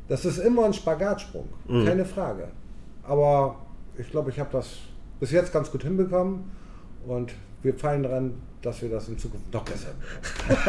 Das 0.08 0.26
ist 0.26 0.40
immer 0.40 0.66
ein 0.66 0.74
Spagatsprung, 0.74 1.48
Mhm. 1.68 1.86
keine 1.86 2.06
Frage. 2.06 2.48
Aber 3.04 3.58
ich 3.98 4.10
glaube, 4.12 4.30
ich 4.32 4.40
habe 4.40 4.50
das 4.52 4.78
bis 5.20 5.32
jetzt 5.32 5.54
ganz 5.54 5.72
gut 5.72 5.84
hinbekommen 5.84 6.44
und 7.08 7.34
wir 7.64 7.74
fallen 7.74 8.04
daran, 8.04 8.34
dass 8.62 8.82
wir 8.82 8.90
das 8.90 9.08
in 9.08 9.18
Zukunft 9.18 9.52
noch 9.54 9.64
besser 9.64 9.90
bekommen. 10.48 10.68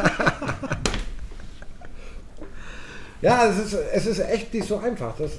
ja, 3.23 3.47
es 3.47 3.59
ist, 3.59 3.79
es 3.93 4.07
ist 4.07 4.19
echt 4.21 4.53
nicht 4.53 4.67
so 4.67 4.79
einfach. 4.79 5.15
Das, 5.17 5.33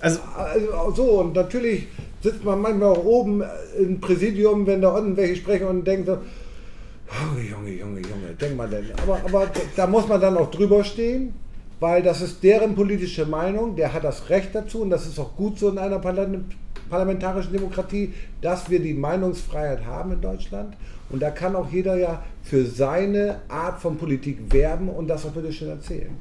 Also 0.00 0.20
also 0.36 0.92
so, 0.94 1.20
und 1.20 1.34
natürlich 1.34 1.88
sitzt 2.22 2.44
man 2.44 2.60
manchmal 2.60 2.90
auch 2.90 3.04
oben 3.04 3.42
im 3.78 4.00
Präsidium, 4.00 4.66
wenn 4.66 4.82
da 4.82 4.90
unten 4.90 5.16
welche 5.16 5.36
sprechen 5.36 5.66
und 5.66 5.84
denkt 5.86 6.06
so, 6.06 6.14
oh, 6.14 7.38
Junge, 7.38 7.70
Junge, 7.70 8.00
Junge, 8.00 8.34
denkt 8.40 8.56
man 8.56 8.70
denn. 8.70 8.86
Aber, 9.02 9.20
aber 9.24 9.50
da 9.76 9.86
muss 9.86 10.06
man 10.06 10.20
dann 10.20 10.36
auch 10.36 10.50
drüber 10.50 10.84
stehen, 10.84 11.34
weil 11.80 12.02
das 12.02 12.20
ist 12.20 12.42
deren 12.42 12.74
politische 12.74 13.24
Meinung, 13.24 13.74
der 13.74 13.92
hat 13.92 14.04
das 14.04 14.28
Recht 14.28 14.54
dazu 14.54 14.82
und 14.82 14.90
das 14.90 15.06
ist 15.06 15.18
auch 15.18 15.34
gut 15.34 15.58
so 15.58 15.70
in 15.70 15.78
einer 15.78 15.98
Parlament 15.98 16.44
parlamentarischen 16.90 17.52
Demokratie, 17.52 18.12
dass 18.42 18.68
wir 18.68 18.80
die 18.80 18.94
Meinungsfreiheit 18.94 19.86
haben 19.86 20.12
in 20.12 20.20
Deutschland. 20.20 20.76
Und 21.08 21.22
da 21.22 21.30
kann 21.30 21.56
auch 21.56 21.70
jeder 21.70 21.96
ja 21.96 22.22
für 22.42 22.64
seine 22.66 23.40
Art 23.48 23.80
von 23.80 23.96
Politik 23.96 24.52
werben 24.52 24.88
und 24.88 25.08
das 25.08 25.24
auch 25.24 25.30
bitte 25.30 25.52
schön 25.52 25.68
erzählen. 25.68 26.16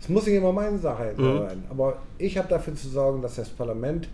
Es 0.00 0.08
muss 0.08 0.26
nicht 0.26 0.36
immer 0.36 0.52
meine 0.52 0.78
Sache 0.78 1.14
sein, 1.16 1.64
aber 1.68 1.98
ich 2.16 2.38
habe 2.38 2.48
dafür 2.48 2.74
zu 2.74 2.88
sorgen, 2.88 3.20
dass 3.20 3.36
das 3.36 3.50
Parlament, 3.50 4.08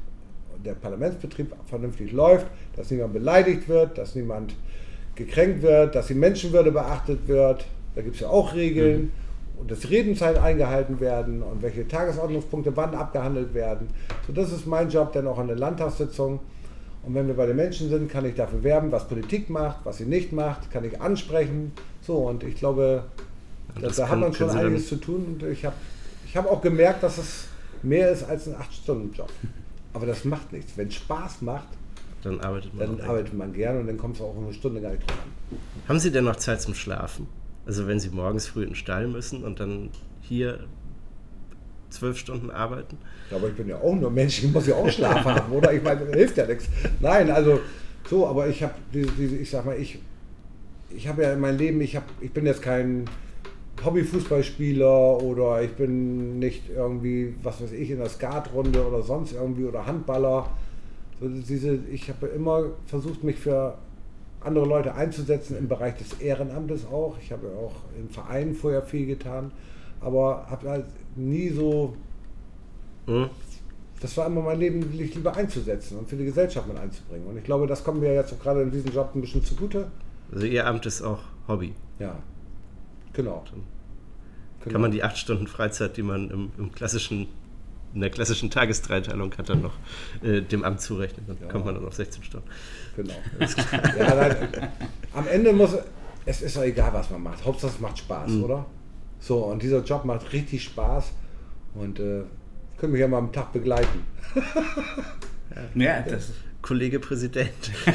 der 0.64 0.74
Parlamentsbetrieb 0.74 1.54
vernünftig 1.66 2.12
läuft, 2.12 2.46
dass 2.74 2.90
niemand 2.90 3.12
beleidigt 3.12 3.68
wird, 3.68 3.96
dass 3.96 4.16
niemand 4.16 4.54
gekränkt 5.14 5.62
wird, 5.62 5.94
dass 5.94 6.08
die 6.08 6.14
Menschenwürde 6.14 6.72
beachtet 6.72 7.28
wird. 7.28 7.66
Da 7.94 8.02
gibt 8.02 8.16
es 8.16 8.20
ja 8.20 8.28
auch 8.28 8.54
Regeln. 8.54 9.12
Und 9.58 9.70
dass 9.70 9.80
die 9.80 9.86
Redenzeit 9.88 10.38
eingehalten 10.38 11.00
werden 11.00 11.42
und 11.42 11.62
welche 11.62 11.88
Tagesordnungspunkte 11.88 12.76
wann 12.76 12.94
abgehandelt 12.94 13.54
werden. 13.54 13.88
So, 14.26 14.32
das 14.32 14.52
ist 14.52 14.66
mein 14.66 14.90
Job 14.90 15.12
dann 15.12 15.26
auch 15.26 15.38
an 15.38 15.46
der 15.48 15.56
Landtagssitzung. 15.56 16.40
Und 17.02 17.14
wenn 17.14 17.26
wir 17.26 17.34
bei 17.34 17.46
den 17.46 17.56
Menschen 17.56 17.88
sind, 17.88 18.10
kann 18.10 18.24
ich 18.24 18.34
dafür 18.34 18.62
werben, 18.64 18.90
was 18.92 19.06
Politik 19.08 19.48
macht, 19.48 19.78
was 19.84 19.98
sie 19.98 20.04
nicht 20.04 20.32
macht, 20.32 20.70
kann 20.70 20.84
ich 20.84 21.00
ansprechen. 21.00 21.72
So, 22.02 22.16
und 22.18 22.42
ich 22.44 22.56
glaube, 22.56 23.04
da, 23.74 23.80
das 23.82 23.96
da 23.96 24.02
hat 24.04 24.10
kann- 24.10 24.20
man 24.20 24.34
schon 24.34 24.50
einiges 24.50 24.88
zu 24.88 24.96
tun. 24.96 25.24
Und 25.40 25.42
ich 25.48 25.64
habe 25.64 25.76
ich 26.26 26.36
hab 26.36 26.50
auch 26.50 26.60
gemerkt, 26.60 27.02
dass 27.02 27.18
es 27.18 27.46
mehr 27.82 28.10
ist 28.10 28.24
als 28.28 28.48
ein 28.48 28.54
8-Stunden-Job. 28.56 29.30
Aber 29.94 30.04
das 30.06 30.24
macht 30.24 30.52
nichts. 30.52 30.76
Wenn 30.76 30.88
es 30.88 30.94
Spaß 30.96 31.40
macht, 31.42 31.68
dann 32.22 32.40
arbeitet 32.40 32.74
man. 32.74 32.96
dann 32.98 33.06
arbeitet 33.08 33.34
man 33.34 33.52
gern 33.52 33.78
und 33.80 33.86
dann 33.86 33.96
kommt 33.96 34.16
es 34.16 34.22
auch 34.22 34.34
eine 34.36 34.52
Stunde 34.52 34.80
gar 34.80 34.90
nicht 34.90 35.08
drauf 35.08 35.16
an. 35.52 35.58
Haben 35.88 35.98
Sie 36.00 36.10
denn 36.10 36.24
noch 36.24 36.36
Zeit 36.36 36.60
zum 36.60 36.74
Schlafen? 36.74 37.26
Also 37.66 37.86
wenn 37.86 37.98
Sie 37.98 38.10
morgens 38.10 38.46
früh 38.46 38.62
in 38.62 38.70
den 38.70 38.74
Stall 38.76 39.08
müssen 39.08 39.42
und 39.42 39.60
dann 39.60 39.90
hier 40.20 40.60
zwölf 41.90 42.16
Stunden 42.16 42.50
arbeiten? 42.50 42.96
Ja, 43.30 43.36
aber 43.36 43.48
ich 43.48 43.54
bin 43.54 43.68
ja 43.68 43.76
auch 43.76 43.94
nur 43.94 44.10
Mensch, 44.10 44.42
ich 44.42 44.52
muss 44.52 44.66
ja 44.66 44.76
auch 44.76 44.88
Schlaf 44.88 45.24
haben, 45.24 45.52
oder? 45.52 45.72
Ich 45.72 45.82
meine, 45.82 46.06
hilft 46.06 46.36
ja 46.36 46.46
nichts. 46.46 46.68
Nein, 47.00 47.30
also 47.30 47.60
so, 48.08 48.26
aber 48.26 48.48
ich 48.48 48.62
habe 48.62 48.74
diese, 48.92 49.10
diese, 49.12 49.36
ich 49.36 49.50
sag 49.50 49.64
mal, 49.64 49.76
ich, 49.78 49.98
ich 50.94 51.08
habe 51.08 51.22
ja 51.22 51.32
in 51.32 51.40
meinem 51.40 51.58
Leben, 51.58 51.80
ich, 51.80 51.96
hab, 51.96 52.04
ich 52.20 52.32
bin 52.32 52.46
jetzt 52.46 52.62
kein 52.62 53.04
Hobbyfußballspieler 53.84 55.22
oder 55.22 55.62
ich 55.62 55.72
bin 55.72 56.38
nicht 56.38 56.70
irgendwie, 56.74 57.34
was 57.42 57.62
weiß 57.62 57.72
ich, 57.72 57.90
in 57.90 57.98
der 57.98 58.08
Skatrunde 58.08 58.86
oder 58.86 59.02
sonst 59.02 59.32
irgendwie 59.32 59.64
oder 59.64 59.86
Handballer. 59.86 60.48
So 61.20 61.28
diese, 61.28 61.78
ich 61.90 62.08
habe 62.08 62.26
immer 62.28 62.70
versucht, 62.86 63.24
mich 63.24 63.36
für 63.36 63.76
andere 64.46 64.66
Leute 64.66 64.94
einzusetzen 64.94 65.56
im 65.58 65.68
Bereich 65.68 65.96
des 65.96 66.14
Ehrenamtes 66.20 66.86
auch. 66.86 67.16
Ich 67.20 67.30
habe 67.32 67.48
ja 67.48 67.54
auch 67.58 67.74
im 67.98 68.08
Verein 68.08 68.54
vorher 68.54 68.82
viel 68.82 69.06
getan, 69.06 69.50
aber 70.00 70.46
habe 70.48 70.68
halt 70.70 70.86
nie 71.16 71.50
so 71.50 71.94
Hm? 73.06 73.28
das 74.00 74.16
war 74.16 74.26
immer 74.26 74.42
mein 74.42 74.58
Leben, 74.58 74.80
mich 74.96 75.14
lieber 75.14 75.34
einzusetzen 75.36 75.98
und 75.98 76.08
für 76.08 76.16
die 76.16 76.24
Gesellschaft 76.26 76.68
mit 76.68 76.76
einzubringen. 76.76 77.26
Und 77.28 77.38
ich 77.38 77.44
glaube, 77.44 77.66
das 77.66 77.82
kommt 77.82 78.00
mir 78.00 78.12
jetzt 78.14 78.32
auch 78.32 78.38
gerade 78.40 78.62
in 78.62 78.70
diesem 78.70 78.92
Job 78.92 79.10
ein 79.14 79.20
bisschen 79.20 79.42
zugute. 79.44 79.90
Also 80.32 80.46
Ihr 80.46 80.66
Amt 80.66 80.84
ist 80.86 81.02
auch 81.02 81.20
Hobby. 81.48 81.74
Ja, 81.98 82.16
genau. 83.12 83.42
Kann 83.48 83.62
Genau. 84.64 84.78
man 84.80 84.90
die 84.90 85.02
acht 85.04 85.16
Stunden 85.16 85.46
Freizeit, 85.46 85.96
die 85.96 86.02
man 86.02 86.28
im, 86.30 86.50
im 86.58 86.72
klassischen, 86.72 87.28
in 87.96 88.00
der 88.02 88.10
klassischen 88.10 88.50
Tagesdreiteilung 88.50 89.32
hat, 89.38 89.48
dann 89.48 89.62
noch 89.62 89.72
äh, 90.22 90.42
dem 90.42 90.62
Amt 90.64 90.80
zurechnen. 90.82 91.24
Dann 91.26 91.38
Ja. 91.40 91.48
kommt 91.48 91.64
man 91.64 91.74
dann 91.74 91.84
auf 91.86 91.94
16 91.94 92.22
Stunden. 92.22 92.46
Genau. 92.94 93.14
ja, 93.98 94.14
nein, 94.14 94.36
am 95.14 95.26
Ende 95.26 95.52
muss 95.52 95.70
es 96.26 96.42
ist 96.42 96.56
doch 96.56 96.62
egal, 96.62 96.92
was 96.92 97.10
man 97.10 97.22
macht. 97.22 97.44
Hauptsache 97.44 97.72
es 97.72 97.80
macht 97.80 97.98
Spaß, 97.98 98.32
oder? 98.34 98.66
So, 99.18 99.44
und 99.46 99.62
dieser 99.62 99.82
Job 99.82 100.04
macht 100.04 100.32
richtig 100.32 100.62
Spaß 100.64 101.12
und 101.74 101.98
äh, 102.00 102.22
können 102.78 102.92
mich 102.92 103.00
ja 103.00 103.08
mal 103.08 103.18
am 103.18 103.32
Tag 103.32 103.52
begleiten. 103.52 104.04
Ja, 105.74 106.02
das, 106.02 106.32
Kollege 106.60 107.00
Präsident. 107.00 107.50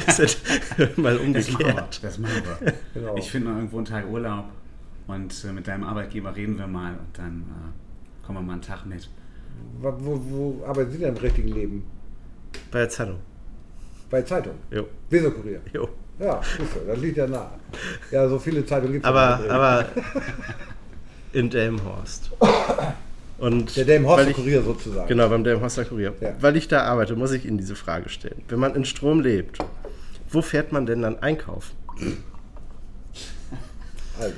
Das 0.06 0.18
ist 0.18 0.40
mal 0.96 1.16
das 1.16 1.48
machen 1.50 1.58
wir. 1.60 1.66
umgekehrt. 1.66 2.00
Das 2.02 2.18
machen 2.18 2.42
wir. 2.60 2.72
Genau. 2.94 3.16
Ich 3.16 3.30
finde 3.30 3.50
irgendwo 3.50 3.76
einen 3.76 3.86
Tag 3.86 4.08
Urlaub 4.10 4.46
und 5.06 5.44
äh, 5.44 5.52
mit 5.52 5.68
deinem 5.68 5.84
Arbeitgeber 5.84 6.34
reden 6.34 6.58
wir 6.58 6.66
mal 6.66 6.92
und 6.92 7.18
dann 7.18 7.42
äh, 7.42 8.26
kommen 8.26 8.38
wir 8.38 8.42
mal 8.42 8.54
einen 8.54 8.62
Tag 8.62 8.84
mit. 8.86 9.08
Wo, 9.80 10.20
wo, 10.28 10.64
arbeiten 10.66 10.90
Sie 10.92 10.98
denn 10.98 11.10
im 11.10 11.16
richtigen 11.16 11.48
Leben? 11.48 11.84
Bei 12.70 12.80
der 12.80 12.88
Zeitung. 12.88 13.18
Bei 14.10 14.22
Zeitung. 14.22 14.54
Jo. 14.70 14.86
Weserkurier. 15.10 15.60
jo. 15.72 15.88
Ja, 16.18 16.40
du, 16.58 16.64
das 16.86 16.98
liegt 17.00 17.16
ja 17.16 17.26
nahe. 17.26 17.50
Ja, 18.10 18.28
so 18.28 18.38
viele 18.38 18.64
Zeitungen 18.64 18.92
gibt 18.92 19.04
es 19.04 19.08
Aber, 19.08 19.40
aber 19.50 19.86
in 21.32 21.48
Delmenhorst. 21.50 22.30
Und 23.38 23.74
Der 23.76 23.84
Delmenhorster 23.86 24.28
ich- 24.28 24.36
Kurier 24.36 24.62
sozusagen. 24.62 25.08
Genau, 25.08 25.28
beim 25.28 25.42
Delmenhorster 25.42 25.84
Kurier. 25.84 26.14
Ja. 26.20 26.34
Weil 26.40 26.56
ich 26.56 26.68
da 26.68 26.82
arbeite, 26.84 27.16
muss 27.16 27.32
ich 27.32 27.44
Ihnen 27.46 27.58
diese 27.58 27.74
Frage 27.74 28.08
stellen. 28.08 28.42
Wenn 28.48 28.60
man 28.60 28.74
in 28.76 28.84
Strom 28.84 29.20
lebt, 29.20 29.58
wo 30.30 30.42
fährt 30.42 30.70
man 30.70 30.86
denn 30.86 31.02
dann 31.02 31.18
einkaufen? 31.20 31.74
Also, 34.20 34.34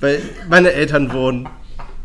Weil 0.00 0.20
meine 0.48 0.72
Eltern 0.72 1.12
wohnen 1.12 1.48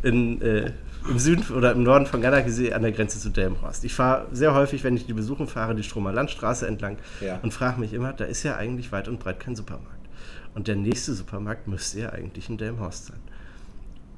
in, 0.03 0.41
äh, 0.41 0.72
im 1.10 1.20
Süden 1.20 1.45
oder 1.55 1.72
im 1.72 1.84
Norden 1.84 2.05
von 2.05 2.22
Gardakesee 2.22 2.74
an 2.74 2.82
der 2.82 2.91
Grenze 2.91 3.20
zu 3.20 3.30
Delmenhorst. 3.30 3.84
Ich 3.86 3.93
fahre 3.93 4.28
sehr 4.32 4.53
häufig, 4.53 4.84
wenn 4.84 4.95
ich 4.97 5.05
die 5.05 5.14
besuchen 5.14 5.47
fahre, 5.47 5.76
die 5.76 5.84
Stromer 5.84 6.12
Landstraße 6.12 6.68
entlang 6.68 6.97
Ja. 7.22 7.39
und 7.41 7.53
frage 7.53 7.80
mich 7.80 7.93
immer, 7.93 8.14
da 8.14 8.26
ist 8.26 8.43
ja 8.43 8.55
eigentlich 8.55 8.91
weit 8.91 9.08
und 9.08 9.20
breit 9.20 9.39
kein 9.39 9.55
Supermarkt. 9.55 10.08
Und 10.55 10.68
der 10.68 10.76
nächste 10.76 11.14
Supermarkt 11.14 11.68
müsste 11.68 11.99
ja 11.99 12.10
eigentlich 12.10 12.49
in 12.49 12.58
Delmenhorst 12.58 13.08
sein. 13.08 13.20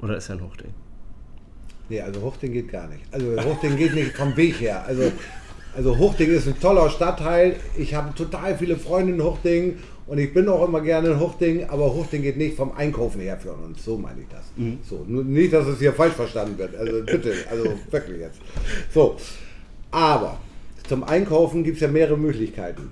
Oder 0.02 0.18
ist 0.18 0.30
er 0.30 0.36
ein 0.36 0.42
Hochding? 0.44 0.74
nee, 1.90 2.00
also 2.02 2.22
Hochding 2.22 2.54
geht 2.54 2.72
gar 2.72 2.88
nicht. 2.88 3.02
Also 3.12 3.36
Hochding 3.44 3.76
geht 3.76 3.94
nicht 3.96 4.16
vom 4.16 4.38
Weg 4.38 4.60
her. 4.62 4.84
Also, 4.86 5.12
also 5.76 5.98
Hochding 5.98 6.30
ist 6.30 6.48
ein 6.48 6.60
toller 6.60 6.90
Stadtteil. 6.90 7.56
Ich 7.78 7.96
habe 7.96 8.14
total 8.14 8.56
viele 8.58 8.78
Freunde 8.78 9.14
in 9.14 9.24
Hochding 9.24 9.78
und 10.10 10.18
ich 10.18 10.34
bin 10.34 10.50
auch 10.50 10.68
immer 10.68 10.82
gerne 10.82 11.10
in 11.10 11.20
Hochding, 11.20 11.70
aber 11.70 11.94
Hochding 11.94 12.24
geht 12.24 12.36
nicht 12.36 12.56
vom 12.56 12.72
Einkaufen 12.72 13.22
her 13.22 13.38
für 13.38 13.54
uns. 13.54 13.86
So 13.86 13.96
meine 13.96 14.22
ich 14.22 14.28
das. 14.28 14.44
So, 14.90 15.06
nur 15.08 15.24
nicht, 15.24 15.54
dass 15.54 15.68
es 15.68 15.78
hier 15.78 15.94
falsch 15.94 16.16
verstanden 16.16 16.58
wird. 16.58 16.76
Also 16.76 17.04
bitte, 17.06 17.34
also 17.50 17.66
wirklich 17.92 18.20
jetzt. 18.20 18.40
So, 18.92 19.16
aber 19.92 20.38
zum 20.88 21.04
Einkaufen 21.04 21.64
gibt 21.64 21.76
es 21.76 21.82
ja 21.82 21.88
mehrere 21.88 22.18
Möglichkeiten. 22.18 22.90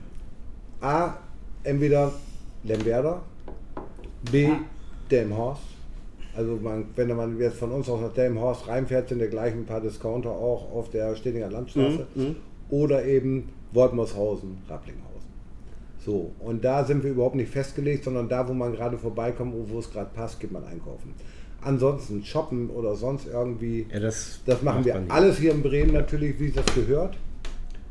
A, 0.80 1.16
entweder 1.64 2.14
Lemberda, 2.64 3.22
B, 4.32 4.50
Delmhorst. 5.10 5.64
Also 6.36 6.60
man, 6.62 6.86
wenn 6.96 7.16
man 7.16 7.40
jetzt 7.40 7.58
von 7.58 7.72
uns 7.72 7.90
aus 7.90 8.00
nach 8.00 8.14
Delmhorst 8.14 8.68
reinfährt, 8.68 9.10
sind 9.10 9.22
ja 9.22 9.28
gleich 9.28 9.54
ein 9.54 9.66
paar 9.66 9.82
Discounter 9.82 10.30
auch 10.30 10.72
auf 10.72 10.92
der 10.92 11.16
Stedinger 11.16 11.50
Landstraße. 11.50 12.06
Oder 12.70 13.06
eben 13.06 13.50
Wortmershausen, 13.72 14.60
Rapplinghausen. 14.70 15.07
So, 16.08 16.34
und 16.40 16.64
da 16.64 16.86
sind 16.86 17.04
wir 17.04 17.12
überhaupt 17.12 17.36
nicht 17.36 17.52
festgelegt, 17.52 18.06
sondern 18.06 18.30
da, 18.30 18.48
wo 18.48 18.54
man 18.54 18.72
gerade 18.72 18.98
vorbeikommt 18.98 19.54
und 19.54 19.70
wo 19.70 19.80
es 19.80 19.92
gerade 19.92 20.10
passt, 20.16 20.40
geht 20.40 20.54
man 20.54 20.64
einkaufen. 20.64 21.14
Ansonsten 21.62 22.24
shoppen 22.24 22.70
oder 22.70 22.96
sonst 22.96 23.28
irgendwie, 23.28 23.86
Ja, 23.92 24.00
das, 24.00 24.40
das 24.46 24.62
machen 24.62 24.86
wir 24.86 25.04
alles 25.10 25.38
hier 25.38 25.52
in 25.52 25.62
Bremen 25.62 25.92
natürlich, 25.92 26.40
wie 26.40 26.48
es 26.48 26.54
das 26.54 26.74
gehört. 26.74 27.18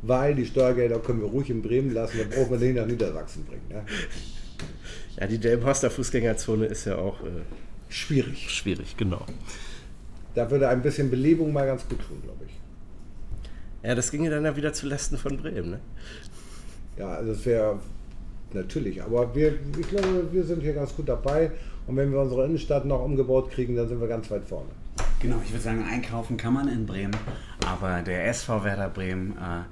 Weil 0.01 0.35
die 0.35 0.47
Steuergelder 0.47 0.99
können 1.01 1.21
wir 1.21 1.29
ruhig 1.29 1.51
in 1.51 1.61
Bremen 1.61 1.93
lassen, 1.93 2.17
dann 2.19 2.31
brauchen 2.31 2.59
wir 2.59 2.67
nicht 2.67 2.77
nach 2.77 2.87
Niedersachsen 2.87 3.45
bringen. 3.45 3.69
Ne? 3.69 3.85
Ja, 5.21 5.27
die 5.27 5.37
Delmenhorster 5.37 5.91
Fußgängerzone 5.91 6.65
ist 6.65 6.87
ja 6.87 6.97
auch 6.97 7.21
äh, 7.21 7.43
Schwierig. 7.91 8.49
schwierig, 8.51 8.97
genau. 8.97 9.27
Da 10.35 10.51
würde 10.51 10.71
ein 10.71 10.81
bisschen 10.81 11.11
Belebung 11.11 11.53
mal 11.53 11.67
ganz 11.67 11.87
gut 11.87 11.99
tun, 12.01 12.23
glaube 12.23 12.47
ich. 12.47 12.59
Ja, 13.87 13.95
das 13.95 14.11
ginge 14.11 14.31
dann 14.31 14.47
ja 14.47 14.57
wieder 14.57 14.73
zu 14.73 14.87
Lasten 14.87 15.19
von 15.19 15.37
Bremen, 15.37 15.69
ne? 15.69 15.81
Ja, 16.97 17.09
also 17.09 17.33
es 17.33 17.45
wäre 17.45 17.79
natürlich, 18.55 19.03
aber 19.03 19.35
wir, 19.35 19.55
ich 19.79 19.89
glaube, 19.89 20.29
wir 20.33 20.45
sind 20.45 20.63
hier 20.63 20.75
ganz 20.75 20.95
gut 20.95 21.09
dabei. 21.09 21.51
Und 21.87 21.97
wenn 21.97 22.11
wir 22.11 22.21
unsere 22.21 22.47
Innenstadt 22.47 22.85
noch 22.85 23.03
umgebaut 23.03 23.51
kriegen, 23.51 23.77
dann 23.77 23.89
sind 23.89 24.01
wir 24.01 24.09
ganz 24.09 24.31
weit 24.31 24.45
vorne. 24.45 24.69
Genau, 25.21 25.37
ich 25.45 25.53
würde 25.53 25.63
sagen, 25.63 25.85
einkaufen 25.89 26.37
kann 26.37 26.53
man 26.53 26.69
in 26.69 26.85
Bremen, 26.85 27.17
aber 27.67 28.03
der 28.03 28.27
SV 28.29 28.65
Werder 28.65 28.89
Bremen 28.89 29.33
äh, 29.33 29.65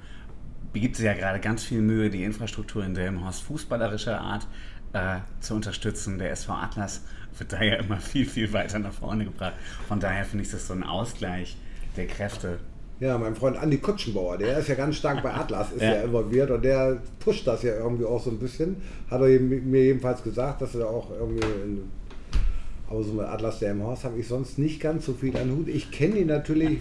begibt 0.71 0.95
sich 0.95 1.05
ja 1.05 1.13
gerade 1.13 1.39
ganz 1.39 1.63
viel 1.63 1.81
Mühe, 1.81 2.09
die 2.09 2.23
Infrastruktur 2.23 2.83
in 2.83 2.93
Delmenhorst 2.93 3.43
fußballerischer 3.43 4.19
Art 4.19 4.47
äh, 4.93 5.17
zu 5.41 5.55
unterstützen. 5.55 6.17
Der 6.17 6.31
SV 6.31 6.53
Atlas 6.53 7.01
wird 7.37 7.53
da 7.53 7.61
ja 7.61 7.75
immer 7.75 7.97
viel, 7.97 8.25
viel 8.25 8.51
weiter 8.53 8.79
nach 8.79 8.93
vorne 8.93 9.25
gebracht. 9.25 9.53
Von 9.87 9.99
daher 9.99 10.25
finde 10.25 10.45
ich 10.45 10.51
das 10.51 10.67
so 10.67 10.73
ein 10.73 10.83
Ausgleich 10.83 11.57
der 11.97 12.07
Kräfte. 12.07 12.59
Ja, 12.99 13.17
mein 13.17 13.35
Freund 13.35 13.57
Andi 13.57 13.77
Kutschenbauer, 13.77 14.37
der 14.37 14.57
ist 14.59 14.69
ja 14.69 14.75
ganz 14.75 14.95
stark 14.95 15.21
bei 15.21 15.33
Atlas, 15.33 15.71
ist 15.73 15.81
Ja. 15.81 15.95
ja. 15.95 16.01
involviert 16.03 16.49
und 16.49 16.63
der 16.63 16.97
pusht 17.19 17.45
das 17.45 17.61
ja 17.63 17.75
irgendwie 17.75 18.05
auch 18.05 18.23
so 18.23 18.29
ein 18.29 18.39
bisschen. 18.39 18.77
Hat 19.11 19.21
er 19.21 19.39
mir 19.39 19.83
jedenfalls 19.83 20.23
gesagt, 20.23 20.61
dass 20.61 20.75
er 20.75 20.87
auch 20.89 21.09
irgendwie 21.11 21.45
in, 21.63 21.91
aber 22.89 23.03
so 23.03 23.11
mit 23.13 23.25
Atlas 23.25 23.59
der 23.59 23.71
im 23.71 23.83
Haus 23.83 24.03
habe 24.05 24.17
ich 24.19 24.27
sonst 24.27 24.57
nicht 24.59 24.79
ganz 24.79 25.05
so 25.05 25.13
viel 25.13 25.35
an 25.35 25.51
Hut. 25.51 25.67
Ich 25.67 25.91
kenne 25.91 26.19
ihn 26.19 26.27
natürlich 26.27 26.79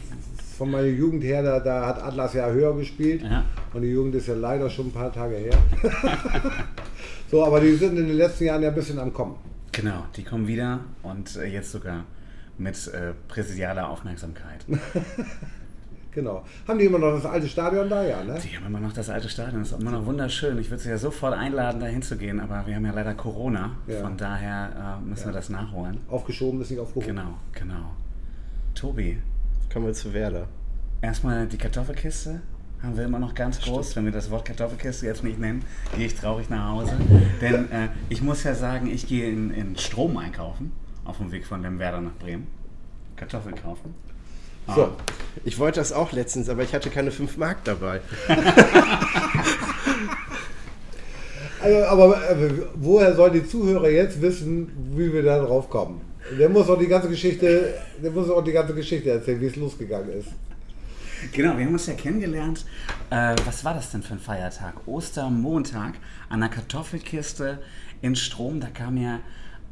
von 0.56 0.70
meiner 0.70 0.86
Jugend 0.86 1.24
her, 1.24 1.42
da, 1.42 1.58
da 1.58 1.86
hat 1.86 2.00
Atlas 2.00 2.34
ja 2.34 2.48
höher 2.48 2.76
gespielt 2.76 3.22
Ja. 3.22 3.44
und 3.72 3.82
die 3.82 3.88
Jugend 3.88 4.14
ist 4.14 4.28
ja 4.28 4.34
leider 4.34 4.70
schon 4.70 4.86
ein 4.88 4.92
paar 4.92 5.12
Tage 5.12 5.34
her. 5.34 5.54
so, 7.30 7.44
aber 7.44 7.58
die 7.60 7.72
sind 7.74 7.98
in 7.98 8.06
den 8.06 8.16
letzten 8.16 8.44
Jahren 8.44 8.62
ja 8.62 8.68
ein 8.68 8.74
bisschen 8.74 9.00
am 9.00 9.12
Kommen. 9.12 9.34
Genau, 9.72 10.04
die 10.16 10.22
kommen 10.22 10.46
wieder 10.46 10.78
und 11.02 11.34
äh, 11.36 11.46
jetzt 11.46 11.72
sogar 11.72 12.04
mit 12.56 12.76
äh, 12.94 13.12
präsidialer 13.26 13.88
Aufmerksamkeit. 13.88 14.64
Genau. 16.14 16.44
Haben 16.68 16.78
die 16.78 16.84
immer 16.84 16.98
noch 16.98 17.12
das 17.12 17.26
alte 17.26 17.48
Stadion 17.48 17.88
da, 17.88 18.04
ja, 18.04 18.22
ne? 18.22 18.38
Die 18.40 18.56
haben 18.56 18.66
immer 18.66 18.80
noch 18.80 18.92
das 18.92 19.10
alte 19.10 19.28
Stadion, 19.28 19.60
das 19.62 19.72
ist 19.72 19.80
immer 19.80 19.90
noch 19.90 20.06
wunderschön. 20.06 20.58
Ich 20.58 20.70
würde 20.70 20.82
sie 20.82 20.90
ja 20.90 20.98
sofort 20.98 21.34
einladen, 21.34 21.80
da 21.80 21.86
hinzugehen, 21.86 22.38
aber 22.40 22.66
wir 22.66 22.76
haben 22.76 22.86
ja 22.86 22.92
leider 22.92 23.14
Corona. 23.14 23.72
Ja. 23.88 24.00
Von 24.00 24.16
daher 24.16 25.00
äh, 25.02 25.04
müssen 25.04 25.26
wir 25.26 25.32
das 25.32 25.48
nachholen. 25.48 25.98
Aufgeschoben 26.08 26.60
ist 26.60 26.70
nicht 26.70 26.80
aufgehoben. 26.80 27.08
Genau, 27.16 27.34
genau. 27.52 27.90
Tobi, 28.74 29.18
Kommen 29.72 29.86
wir 29.86 29.92
zu 29.92 30.12
Werder. 30.14 30.46
erstmal 31.02 31.46
die 31.48 31.58
Kartoffelkiste. 31.58 32.40
Haben 32.80 32.96
wir 32.96 33.04
immer 33.06 33.18
noch 33.18 33.34
ganz 33.34 33.60
groß. 33.60 33.96
Wenn 33.96 34.04
wir 34.04 34.12
das 34.12 34.30
Wort 34.30 34.44
Kartoffelkiste 34.44 35.06
jetzt 35.06 35.24
nicht 35.24 35.40
nennen, 35.40 35.64
gehe 35.96 36.06
ich 36.06 36.14
traurig 36.14 36.48
nach 36.50 36.68
Hause. 36.68 36.92
Denn 37.40 37.70
äh, 37.72 37.88
ich 38.08 38.22
muss 38.22 38.44
ja 38.44 38.54
sagen, 38.54 38.88
ich 38.88 39.08
gehe 39.08 39.30
in, 39.32 39.50
in 39.52 39.76
Strom 39.78 40.16
einkaufen, 40.16 40.70
auf 41.04 41.16
dem 41.18 41.32
Weg 41.32 41.46
von 41.46 41.62
dem 41.62 41.78
Werder 41.80 42.00
nach 42.00 42.14
Bremen. 42.20 42.46
Kartoffeln 43.16 43.56
kaufen. 43.56 43.94
Ah, 44.66 44.74
So, 44.74 44.88
Ich 45.44 45.58
wollte 45.58 45.80
das 45.80 45.92
auch 45.92 46.12
letztens, 46.12 46.48
aber 46.48 46.62
ich 46.62 46.72
hatte 46.74 46.90
keine 46.90 47.10
5 47.10 47.36
Mark 47.36 47.64
dabei. 47.64 48.00
Also, 51.62 51.84
aber 51.86 52.30
äh, 52.30 52.50
woher 52.74 53.14
sollen 53.14 53.32
die 53.32 53.46
Zuhörer 53.46 53.88
jetzt 53.88 54.20
wissen, 54.20 54.70
wie 54.94 55.10
wir 55.10 55.22
da 55.22 55.38
drauf 55.42 55.70
kommen? 55.70 56.00
Der 56.38 56.50
muss 56.50 56.68
auch 56.68 56.78
die 56.78 56.86
ganze 56.88 57.08
Geschichte, 57.08 57.74
der 58.02 58.10
muss 58.10 58.28
auch 58.28 58.44
die 58.44 58.52
ganze 58.52 58.74
Geschichte 58.74 59.10
erzählen, 59.10 59.40
wie 59.40 59.46
es 59.46 59.56
losgegangen 59.56 60.10
ist. 60.10 60.28
Genau, 61.32 61.56
wir 61.56 61.64
haben 61.64 61.72
uns 61.72 61.86
ja 61.86 61.94
kennengelernt. 61.94 62.66
Äh, 63.08 63.34
was 63.46 63.64
war 63.64 63.72
das 63.72 63.90
denn 63.90 64.02
für 64.02 64.12
ein 64.12 64.18
Feiertag? 64.20 64.74
Ostermontag 64.86 65.94
an 66.28 66.40
der 66.40 66.50
Kartoffelkiste 66.50 67.60
in 68.02 68.14
Strom. 68.14 68.60
Da 68.60 68.66
kam 68.68 68.94
mir 68.96 69.20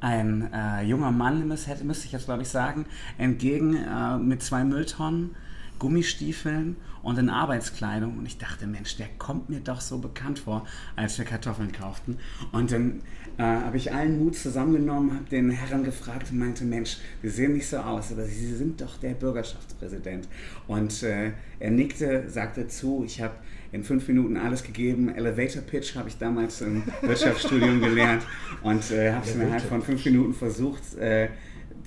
ein 0.02 0.52
äh, 0.52 0.82
junger 0.82 1.12
Mann, 1.12 1.46
müsste 1.46 1.70
ich 2.06 2.12
jetzt 2.12 2.24
glaube 2.26 2.42
ich 2.42 2.48
sagen, 2.48 2.84
entgegen 3.18 3.76
äh, 3.76 4.18
mit 4.18 4.42
zwei 4.42 4.64
Mülltonnen, 4.64 5.36
Gummistiefeln 5.78 6.76
und 7.02 7.18
in 7.18 7.30
Arbeitskleidung. 7.30 8.18
Und 8.18 8.26
ich 8.26 8.38
dachte, 8.38 8.66
Mensch, 8.66 8.96
der 8.96 9.08
kommt 9.18 9.48
mir 9.48 9.60
doch 9.60 9.80
so 9.80 9.98
bekannt 9.98 10.40
vor, 10.40 10.66
als 10.96 11.18
wir 11.18 11.24
Kartoffeln 11.24 11.72
kauften. 11.72 12.18
Und 12.50 12.72
dann 12.72 13.00
äh, 13.38 13.42
habe 13.42 13.76
ich 13.76 13.92
allen 13.92 14.18
Mut 14.18 14.36
zusammengenommen, 14.36 15.14
habe 15.14 15.24
den 15.30 15.50
Herrn 15.50 15.84
gefragt 15.84 16.30
und 16.30 16.38
meinte, 16.38 16.64
Mensch, 16.64 16.98
Sie 17.22 17.28
sehen 17.28 17.54
nicht 17.54 17.68
so 17.68 17.78
aus, 17.78 18.12
aber 18.12 18.24
Sie 18.24 18.54
sind 18.54 18.80
doch 18.80 18.98
der 18.98 19.14
Bürgerschaftspräsident. 19.14 20.28
Und 20.66 21.02
äh, 21.02 21.32
er 21.60 21.70
nickte, 21.70 22.28
sagte 22.28 22.66
zu, 22.68 23.04
ich 23.04 23.20
habe 23.20 23.34
in 23.72 23.82
fünf 23.84 24.06
Minuten 24.08 24.36
alles 24.36 24.62
gegeben. 24.62 25.14
Elevator 25.14 25.62
Pitch 25.62 25.96
habe 25.96 26.08
ich 26.08 26.18
damals 26.18 26.60
im 26.60 26.82
Wirtschaftsstudium 27.00 27.80
gelernt 27.80 28.22
und 28.62 28.90
äh, 28.90 29.12
habe 29.12 29.26
es 29.26 29.34
innerhalb 29.34 29.62
von 29.62 29.82
fünf 29.82 30.04
Minuten 30.04 30.34
versucht, 30.34 30.94
äh, 30.98 31.28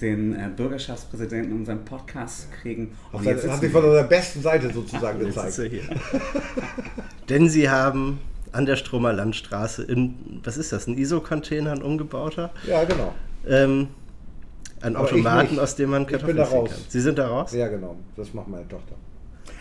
den 0.02 0.34
äh, 0.34 0.50
Bürgerschaftspräsidenten 0.56 1.52
in 1.52 1.58
unseren 1.60 1.86
Podcast 1.86 2.42
zu 2.42 2.48
kriegen. 2.62 2.92
Und 3.12 3.26
Das 3.26 3.44
jetzt 3.44 3.50
hat 3.50 3.62
sich 3.62 3.72
von 3.72 3.84
unserer 3.86 4.04
besten 4.04 4.42
Seite 4.42 4.74
sozusagen 4.74 5.24
Jetzt 5.26 5.36
gezeigt. 5.36 5.90
Denn 7.30 7.48
sie 7.50 7.70
haben 7.70 8.20
an 8.52 8.66
der 8.66 8.76
Stromer 8.76 9.14
Landstraße 9.14 9.84
in, 9.84 10.42
was 10.44 10.58
ist 10.58 10.72
das, 10.72 10.88
ein 10.88 10.98
ISO-Container, 10.98 11.72
ein 11.74 11.82
umgebauter, 11.82 12.52
Ja, 12.68 12.84
genau. 12.84 13.14
ähm, 13.48 13.88
ich 14.80 14.96
Automaten, 14.96 15.60
aus 15.60 15.76
dem 15.76 15.90
man 15.92 16.02
Ich 16.04 16.08
bin 16.08 16.20
Kartoffeln 16.20 16.38
da 16.38 16.46
ziehen 16.46 16.58
raus. 16.58 16.70
kann. 16.72 16.80
Sie 16.90 17.02
sind 17.02 17.18
da 17.18 17.28
raus? 17.28 17.54
Ja, 17.54 17.68
genau. 17.68 17.96
Das 18.16 18.34
macht 18.34 18.48
meine 18.48 18.68
Tochter. 18.68 18.96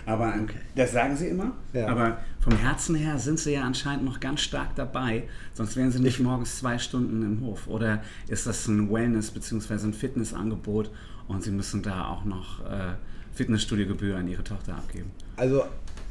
Aber 0.06 0.34
das 0.74 0.92
sagen 0.92 1.16
sie 1.16 1.28
immer. 1.28 1.52
Ja. 1.72 1.88
Aber 1.88 2.18
vom 2.40 2.56
Herzen 2.56 2.94
her 2.94 3.18
sind 3.18 3.38
sie 3.38 3.52
ja 3.52 3.62
anscheinend 3.62 4.04
noch 4.04 4.20
ganz 4.20 4.40
stark 4.40 4.74
dabei. 4.76 5.24
Sonst 5.54 5.76
wären 5.76 5.90
sie 5.90 6.00
nicht 6.00 6.20
morgens 6.20 6.58
zwei 6.58 6.78
Stunden 6.78 7.22
im 7.22 7.40
Hof. 7.46 7.66
Oder 7.68 8.02
ist 8.28 8.46
das 8.46 8.66
ein 8.66 8.90
Wellness- 8.90 9.30
bzw. 9.30 9.74
ein 9.86 9.94
Fitnessangebot 9.94 10.90
und 11.26 11.42
sie 11.42 11.50
müssen 11.50 11.82
da 11.82 12.08
auch 12.08 12.24
noch 12.24 12.64
äh, 12.66 12.94
Fitnessstudiogebühr 13.32 14.16
an 14.16 14.28
ihre 14.28 14.44
Tochter 14.44 14.74
abgeben? 14.76 15.10
Also 15.36 15.64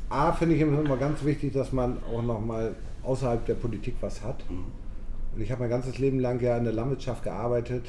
A 0.10 0.32
finde 0.32 0.56
ich 0.56 0.62
immer 0.62 0.98
ganz 0.98 1.24
wichtig, 1.24 1.54
dass 1.54 1.72
man 1.72 1.98
auch 2.04 2.24
noch 2.24 2.39
mal 2.39 2.76
außerhalb 3.04 3.46
der 3.46 3.56
Politik 3.56 3.96
was 4.02 4.24
hat. 4.24 4.44
Und 4.50 5.41
ich 5.41 5.52
habe 5.52 5.62
mein 5.62 5.70
ganzes 5.70 5.98
Leben 6.00 6.20
lang 6.20 6.39
ja 6.41 6.58
in 6.58 6.64
der 6.64 6.74
Landwirtschaft 6.74 7.24
gearbeitet. 7.24 7.86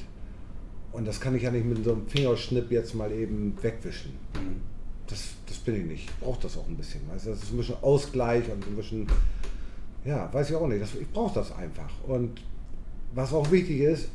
Und 0.92 1.06
das 1.06 1.20
kann 1.20 1.34
ich 1.34 1.42
ja 1.42 1.50
nicht 1.50 1.66
mit 1.66 1.84
so 1.84 1.92
einem 1.92 2.06
Fingerschnipp 2.06 2.70
jetzt 2.70 2.94
mal 2.94 3.10
eben 3.10 3.56
wegwischen. 3.60 4.12
Das, 5.06 5.34
das 5.46 5.58
bin 5.58 5.76
ich 5.76 5.84
nicht. 5.84 6.04
Ich 6.08 6.16
brauche 6.18 6.40
das 6.42 6.56
auch 6.56 6.66
ein 6.66 6.76
bisschen. 6.76 7.00
Weißt? 7.12 7.26
Das 7.26 7.42
ist 7.42 7.52
ein 7.52 7.56
bisschen 7.58 7.76
Ausgleich 7.82 8.44
und 8.50 8.66
ein 8.66 8.76
bisschen, 8.76 9.06
ja, 10.04 10.32
weiß 10.32 10.50
ich 10.50 10.56
auch 10.56 10.66
nicht. 10.66 10.82
Das, 10.82 10.94
ich 10.94 11.08
brauche 11.10 11.34
das 11.34 11.52
einfach. 11.52 11.90
Und 12.06 12.40
was 13.14 13.32
auch 13.32 13.50
wichtig 13.50 13.80
ist, 13.80 14.08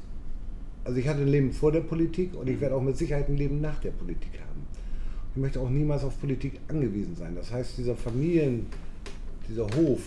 also 0.84 0.98
ich 0.98 1.08
hatte 1.08 1.22
ein 1.22 1.28
Leben 1.28 1.52
vor 1.52 1.72
der 1.72 1.82
Politik 1.82 2.34
und 2.36 2.50
ich 2.50 2.60
werde 2.60 2.76
auch 2.76 2.82
mit 2.82 2.98
Sicherheit 2.98 3.30
ein 3.30 3.38
Leben 3.38 3.62
nach 3.62 3.80
der 3.80 3.92
Politik 3.92 4.40
haben. 4.40 4.66
ich 5.36 5.42
möchte 5.42 5.60
auch 5.60 5.70
niemals 5.70 6.04
auf 6.04 6.20
Politik 6.20 6.60
angewiesen 6.68 7.16
sein. 7.16 7.36
Das 7.36 7.52
heißt, 7.52 7.78
dieser 7.78 7.96
Familien, 7.96 8.66
dieser 9.48 9.68
Hof, 9.76 10.00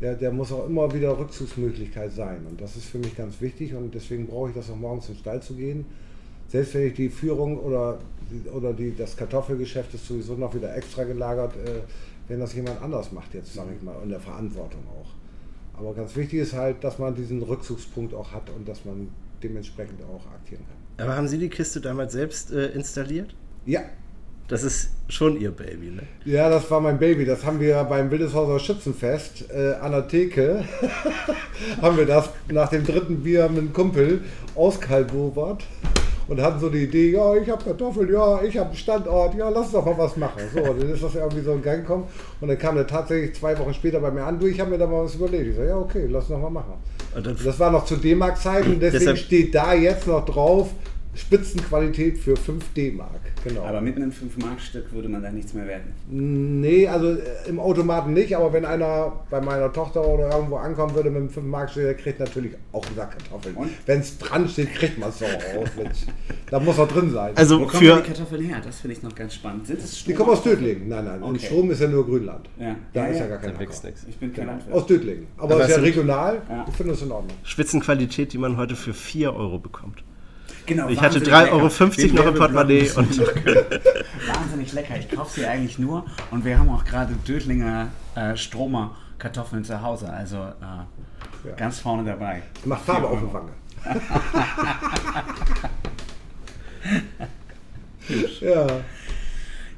der, 0.00 0.14
der 0.14 0.30
muss 0.32 0.52
auch 0.52 0.66
immer 0.66 0.92
wieder 0.92 1.18
Rückzugsmöglichkeit 1.18 2.12
sein. 2.12 2.46
Und 2.48 2.60
das 2.60 2.76
ist 2.76 2.86
für 2.86 2.98
mich 2.98 3.16
ganz 3.16 3.40
wichtig 3.40 3.74
und 3.74 3.94
deswegen 3.94 4.26
brauche 4.26 4.50
ich 4.50 4.54
das 4.54 4.70
auch 4.70 4.76
morgens 4.76 5.06
zum 5.06 5.16
Stall 5.16 5.42
zu 5.42 5.54
gehen. 5.54 5.86
Selbst 6.48 6.74
wenn 6.74 6.88
ich 6.88 6.94
die 6.94 7.08
Führung 7.08 7.58
oder, 7.58 7.98
oder 8.52 8.72
die, 8.72 8.94
das 8.96 9.16
Kartoffelgeschäft 9.16 9.94
ist 9.94 10.06
sowieso 10.06 10.34
noch 10.34 10.54
wieder 10.54 10.74
extra 10.76 11.04
gelagert, 11.04 11.54
äh, 11.56 11.80
wenn 12.28 12.40
das 12.40 12.54
jemand 12.54 12.82
anders 12.82 13.12
macht, 13.12 13.34
jetzt 13.34 13.54
sage 13.54 13.70
ich 13.76 13.82
mal, 13.82 13.94
in 14.02 14.08
der 14.08 14.20
Verantwortung 14.20 14.82
auch. 14.88 15.78
Aber 15.78 15.94
ganz 15.94 16.16
wichtig 16.16 16.40
ist 16.40 16.54
halt, 16.54 16.82
dass 16.82 16.98
man 16.98 17.14
diesen 17.14 17.42
Rückzugspunkt 17.42 18.14
auch 18.14 18.32
hat 18.32 18.50
und 18.50 18.66
dass 18.66 18.84
man 18.84 19.08
dementsprechend 19.42 20.02
auch 20.02 20.26
aktieren 20.32 20.62
kann. 20.66 21.06
Aber 21.06 21.16
haben 21.16 21.28
Sie 21.28 21.38
die 21.38 21.50
Kiste 21.50 21.80
damals 21.80 22.12
selbst 22.14 22.50
äh, 22.50 22.68
installiert? 22.68 23.34
Ja, 23.66 23.80
Das 24.48 24.62
ist 24.62 24.90
schon 25.08 25.38
Ihr 25.40 25.50
Baby, 25.50 25.90
ne? 25.90 26.02
Ja, 26.24 26.48
das 26.48 26.70
war 26.70 26.80
mein 26.80 26.98
Baby. 26.98 27.24
Das 27.24 27.44
haben 27.44 27.60
wir 27.60 27.82
beim 27.84 28.10
Wildeshauser 28.10 28.58
Schützenfest 28.58 29.50
äh, 29.50 29.74
an 29.74 29.92
der 29.92 30.08
Theke. 30.08 30.64
haben 31.82 31.96
wir 31.96 32.06
das 32.06 32.30
nach 32.48 32.70
dem 32.70 32.84
dritten 32.84 33.22
Bier 33.22 33.48
mit 33.48 33.58
einem 33.58 33.72
Kumpel 33.72 34.22
auskalbobert 34.54 35.64
und 36.28 36.40
hatten 36.40 36.58
so 36.58 36.68
die 36.68 36.84
Idee, 36.84 37.12
ja, 37.12 37.34
ich 37.34 37.48
habe 37.48 37.62
Kartoffeln, 37.62 38.12
ja, 38.12 38.42
ich 38.42 38.56
habe 38.58 38.68
einen 38.68 38.76
Standort, 38.76 39.34
ja, 39.34 39.48
lass 39.48 39.66
uns 39.66 39.72
doch 39.72 39.84
mal 39.84 39.98
was 39.98 40.16
machen. 40.16 40.42
So, 40.52 40.60
und 40.60 40.82
dann 40.82 40.90
ist 40.90 41.02
das 41.02 41.14
irgendwie 41.14 41.42
so 41.42 41.52
in 41.52 41.62
Gang 41.62 41.82
gekommen 41.82 42.04
und 42.40 42.48
dann 42.48 42.58
kam 42.58 42.76
er 42.76 42.86
tatsächlich 42.86 43.34
zwei 43.34 43.58
Wochen 43.58 43.74
später 43.74 44.00
bei 44.00 44.10
mir 44.10 44.24
an, 44.24 44.38
du, 44.38 44.46
ich 44.46 44.60
habe 44.60 44.70
mir 44.70 44.78
da 44.78 44.86
mal 44.86 45.04
was 45.04 45.14
überlegt. 45.14 45.48
Ich 45.50 45.56
sage, 45.56 45.68
ja, 45.68 45.78
okay, 45.78 46.06
lass 46.10 46.28
noch 46.28 46.40
mal 46.40 46.50
machen. 46.50 46.74
Das 47.44 47.58
war 47.58 47.70
noch 47.70 47.84
zu 47.84 47.96
D-Mark-Zeiten, 47.96 48.78
deswegen 48.80 49.16
steht 49.16 49.54
da 49.54 49.74
jetzt 49.74 50.06
noch 50.06 50.24
drauf, 50.24 50.70
Spitzenqualität 51.16 52.18
für 52.18 52.36
5 52.36 52.72
D-Mark. 52.74 53.20
Genau. 53.44 53.62
Aber 53.64 53.80
mit 53.80 53.96
einem 53.96 54.10
5-Mark-Stück 54.10 54.92
würde 54.92 55.08
man 55.08 55.22
da 55.22 55.30
nichts 55.30 55.54
mehr 55.54 55.66
werden. 55.66 55.92
Nee, 56.08 56.86
also 56.88 57.12
äh, 57.12 57.20
im 57.48 57.58
Automaten 57.58 58.12
nicht, 58.12 58.36
aber 58.36 58.52
wenn 58.52 58.64
einer 58.64 59.12
bei 59.30 59.40
meiner 59.40 59.72
Tochter 59.72 60.06
oder 60.06 60.30
irgendwo 60.32 60.56
ankommen 60.56 60.94
würde 60.94 61.10
mit 61.10 61.20
einem 61.20 61.30
5 61.30 61.46
Mark 61.46 61.74
der 61.74 61.94
kriegt 61.94 62.20
natürlich 62.20 62.52
auch 62.72 62.84
einen 62.86 62.96
Sack 62.96 63.18
Kartoffeln. 63.18 63.54
Und? 63.56 63.70
Wenn 63.86 64.00
es 64.00 64.18
dran 64.18 64.48
steht, 64.48 64.74
kriegt 64.74 64.98
man 64.98 65.08
es 65.10 65.18
doch 65.18 65.26
auch. 65.26 65.76
Mensch. 65.82 65.98
Da 66.50 66.60
muss 66.60 66.78
er 66.78 66.86
drin 66.86 67.10
sein. 67.10 67.36
also 67.36 67.60
Wo 67.60 67.66
kommen 67.66 67.82
für, 67.82 67.96
die 67.96 68.02
Kartoffeln 68.02 68.44
her? 68.44 68.60
Das 68.64 68.80
finde 68.80 68.96
ich 68.96 69.02
noch 69.02 69.14
ganz 69.14 69.34
spannend. 69.34 69.66
Sind 69.66 69.80
es 69.80 69.90
die 69.92 70.12
Strom- 70.12 70.14
kommen 70.16 70.30
aus 70.30 70.42
Dötlingen. 70.42 70.88
Nein, 70.88 71.04
nein, 71.04 71.16
in 71.18 71.22
Okay. 71.24 71.46
Strom 71.46 71.70
ist 71.70 71.80
ja 71.80 71.88
nur 71.88 72.04
Grünland. 72.06 72.48
Ja. 72.58 72.76
Da 72.92 73.00
Ja, 73.04 73.06
ist 73.12 73.18
ja, 73.18 73.24
ja. 73.24 73.28
gar 73.30 73.38
kein 73.38 73.56
Acker. 73.56 73.70
Ich 74.08 74.16
bin 74.16 74.32
kein 74.32 74.44
Genau. 74.44 74.52
Landwirt. 74.52 74.74
Aus 74.76 74.86
Dötlingen. 74.86 75.26
Aber, 75.38 75.54
Aber 75.54 75.64
ist 75.64 75.70
ja 75.70 75.82
regional. 75.82 76.42
Ja. 76.48 76.64
Ich 76.68 76.74
finde 76.74 76.92
es 76.92 77.02
in 77.02 77.10
Ordnung. 77.12 77.36
Spitzenqualität, 77.42 78.32
die 78.32 78.38
man 78.38 78.56
heute 78.56 78.76
für 78.76 78.94
4 78.94 79.34
Euro 79.34 79.58
bekommt. 79.58 80.02
Genau, 80.66 80.88
Ich 80.88 81.00
hatte 81.00 81.20
wahnsinnig 81.30 81.72
3,50 81.72 82.02
lecker. 82.02 82.12
Euro 82.16 82.16
noch 82.16 82.26
im 82.26 82.34
Portemonnaie 82.34 82.90
und-. 82.90 83.18
Wahnsinnig 83.18 84.72
lecker. 84.72 84.98
Ich 84.98 85.08
kaufe 85.08 85.40
sie 85.40 85.46
eigentlich 85.46 85.78
nur 85.78 86.04
und 86.30 86.44
wir 86.44 86.58
haben 86.58 86.68
auch 86.70 86.84
gerade 86.84 87.14
Dötlinger 87.14 87.88
äh, 88.16 88.36
Stromer 88.36 88.96
Kartoffeln 89.18 89.64
zu 89.64 89.80
Hause. 89.80 90.12
Also 90.12 90.38
äh, 90.38 91.52
ganz 91.56 91.78
vorne 91.78 92.04
dabei. 92.04 92.42
Macht 92.64 92.84
Farbe 92.84 93.06
auf 93.08 93.20
der 93.20 93.32
Wange. 93.32 93.52
ja. 98.40 98.66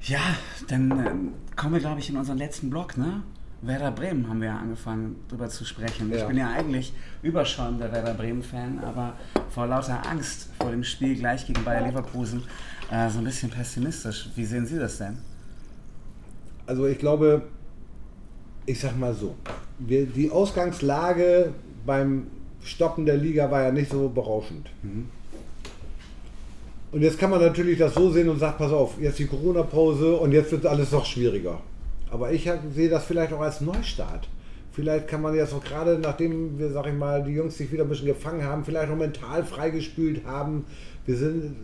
Ja, 0.02 0.20
dann 0.68 0.90
ähm, 0.90 1.32
kommen 1.54 1.74
wir, 1.74 1.80
glaube 1.80 2.00
ich, 2.00 2.08
in 2.08 2.16
unseren 2.16 2.38
letzten 2.38 2.70
Block, 2.70 2.96
ne? 2.96 3.22
Werder 3.62 3.90
Bremen 3.90 4.28
haben 4.28 4.40
wir 4.40 4.48
ja 4.48 4.56
angefangen 4.58 5.16
drüber 5.28 5.48
zu 5.48 5.64
sprechen. 5.64 6.12
Ich 6.12 6.20
Ja. 6.20 6.26
bin 6.26 6.36
ja 6.36 6.50
eigentlich 6.50 6.92
überschäumender 7.22 7.90
Werder 7.90 8.14
Bremen-Fan, 8.14 8.78
aber 8.84 9.14
vor 9.50 9.66
lauter 9.66 10.06
Angst 10.08 10.48
vor 10.60 10.70
dem 10.70 10.84
Spiel 10.84 11.16
gleich 11.16 11.44
gegen 11.46 11.64
Bayer 11.64 11.86
Leverkusen 11.86 12.44
äh, 12.90 13.10
so 13.10 13.18
ein 13.18 13.24
bisschen 13.24 13.50
pessimistisch. 13.50 14.28
Wie 14.36 14.44
sehen 14.44 14.64
Sie 14.66 14.78
das 14.78 14.98
denn? 14.98 15.18
Also 16.66 16.86
ich 16.86 16.98
glaube, 16.98 17.42
ich 18.66 18.78
sag 18.78 18.96
mal 18.96 19.12
so, 19.14 19.34
wir, 19.78 20.06
die 20.06 20.30
Ausgangslage 20.30 21.52
beim 21.84 22.28
Stoppen 22.62 23.06
der 23.06 23.16
Liga 23.16 23.50
war 23.50 23.62
ja 23.62 23.72
nicht 23.72 23.90
so 23.90 24.08
berauschend. 24.08 24.68
Und 26.92 27.02
jetzt 27.02 27.18
kann 27.18 27.30
man 27.30 27.40
natürlich 27.40 27.78
das 27.78 27.94
so 27.94 28.10
sehen 28.10 28.28
und 28.28 28.38
sagt, 28.38 28.58
pass 28.58 28.72
auf, 28.72 29.00
jetzt 29.00 29.18
die 29.18 29.26
Corona-Pause 29.26 30.16
und 30.16 30.32
jetzt 30.32 30.52
wird 30.52 30.64
alles 30.66 30.92
noch 30.92 31.04
schwieriger. 31.04 31.60
Aber 32.10 32.32
ich 32.32 32.50
sehe 32.74 32.88
das 32.88 33.04
vielleicht 33.04 33.32
auch 33.32 33.40
als 33.40 33.60
Neustart. 33.60 34.28
Vielleicht 34.72 35.08
kann 35.08 35.22
man 35.22 35.34
jetzt 35.34 35.52
auch 35.52 35.64
gerade, 35.64 35.98
nachdem 35.98 36.58
wir, 36.58 36.70
sag 36.70 36.86
ich 36.86 36.94
mal, 36.94 37.24
die 37.24 37.32
Jungs 37.32 37.58
sich 37.58 37.72
wieder 37.72 37.82
ein 37.82 37.88
bisschen 37.88 38.06
gefangen 38.06 38.44
haben, 38.44 38.64
vielleicht 38.64 38.90
auch 38.90 38.96
mental 38.96 39.44
freigespült 39.44 40.24
haben. 40.24 40.66
Wir 41.04 41.16
sind, 41.16 41.56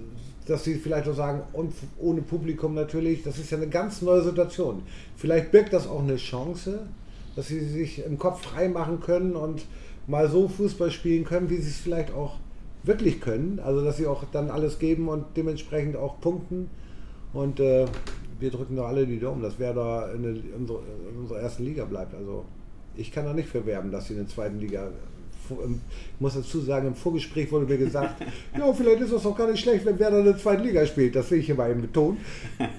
dass 0.46 0.64
sie 0.64 0.74
vielleicht 0.74 1.08
auch 1.08 1.14
sagen, 1.14 1.42
und 1.52 1.72
ohne 1.98 2.22
Publikum 2.22 2.74
natürlich, 2.74 3.22
das 3.22 3.38
ist 3.38 3.50
ja 3.52 3.56
eine 3.56 3.68
ganz 3.68 4.02
neue 4.02 4.22
Situation. 4.22 4.82
Vielleicht 5.16 5.52
birgt 5.52 5.72
das 5.72 5.86
auch 5.86 6.02
eine 6.02 6.16
Chance, 6.16 6.86
dass 7.36 7.48
sie 7.48 7.60
sich 7.60 8.04
im 8.04 8.18
Kopf 8.18 8.42
frei 8.42 8.68
machen 8.68 9.00
können 9.00 9.36
und 9.36 9.64
mal 10.06 10.28
so 10.28 10.48
Fußball 10.48 10.90
spielen 10.90 11.24
können, 11.24 11.50
wie 11.50 11.56
sie 11.56 11.70
es 11.70 11.78
vielleicht 11.78 12.12
auch 12.12 12.38
wirklich 12.82 13.20
können. 13.20 13.60
Also 13.64 13.84
dass 13.84 13.96
sie 13.96 14.06
auch 14.06 14.24
dann 14.32 14.50
alles 14.50 14.78
geben 14.78 15.08
und 15.08 15.24
dementsprechend 15.36 15.96
auch 15.96 16.20
punkten. 16.20 16.68
Und 17.32 17.60
äh, 17.60 17.86
wir 18.40 18.50
drücken 18.50 18.76
doch 18.76 18.86
alle 18.86 19.06
die 19.06 19.18
Daumen, 19.18 19.42
dass 19.42 19.58
Werder 19.58 20.12
in, 20.14 20.22
der, 20.22 20.32
in, 20.32 20.52
unserer, 20.58 20.80
in 21.10 21.18
unserer 21.18 21.40
ersten 21.40 21.64
Liga 21.64 21.84
bleibt. 21.84 22.14
Also 22.14 22.44
ich 22.96 23.12
kann 23.12 23.24
da 23.24 23.32
nicht 23.32 23.48
für 23.48 23.64
werben, 23.66 23.90
dass 23.90 24.06
sie 24.06 24.14
in 24.14 24.20
der 24.20 24.28
zweiten 24.28 24.58
Liga. 24.58 24.90
Ich 25.50 26.20
muss 26.20 26.34
dazu 26.34 26.60
sagen, 26.60 26.86
im 26.86 26.94
Vorgespräch 26.94 27.52
wurde 27.52 27.66
mir 27.66 27.76
gesagt, 27.76 28.22
ja, 28.58 28.72
vielleicht 28.72 29.02
ist 29.02 29.12
das 29.12 29.26
auch 29.26 29.36
gar 29.36 29.50
nicht 29.50 29.60
schlecht, 29.60 29.84
wenn 29.84 29.98
Werder 29.98 30.20
in 30.20 30.24
der 30.24 30.38
zweiten 30.38 30.62
Liga 30.62 30.86
spielt. 30.86 31.14
Das 31.14 31.30
will 31.30 31.38
ich 31.38 31.46
hier 31.46 31.54
mal 31.54 31.70
eben 31.70 31.82
betonen. 31.82 32.18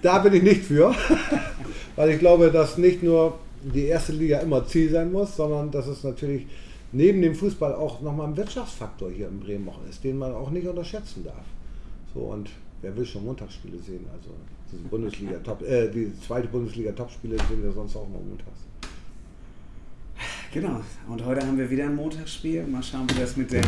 Da 0.01 0.19
bin 0.19 0.33
ich 0.33 0.43
nicht 0.43 0.63
für, 0.63 0.93
weil 1.95 2.09
ich 2.09 2.19
glaube, 2.19 2.49
dass 2.51 2.77
nicht 2.77 3.03
nur 3.03 3.37
die 3.61 3.85
erste 3.85 4.13
Liga 4.13 4.39
immer 4.39 4.65
Ziel 4.65 4.89
sein 4.89 5.11
muss, 5.11 5.35
sondern 5.35 5.71
dass 5.71 5.87
es 5.87 6.03
natürlich 6.03 6.47
neben 6.91 7.21
dem 7.21 7.35
Fußball 7.35 7.75
auch 7.75 8.01
nochmal 8.01 8.27
ein 8.27 8.37
Wirtschaftsfaktor 8.37 9.11
hier 9.11 9.27
in 9.27 9.39
Bremen 9.39 9.67
auch 9.69 9.79
ist, 9.89 10.03
den 10.03 10.17
man 10.17 10.33
auch 10.33 10.49
nicht 10.49 10.67
unterschätzen 10.67 11.23
darf. 11.23 11.45
So 12.13 12.21
und 12.21 12.49
wer 12.81 12.95
will 12.95 13.05
schon 13.05 13.25
Montagsspiele 13.25 13.79
sehen? 13.79 14.05
Also 14.13 14.29
Bundesliga 14.89 15.37
Top, 15.43 15.61
äh, 15.61 15.89
die 15.89 16.11
zweite 16.19 16.47
Bundesliga 16.47 16.91
Topspiele 16.91 17.37
sehen 17.49 17.63
wir 17.63 17.71
sonst 17.71 17.95
auch 17.95 18.07
mal 18.07 18.21
montags. 18.21 18.59
Genau. 20.55 20.81
Und 21.09 21.25
heute 21.25 21.45
haben 21.45 21.57
wir 21.57 21.69
wieder 21.69 21.83
ein 21.83 21.95
Montagsspiel. 21.95 22.65
Mal 22.65 22.81
schauen, 22.81 23.09
wie 23.09 23.19
das 23.19 23.35
mit 23.35 23.51
der, 23.51 23.63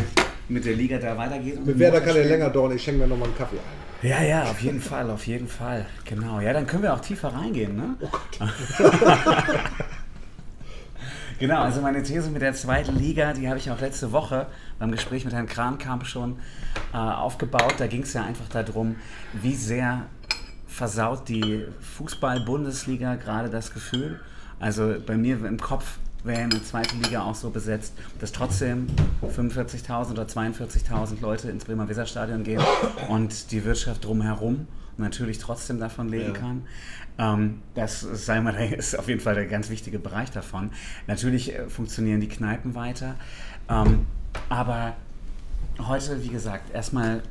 mit 0.48 0.64
der 0.64 0.74
Liga 0.74 0.98
da 0.98 1.18
weitergeht. 1.18 1.66
Mit 1.66 1.78
Werder 1.78 2.00
kann 2.00 2.16
er 2.16 2.24
länger 2.24 2.50
dauern, 2.50 2.72
ich 2.72 2.82
schenke 2.82 3.02
mir 3.02 3.08
nochmal 3.08 3.28
einen 3.28 3.38
Kaffee 3.38 3.58
ein. 3.58 4.08
Ja, 4.08 4.22
ja, 4.22 4.44
auf 4.44 4.62
jeden 4.62 4.80
Fall, 4.80 5.10
auf 5.10 5.28
jeden 5.28 5.50
Fall. 5.50 5.86
Genau. 6.06 6.40
Ja, 6.40 6.54
dann 6.54 6.66
können 6.66 6.84
wir 6.84 6.94
auch 6.94 7.02
tiefer 7.02 7.30
reingehen, 7.30 7.76
ne? 7.76 7.96
Oh 8.00 8.08
Gott. 8.10 8.54
genau, 11.40 11.62
also 11.62 11.82
meine 11.82 12.04
These 12.04 12.30
mit 12.30 12.42
der 12.42 12.54
zweiten 12.54 12.96
Liga, 12.96 13.34
die 13.34 13.50
habe 13.50 13.58
ich 13.58 13.70
auch 13.70 13.82
letzte 13.82 14.12
Woche 14.14 14.48
beim 14.80 14.92
Gespräch 14.92 15.26
mit 15.26 15.34
Herrn 15.34 15.48
Kramkamp 15.48 16.06
schon 16.06 16.38
äh, 16.94 16.98
aufgebaut. 16.98 17.76
Da 17.80 17.88
ging 17.88 18.04
es 18.04 18.14
ja 18.14 18.24
einfach 18.24 18.48
darum, 18.48 18.96
wie 19.34 19.56
sehr 19.56 20.06
versaut 20.78 21.28
die 21.28 21.66
Fußball-Bundesliga 21.98 23.16
gerade 23.16 23.50
das 23.50 23.74
Gefühl. 23.74 24.20
Also 24.60 24.96
bei 25.06 25.18
mir 25.18 25.44
im 25.44 25.60
Kopf 25.60 25.98
wäre 26.24 26.42
eine 26.42 26.62
zweite 26.64 26.96
Liga 26.98 27.24
auch 27.24 27.34
so 27.34 27.50
besetzt, 27.50 27.94
dass 28.20 28.32
trotzdem 28.32 28.86
45.000 29.24 30.12
oder 30.12 30.24
42.000 30.24 31.20
Leute 31.22 31.50
ins 31.50 31.66
Bremer 31.66 31.90
Weserstadion 31.90 32.44
gehen 32.44 32.62
und 33.10 33.52
die 33.52 33.66
Wirtschaft 33.66 34.06
drumherum 34.06 34.68
natürlich 34.98 35.40
trotzdem 35.40 35.80
davon 35.80 36.10
leben 36.10 36.34
Ja. 36.34 36.40
kann. 36.40 36.62
Ähm, 37.20 37.62
das 37.74 38.04
ist, 38.04 38.26
sei 38.28 38.40
mal, 38.42 38.54
ist 38.78 38.98
auf 39.00 39.08
jeden 39.08 39.20
Fall 39.22 39.34
der 39.34 39.46
ganz 39.48 39.70
wichtige 39.72 39.98
Bereich 39.98 40.30
davon. 40.30 40.70
Natürlich 41.08 41.56
äh, 41.56 41.68
funktionieren 41.70 42.20
die 42.20 42.28
Kneipen 42.30 42.76
weiter, 42.76 43.16
ähm, 43.70 44.06
aber 44.50 44.94
heute, 45.80 46.24
wie 46.24 46.30
gesagt, 46.30 46.72
erstmal 46.74 47.22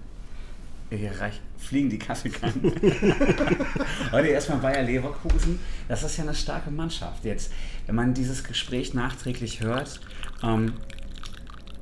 hier 0.90 1.20
reich, 1.20 1.40
fliegen 1.66 1.90
die 1.90 1.98
Kaffeekannen. 1.98 2.72
Heute 4.12 4.28
erstmal 4.28 4.58
Bayer 4.58 4.82
Leverkusen. 4.82 5.58
Das 5.88 6.02
ist 6.02 6.16
ja 6.16 6.24
eine 6.24 6.34
starke 6.34 6.70
Mannschaft. 6.70 7.24
Jetzt, 7.24 7.52
wenn 7.86 7.94
man 7.94 8.14
dieses 8.14 8.44
Gespräch 8.44 8.94
nachträglich 8.94 9.60
hört, 9.60 10.00
ähm, 10.42 10.72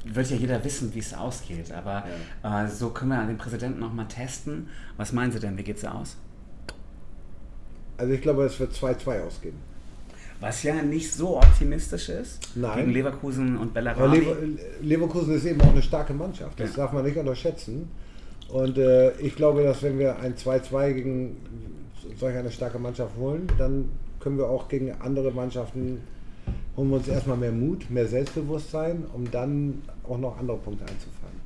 wird 0.05 0.31
ja 0.31 0.37
jeder 0.37 0.65
wissen, 0.65 0.95
wie 0.95 0.99
es 0.99 1.15
ausgeht. 1.15 1.73
Aber 1.73 2.05
äh, 2.43 2.69
so 2.69 2.91
können 2.91 3.11
wir 3.11 3.25
den 3.27 3.39
Präsidenten 3.39 3.81
noch 3.81 3.93
mal 3.93 4.05
testen. 4.07 4.69
Was 4.97 5.13
meinen 5.13 5.33
Sie 5.33 5.41
denn? 5.41 5.57
Wie 5.57 5.63
geht 5.63 5.79
es 5.79 5.85
aus? 5.85 6.17
Also 7.97 8.13
ich 8.13 8.21
glaube, 8.23 8.45
es 8.45 8.59
wird 8.59 8.73
2-2 8.73 9.23
ausgehen. 9.23 9.55
Was 10.41 10.63
ja 10.65 10.75
nicht 10.83 11.13
so 11.13 11.37
optimistisch 11.39 12.09
ist. 12.09 12.41
Nein. 12.57 12.79
Gegen 12.81 12.91
Leverkusen 12.93 13.57
und 13.57 13.73
Bellarabi. 13.73 14.19
Lever 14.19 14.37
Leverkusen 14.83 15.35
ist 15.37 15.45
eben 15.45 15.61
auch 15.63 15.71
eine 15.71 15.83
starke 15.83 16.13
Mannschaft. 16.13 16.59
Das 16.59 16.71
Ja. 16.71 16.77
darf 16.85 16.93
man 16.93 17.05
nicht 17.05 17.17
unterschätzen. 17.17 17.89
Und 18.55 18.79
äh, 18.79 19.11
ich 19.19 19.35
glaube, 19.35 19.65
dass 19.65 19.83
wenn 19.83 19.99
wir 19.99 20.21
ein 20.21 20.37
2-2 20.37 20.93
gegen 20.93 21.37
solch 22.21 22.37
eine 22.37 22.53
starke 22.53 22.79
Mannschaft 22.79 23.17
holen, 23.19 23.49
dann 23.59 23.89
können 24.21 24.39
wir 24.39 24.49
auch 24.49 24.69
gegen 24.69 24.93
andere 25.01 25.33
Mannschaften, 25.33 26.01
holen 26.77 26.89
wir 26.91 26.99
uns 26.99 27.09
erstmal 27.09 27.37
mehr 27.37 27.51
Mut, 27.51 27.91
mehr 27.91 28.07
Selbstbewusstsein, 28.07 29.07
um 29.13 29.29
dann 29.29 29.83
auch 30.05 30.19
noch 30.19 30.39
andere 30.39 30.59
Punkte 30.59 30.85
einzufangen. 30.85 31.41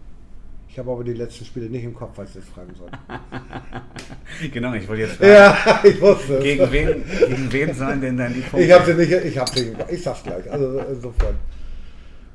Ich 0.69 0.79
habe 0.79 0.91
aber 0.93 1.03
die 1.03 1.15
letzten 1.15 1.47
Spiele 1.47 1.71
nicht 1.71 1.85
im 1.85 1.95
Kopf, 1.95 2.11
falls 2.15 2.35
Sie 2.35 2.41
das 2.41 2.49
fragen 2.51 2.75
sollten. 2.77 2.99
Genau, 4.53 4.75
ich 4.75 4.87
wollte 4.87 5.05
jetzt 5.05 5.15
fragen, 5.15 5.33
Ja, 5.33 5.81
ich 5.85 5.99
wusste 6.03 6.41
gegen, 6.41 6.71
wen, 6.71 7.05
gegen 7.27 7.53
wen 7.53 7.73
sollen 7.75 8.03
denn 8.03 8.19
dann 8.19 8.35
die 8.35 8.41
Punkte? 8.41 8.67
Ich 8.67 8.71
hab 8.71 8.85
sie 8.85 8.93
nicht, 8.93 9.11
ich 9.11 9.39
hab 9.39 9.49
sie, 9.49 9.73
ich 9.91 10.03
sag's 10.03 10.25
gleich, 10.25 10.53
also 10.53 10.79
äh, 10.79 10.95
sofort. 10.95 11.37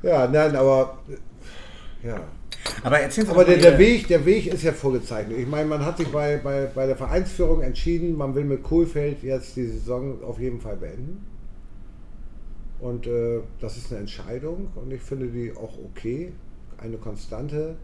Ja, 0.01 0.28
nein, 0.28 0.55
aber 0.55 0.97
äh, 2.03 2.07
ja. 2.07 2.21
Aber 2.84 2.99
Aber 3.30 3.45
der, 3.45 3.57
der, 3.57 3.78
Weg, 3.78 4.07
der 4.07 4.26
Weg 4.26 4.47
ist 4.47 4.64
ja 4.64 4.72
vorgezeichnet. 4.72 5.38
Ich 5.38 5.47
meine, 5.47 5.68
man 5.68 5.86
hat 5.86 5.97
sich 5.97 6.07
bei, 6.07 6.38
bei, 6.38 6.66
bei 6.74 6.86
der 6.88 6.95
Vereinsführung 6.95 7.61
entschieden, 7.61 8.18
man 8.18 8.36
will 8.36 8.45
mit 8.45 8.64
Kohlfeld 8.64 9.24
jetzt 9.24 9.55
die 9.55 9.68
Saison 9.68 10.24
auf 10.24 10.39
jeden 10.39 10.59
Fall 10.61 10.78
beenden. 10.78 11.26
Und 12.80 13.07
äh, 13.07 13.39
das 13.61 13.78
ist 13.78 13.91
eine 13.91 14.01
Entscheidung 14.01 14.68
und 14.76 14.91
ich 14.91 15.01
finde 15.01 15.28
die 15.28 15.53
auch 15.55 15.78
okay, 15.86 16.34
eine 16.78 16.97
Konstante 16.97 17.76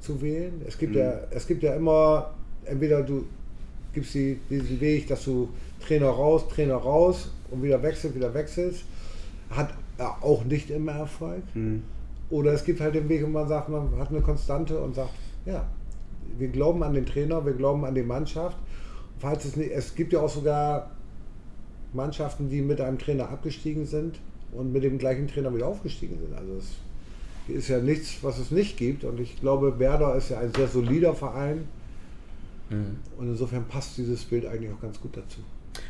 zu 0.00 0.22
wählen. 0.22 0.62
Es 0.66 0.78
gibt, 0.78 0.96
ja, 0.96 1.20
es 1.30 1.46
gibt 1.46 1.62
ja 1.62 1.74
immer, 1.74 2.32
entweder 2.64 3.02
du 3.02 3.26
gibst 3.92 4.14
die, 4.14 4.38
diesen 4.48 4.80
Weg, 4.80 5.08
dass 5.08 5.24
du 5.24 5.50
Trainer 5.86 6.08
raus, 6.08 6.48
Trainer 6.48 6.76
raus 6.76 7.30
und 7.50 7.62
wieder 7.62 7.82
wechselst, 7.82 8.16
wieder 8.16 8.32
wechselst. 8.32 8.84
Hat 9.50 9.74
auch 9.98 10.44
nicht 10.44 10.70
immer 10.70 10.92
Erfolg. 10.92 11.42
Oder 12.30 12.52
es 12.52 12.64
gibt 12.64 12.80
halt 12.80 12.94
den 12.94 13.08
Weg, 13.08 13.22
wo 13.22 13.28
man 13.28 13.48
sagt, 13.48 13.68
man 13.68 13.98
hat 13.98 14.10
eine 14.10 14.20
Konstante 14.20 14.78
und 14.80 14.94
sagt, 14.94 15.10
ja, 15.44 15.66
wir 16.38 16.48
glauben 16.48 16.82
an 16.82 16.94
den 16.94 17.06
Trainer, 17.06 17.44
wir 17.44 17.54
glauben 17.54 17.84
an 17.84 17.94
die 17.94 18.02
Mannschaft. 18.02 18.56
Falls 19.18 19.44
es 19.44 19.56
nicht, 19.56 19.72
es 19.72 19.94
gibt 19.94 20.12
ja 20.12 20.20
auch 20.20 20.28
sogar 20.28 20.90
Mannschaften, 21.92 22.48
die 22.48 22.62
mit 22.62 22.80
einem 22.80 22.98
Trainer 22.98 23.28
abgestiegen 23.28 23.84
sind 23.84 24.20
und 24.52 24.72
mit 24.72 24.84
dem 24.84 24.98
gleichen 24.98 25.26
Trainer 25.26 25.54
wieder 25.54 25.66
aufgestiegen 25.66 26.18
sind. 26.18 26.34
Also 26.34 26.56
es 26.56 26.76
ist 27.48 27.68
ja 27.68 27.80
nichts, 27.80 28.22
was 28.22 28.38
es 28.38 28.50
nicht 28.50 28.76
gibt. 28.76 29.02
Und 29.04 29.18
ich 29.18 29.40
glaube, 29.40 29.78
Werder 29.78 30.14
ist 30.14 30.30
ja 30.30 30.38
ein 30.38 30.52
sehr 30.54 30.68
solider 30.68 31.14
Verein. 31.14 31.66
Und 32.70 33.26
insofern 33.26 33.64
passt 33.64 33.98
dieses 33.98 34.24
Bild 34.24 34.46
eigentlich 34.46 34.72
auch 34.72 34.80
ganz 34.80 35.00
gut 35.00 35.16
dazu. 35.16 35.40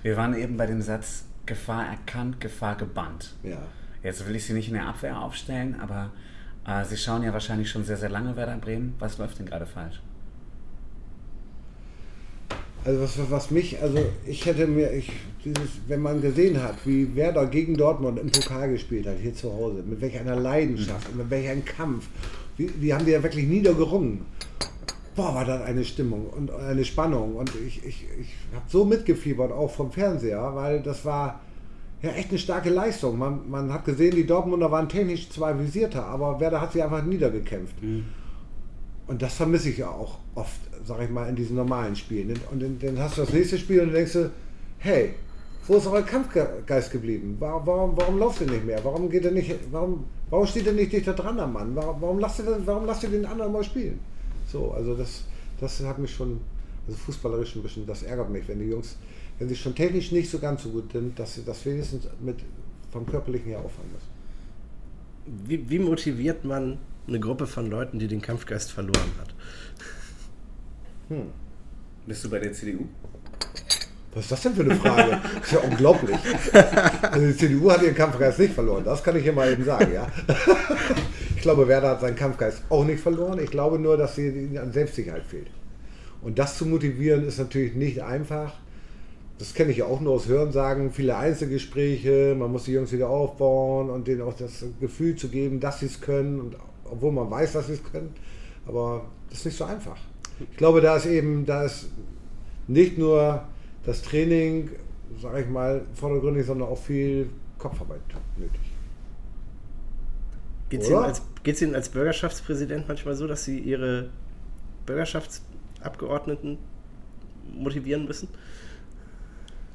Wir 0.02 0.16
waren 0.16 0.34
eben 0.34 0.56
bei 0.56 0.64
dem 0.66 0.80
Satz 0.80 1.24
Gefahr 1.44 1.86
erkannt, 1.86 2.40
Gefahr 2.40 2.76
gebannt. 2.76 3.34
Ja. 3.42 3.58
Jetzt 4.02 4.26
will 4.26 4.34
ich 4.34 4.46
Sie 4.46 4.54
nicht 4.54 4.68
in 4.68 4.74
der 4.74 4.86
Abwehr 4.86 5.20
aufstellen, 5.20 5.78
aber 5.78 6.10
Sie 6.88 6.96
schauen 6.96 7.22
ja 7.22 7.32
wahrscheinlich 7.32 7.68
schon 7.68 7.84
sehr, 7.84 7.96
sehr 7.96 8.10
lange 8.10 8.36
Werder 8.36 8.56
Bremen. 8.56 8.94
Was 8.98 9.18
läuft 9.18 9.38
denn 9.38 9.46
gerade 9.46 9.66
falsch? 9.66 10.00
Also 12.84 13.02
was, 13.02 13.30
was 13.30 13.50
mich, 13.50 13.82
also 13.82 13.98
ich 14.24 14.46
hätte 14.46 14.66
mir, 14.66 14.90
ich, 14.92 15.12
dieses, 15.44 15.80
wenn 15.86 16.00
man 16.00 16.22
gesehen 16.22 16.62
hat, 16.62 16.76
wie 16.86 17.14
Werder 17.14 17.46
gegen 17.46 17.76
Dortmund 17.76 18.18
im 18.18 18.30
Pokal 18.30 18.70
gespielt 18.70 19.06
hat, 19.06 19.16
hier 19.20 19.34
zu 19.34 19.52
Hause, 19.52 19.82
mit 19.86 20.00
welch 20.00 20.18
einer 20.18 20.36
Leidenschaft 20.36 21.10
und 21.10 21.18
mit 21.18 21.28
welch 21.28 21.48
einem 21.48 21.64
Kampf, 21.64 22.08
wie, 22.56 22.68
die 22.68 22.94
haben 22.94 23.04
die 23.04 23.10
ja 23.10 23.22
wirklich 23.22 23.46
niedergerungen. 23.46 24.24
Boah, 25.14 25.34
war 25.34 25.44
das 25.44 25.60
eine 25.62 25.84
Stimmung 25.84 26.28
und 26.28 26.50
eine 26.52 26.84
Spannung 26.86 27.36
und 27.36 27.52
ich, 27.66 27.84
ich, 27.84 28.06
ich 28.18 28.34
habe 28.54 28.64
so 28.68 28.86
mitgefiebert, 28.86 29.52
auch 29.52 29.70
vom 29.70 29.92
Fernseher, 29.92 30.54
weil 30.54 30.80
das 30.80 31.04
war 31.04 31.40
ja 32.02 32.10
echt 32.10 32.30
eine 32.30 32.38
starke 32.38 32.70
Leistung. 32.70 33.18
Man, 33.18 33.50
man 33.50 33.72
hat 33.72 33.84
gesehen, 33.84 34.14
die 34.16 34.26
Dortmunder 34.26 34.70
waren 34.70 34.88
technisch 34.88 35.28
zwar 35.30 35.58
visierter, 35.58 36.04
aber 36.06 36.40
Werder 36.40 36.60
hat 36.60 36.72
sie 36.72 36.82
einfach 36.82 37.02
niedergekämpft. 37.02 37.76
Und 39.06 39.22
das 39.22 39.34
vermisse 39.34 39.70
ich 39.70 39.78
ja 39.78 39.88
auch 39.88 40.18
oft, 40.34 40.60
sag 40.84 41.02
ich 41.02 41.10
mal, 41.10 41.28
in 41.28 41.36
diesen 41.36 41.56
normalen 41.56 41.96
Spielen. 41.96 42.38
Und 42.50 42.62
dann, 42.62 42.78
dann 42.78 42.98
hast 42.98 43.16
du 43.18 43.22
das 43.22 43.32
nächste 43.32 43.58
Spiel 43.58 43.80
und 43.80 43.92
denkst 43.92 44.12
du, 44.12 44.30
hey, 44.78 45.14
wo 45.66 45.76
ist 45.76 45.86
euer 45.86 46.02
Kampfgeist 46.02 46.90
geblieben? 46.90 47.36
Warum, 47.38 47.66
warum, 47.66 47.96
warum 47.96 48.18
lauft 48.18 48.40
ihr 48.40 48.50
nicht 48.50 48.64
mehr? 48.64 48.80
Warum 48.82 49.10
geht 49.10 49.24
ihr 49.24 49.30
nicht, 49.30 49.54
warum, 49.70 50.04
warum 50.30 50.46
steht 50.46 50.66
ihr 50.66 50.72
nicht 50.72 50.92
dichter 50.92 51.12
dran 51.12 51.38
am 51.38 51.52
Mann? 51.52 51.74
Warum, 51.74 52.00
warum, 52.00 52.18
lasst 52.18 52.40
ihr, 52.40 52.60
warum 52.64 52.86
lasst 52.86 53.02
ihr 53.02 53.10
den 53.10 53.26
anderen 53.26 53.52
mal 53.52 53.62
spielen? 53.62 54.00
So, 54.46 54.72
also 54.72 54.94
das, 54.94 55.24
das 55.60 55.80
hat 55.84 55.98
mich 55.98 56.14
schon, 56.14 56.40
also 56.86 56.98
fußballerisch 56.98 57.56
ein 57.56 57.62
bisschen, 57.62 57.86
das 57.86 58.02
ärgert 58.02 58.30
mich, 58.30 58.48
wenn 58.48 58.58
die 58.58 58.66
Jungs, 58.66 58.96
wenn 59.40 59.48
sie 59.48 59.56
schon 59.56 59.74
technisch 59.74 60.12
nicht 60.12 60.30
so 60.30 60.38
ganz 60.38 60.62
so 60.62 60.68
gut 60.68 60.92
sind, 60.92 61.18
dass 61.18 61.34
sie 61.34 61.42
das 61.44 61.64
wenigstens 61.64 62.06
mit 62.20 62.36
vom 62.92 63.06
Körperlichen 63.06 63.48
her 63.48 63.60
auffangen 63.60 63.90
müssen. 63.90 65.48
Wie, 65.48 65.70
wie 65.70 65.78
motiviert 65.78 66.44
man 66.44 66.76
eine 67.08 67.18
Gruppe 67.18 67.46
von 67.46 67.70
Leuten, 67.70 67.98
die 67.98 68.06
den 68.06 68.20
Kampfgeist 68.20 68.70
verloren 68.70 69.10
hat? 69.18 69.34
Bist 72.06 72.24
du 72.24 72.30
bei 72.30 72.38
der 72.38 72.52
CDU? 72.52 72.86
Was 74.12 74.24
ist 74.24 74.32
das 74.32 74.42
denn 74.42 74.54
für 74.54 74.62
eine 74.62 74.76
Frage? 74.76 75.20
Das 75.34 75.44
ist 75.46 75.52
ja 75.52 75.60
unglaublich. 75.60 76.18
Also 77.02 77.26
die 77.26 77.36
CDU 77.36 77.70
hat 77.70 77.82
ihren 77.82 77.94
Kampfgeist 77.94 78.40
nicht 78.40 78.52
verloren, 78.52 78.84
das 78.84 79.02
kann 79.02 79.16
ich 79.16 79.22
hier 79.22 79.32
mal 79.32 79.50
eben 79.50 79.64
sagen, 79.64 79.92
ja. 79.92 80.06
Ich 81.36 81.42
glaube, 81.42 81.66
Werder 81.66 81.90
hat 81.90 82.02
seinen 82.02 82.16
Kampfgeist 82.16 82.64
auch 82.68 82.84
nicht 82.84 83.00
verloren. 83.00 83.38
Ich 83.42 83.50
glaube 83.50 83.78
nur, 83.78 83.96
dass 83.96 84.16
sie 84.16 84.28
ihnen 84.28 84.58
an 84.58 84.72
Selbstsicherheit 84.72 85.24
fehlt. 85.24 85.46
Und 86.20 86.38
das 86.38 86.58
zu 86.58 86.66
motivieren 86.66 87.26
ist 87.26 87.38
natürlich 87.38 87.74
nicht 87.74 88.02
einfach. 88.02 88.52
Das 89.40 89.54
kenne 89.54 89.70
ich 89.70 89.78
ja 89.78 89.86
auch 89.86 90.02
nur 90.02 90.12
aus 90.12 90.28
Hörensagen, 90.28 90.90
viele 90.90 91.16
Einzelgespräche, 91.16 92.36
man 92.38 92.52
muss 92.52 92.64
die 92.64 92.72
Jungs 92.72 92.92
wieder 92.92 93.08
aufbauen 93.08 93.88
und 93.88 94.06
denen 94.06 94.20
auch 94.20 94.34
das 94.34 94.66
Gefühl 94.80 95.16
zu 95.16 95.28
geben, 95.28 95.60
dass 95.60 95.80
sie 95.80 95.86
es 95.86 95.98
können, 96.02 96.38
und 96.38 96.56
obwohl 96.84 97.10
man 97.10 97.30
weiß, 97.30 97.54
dass 97.54 97.68
sie 97.68 97.72
es 97.72 97.82
können. 97.82 98.12
Aber 98.66 99.06
das 99.30 99.38
ist 99.38 99.46
nicht 99.46 99.56
so 99.56 99.64
einfach. 99.64 99.96
Ich 100.50 100.58
glaube, 100.58 100.82
da 100.82 100.94
ist 100.94 101.06
eben, 101.06 101.46
da 101.46 101.64
ist 101.64 101.88
nicht 102.68 102.98
nur 102.98 103.44
das 103.86 104.02
Training, 104.02 104.72
sage 105.22 105.40
ich 105.40 105.48
mal, 105.48 105.86
vordergründig, 105.94 106.44
sondern 106.44 106.68
auch 106.68 106.78
viel 106.78 107.30
Kopfarbeit 107.56 108.00
nötig. 108.36 108.60
Geht 110.68 110.82
es 110.82 110.90
Ihnen, 110.90 110.98
als, 110.98 111.22
Ihnen 111.62 111.74
als 111.74 111.88
Bürgerschaftspräsident 111.88 112.88
manchmal 112.88 113.14
so, 113.14 113.26
dass 113.26 113.46
Sie 113.46 113.58
Ihre 113.58 114.10
Bürgerschaftsabgeordneten 114.84 116.58
motivieren 117.54 118.04
müssen? 118.04 118.28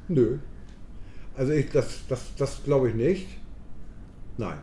Nö. 0.08 0.38
Also 1.38 1.52
ich, 1.52 1.70
das, 1.72 2.00
das, 2.08 2.22
das 2.38 2.64
glaube 2.64 2.90
ich 2.90 2.96
nicht. 2.96 3.28
Nein. 4.38 4.58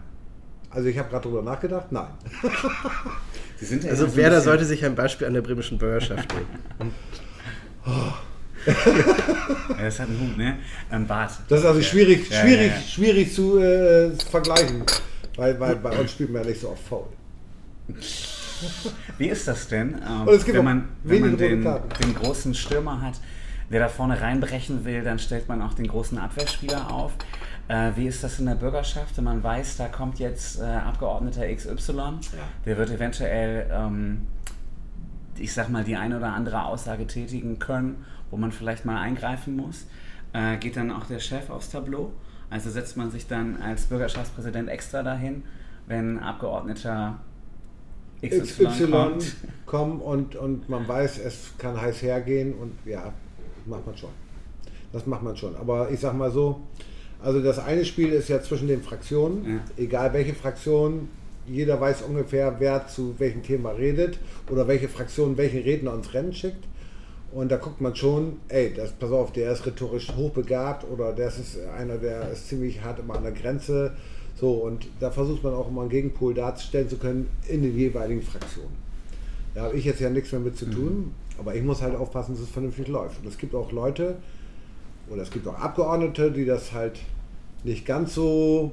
Also 0.70 0.88
ich 0.88 0.99
habe 0.99 1.11
gerade 1.11 1.28
drüber 1.28 1.43
nachgedacht. 1.43 1.93
Nein. 1.93 2.09
Sie 3.59 3.66
sind 3.66 3.84
ja 3.84 3.90
Also 3.90 4.07
so 4.07 4.16
Werder 4.16 4.40
sollte 4.40 4.64
sich 4.64 4.84
ein 4.84 4.95
Beispiel 4.95 5.26
an 5.26 5.34
der 5.34 5.43
bremischen 5.43 5.78
Bürgerschaft 5.78 6.28
nehmen. 6.34 6.95
Ja, 8.64 9.84
das 9.86 9.99
hat 9.99 10.09
einen 10.09 10.20
Hut, 10.20 10.36
ne? 10.38 10.59
Ein 10.88 11.05
Bart. 11.05 11.32
Das 11.49 11.61
ist 11.61 11.66
also 11.66 11.80
Ja. 11.80 11.84
schwierig, 11.84 12.26
schwierig, 12.26 12.68
ja, 12.68 12.76
ja. 12.76 12.80
schwierig 12.80 13.34
zu 13.34 13.59
äh, 13.59 14.11
vergleichen. 14.30 14.84
Weil, 15.36 15.59
weil 15.59 15.76
bei 15.76 15.99
uns 15.99 16.12
spielt 16.12 16.30
man 16.30 16.43
ja 16.43 16.49
nicht 16.51 16.61
so 16.61 16.68
oft 16.70 16.82
faul. 16.86 17.07
Wie 19.18 19.26
ist 19.28 19.49
das 19.49 19.66
denn, 19.66 19.95
ähm, 20.09 20.26
wenn 20.47 20.64
man, 20.64 20.88
wenn 21.03 21.20
man 21.22 21.36
den, 21.36 21.62
den 21.64 22.14
großen 22.14 22.55
Stürmer 22.55 23.01
hat, 23.01 23.14
der 23.72 23.80
da 23.80 23.88
vorne 23.88 24.20
reinbrechen 24.20 24.84
will, 24.84 25.02
dann 25.02 25.18
stellt 25.18 25.48
man 25.48 25.62
auch 25.62 25.74
den 25.74 25.88
großen 25.88 26.18
Abwehrspieler 26.18 26.92
auf. 26.92 27.12
Äh, 27.68 27.92
wie 27.96 28.06
ist 28.06 28.22
das 28.22 28.38
in 28.38 28.46
der 28.46 28.54
Bürgerschaft, 28.54 29.16
wenn 29.16 29.24
man 29.24 29.42
weiß, 29.42 29.78
da 29.78 29.88
kommt 29.88 30.18
jetzt 30.18 30.60
äh, 30.60 30.64
Abgeordneter 30.64 31.42
XY, 31.54 32.18
der 32.66 32.76
wird 32.76 32.90
eventuell, 32.90 33.70
ähm, 33.72 34.26
ich 35.38 35.54
sag 35.54 35.70
mal, 35.70 35.84
die 35.84 35.96
eine 35.96 36.18
oder 36.18 36.32
andere 36.32 36.64
Aussage 36.66 37.06
tätigen 37.06 37.58
können, 37.58 38.04
wo 38.30 38.36
man 38.36 38.52
vielleicht 38.52 38.84
mal 38.84 39.00
eingreifen 39.00 39.56
muss. 39.56 39.86
Äh, 40.34 40.58
geht 40.58 40.76
dann 40.76 40.90
auch 40.90 41.06
der 41.06 41.18
Chef 41.18 41.48
aufs 41.50 41.70
Tableau? 41.70 42.12
Also 42.50 42.68
setzt 42.68 42.98
man 42.98 43.10
sich 43.10 43.26
dann 43.26 43.62
als 43.62 43.86
Bürgerschaftspräsident 43.86 44.68
extra 44.68 45.02
dahin, 45.02 45.44
wenn 45.86 46.18
Abgeordneter 46.18 47.18
XY, 48.22 48.66
XY 48.66 48.90
kommt? 48.90 49.36
kommen 49.64 50.00
und, 50.00 50.36
und 50.36 50.68
man 50.68 50.86
weiß, 50.86 51.18
es 51.18 51.54
kann 51.56 51.80
heiß 51.80 52.02
hergehen 52.02 52.52
und 52.54 52.72
ja, 52.84 53.12
macht 53.66 53.86
man 53.86 53.96
schon. 53.96 54.10
Das 54.92 55.06
macht 55.06 55.22
man 55.22 55.36
schon. 55.36 55.56
Aber 55.56 55.90
ich 55.90 56.00
sag 56.00 56.14
mal 56.16 56.30
so, 56.30 56.60
also 57.22 57.40
das 57.40 57.58
eine 57.58 57.84
Spiel 57.84 58.10
ist 58.10 58.28
ja 58.28 58.42
zwischen 58.42 58.68
den 58.68 58.82
Fraktionen, 58.82 59.44
Ja. 59.44 59.84
egal 59.84 60.12
welche 60.12 60.34
Fraktion, 60.34 61.08
jeder 61.46 61.80
weiß 61.80 62.02
ungefähr, 62.02 62.56
wer 62.58 62.86
zu 62.86 63.14
welchem 63.18 63.42
Thema 63.42 63.70
redet 63.70 64.18
oder 64.50 64.68
welche 64.68 64.88
Fraktion 64.88 65.36
welchen 65.36 65.62
Redner 65.62 65.94
ins 65.94 66.12
Rennen 66.14 66.32
schickt. 66.32 66.64
Und 67.32 67.50
da 67.50 67.56
guckt 67.56 67.80
man 67.80 67.96
schon, 67.96 68.36
ey, 68.48 68.74
das, 68.74 68.92
pass 68.92 69.10
auf, 69.10 69.32
der 69.32 69.52
ist 69.52 69.64
rhetorisch 69.64 70.12
hochbegabt 70.14 70.84
oder 70.90 71.12
das 71.14 71.38
ist 71.38 71.58
einer, 71.78 71.96
der 71.96 72.30
ist 72.30 72.48
ziemlich 72.48 72.82
hart 72.82 72.98
immer 72.98 73.16
an 73.16 73.22
der 73.22 73.32
Grenze. 73.32 73.92
So, 74.38 74.52
und 74.52 74.86
da 75.00 75.10
versucht 75.10 75.42
man 75.42 75.54
auch 75.54 75.68
immer 75.68 75.80
einen 75.82 75.90
Gegenpol 75.90 76.34
darzustellen 76.34 76.88
zu 76.88 76.96
können 76.98 77.28
in 77.48 77.62
den 77.62 77.76
jeweiligen 77.76 78.22
Fraktionen. 78.22 78.76
Da 79.54 79.62
habe 79.62 79.76
ich 79.76 79.84
jetzt 79.84 80.00
ja 80.00 80.10
nichts 80.10 80.30
mehr 80.32 80.40
mit 80.42 80.56
zu 80.58 80.66
tun, 80.66 81.14
aber 81.43 81.57
ich 81.57 81.62
muss 81.64 81.82
halt 81.82 81.97
aufpassen, 81.97 82.34
dass 82.34 82.43
es 82.43 82.51
vernünftig 82.51 82.86
läuft. 82.86 83.20
Und 83.20 83.26
es 83.26 83.36
gibt 83.36 83.53
auch 83.53 83.72
Leute, 83.72 84.16
oder 85.11 85.22
es 85.22 85.30
gibt 85.30 85.47
auch 85.49 85.59
Abgeordnete, 85.59 86.30
die 86.30 86.45
das 86.45 86.72
halt 86.72 87.01
nicht 87.64 87.84
ganz 87.84 88.14
so, 88.14 88.70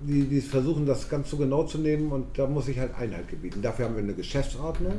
die, 0.00 0.24
die 0.24 0.40
versuchen, 0.40 0.86
das 0.86 1.10
ganz 1.10 1.28
so 1.28 1.36
genau 1.36 1.64
zu 1.64 1.76
nehmen 1.76 2.12
und 2.12 2.38
da 2.38 2.46
muss 2.46 2.68
ich 2.68 2.78
halt 2.78 2.94
Einhalt 2.98 3.28
gebieten. 3.28 3.60
Dafür 3.60 3.84
haben 3.84 3.96
wir 3.96 4.02
eine 4.02 4.14
Geschäftsordnung. 4.14 4.94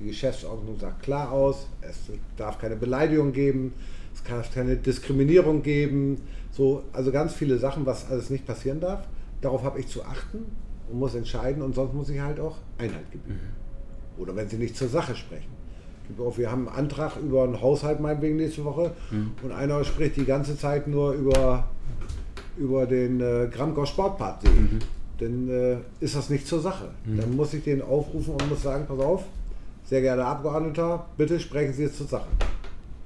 Die 0.00 0.06
Geschäftsordnung 0.06 0.78
sagt 0.78 1.02
klar 1.02 1.30
aus, 1.30 1.68
es 1.82 1.98
darf 2.38 2.58
keine 2.58 2.76
Beleidigung 2.76 3.32
geben, 3.32 3.74
es 4.14 4.22
darf 4.22 4.52
keine 4.54 4.76
Diskriminierung 4.76 5.62
geben, 5.62 6.22
so, 6.50 6.84
also 6.94 7.12
ganz 7.12 7.34
viele 7.34 7.58
Sachen, 7.58 7.84
was 7.84 8.10
alles 8.10 8.30
nicht 8.30 8.46
passieren 8.46 8.80
darf. 8.80 9.06
Darauf 9.42 9.62
habe 9.62 9.78
ich 9.78 9.88
zu 9.88 10.02
achten 10.04 10.46
und 10.90 10.98
muss 10.98 11.14
entscheiden 11.14 11.62
und 11.62 11.74
sonst 11.74 11.92
muss 11.92 12.08
ich 12.08 12.20
halt 12.20 12.40
auch 12.40 12.56
Einhalt 12.78 13.10
gebieten. 13.12 13.40
Oder 14.16 14.34
wenn 14.34 14.48
sie 14.48 14.56
nicht 14.56 14.74
zur 14.74 14.88
Sache 14.88 15.14
sprechen. 15.14 15.61
Wir 16.36 16.50
haben 16.50 16.68
einen 16.68 16.76
Antrag 16.76 17.16
über 17.16 17.44
einen 17.44 17.60
Haushalt 17.60 18.00
meinetwegen 18.00 18.36
nächste 18.36 18.64
Woche 18.64 18.92
und 19.42 19.52
einer 19.52 19.82
spricht 19.84 20.16
die 20.16 20.24
ganze 20.24 20.56
Zeit 20.56 20.86
nur 20.88 21.12
über, 21.12 21.64
über 22.56 22.86
den 22.86 23.20
äh, 23.20 23.48
Gramgau 23.50 23.86
Sportpark. 23.86 24.40
Dann 25.18 25.48
äh, 25.48 25.76
ist 26.00 26.16
das 26.16 26.30
nicht 26.30 26.46
zur 26.46 26.60
Sache. 26.60 26.90
Dann 27.16 27.36
muss 27.36 27.54
ich 27.54 27.64
den 27.64 27.80
aufrufen 27.82 28.34
und 28.34 28.48
muss 28.48 28.62
sagen, 28.62 28.84
pass 28.86 28.98
auf, 28.98 29.24
sehr 29.84 30.00
geehrter 30.00 30.26
Abgeordneter, 30.26 31.06
bitte 31.16 31.38
sprechen 31.38 31.72
Sie 31.72 31.84
jetzt 31.84 31.96
zur 31.98 32.06
Sache. 32.06 32.28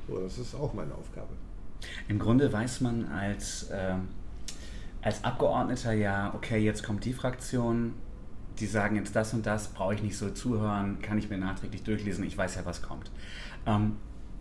So, 0.09 0.18
das 0.20 0.38
ist 0.38 0.55
auch 0.55 0.72
meine 0.72 0.94
Aufgabe. 0.94 1.28
Im 2.09 2.18
Grunde 2.18 2.53
weiß 2.53 2.80
man 2.80 3.07
als, 3.07 3.68
ähm, 3.72 4.09
als 5.03 5.22
Abgeordneter 5.24 5.92
ja, 5.92 6.32
okay, 6.34 6.59
jetzt 6.59 6.84
kommt 6.84 7.05
die 7.05 7.12
Fraktion, 7.12 7.94
die 8.61 8.66
sagen 8.66 8.96
jetzt 8.96 9.14
das 9.16 9.32
und 9.34 9.46
das, 9.46 9.68
brauche 9.68 9.94
ich 9.94 10.02
nicht 10.02 10.16
so 10.16 10.30
zuhören, 10.30 10.98
kann 11.02 11.18
ich 11.18 11.28
mir 11.30 11.38
nachträglich 11.38 11.82
durchlesen, 11.82 12.24
ich 12.24 12.36
weiß 12.36 12.57
ja, 12.57 12.64
was 12.64 12.82
kommt. 12.82 13.11
Ähm, 13.66 13.96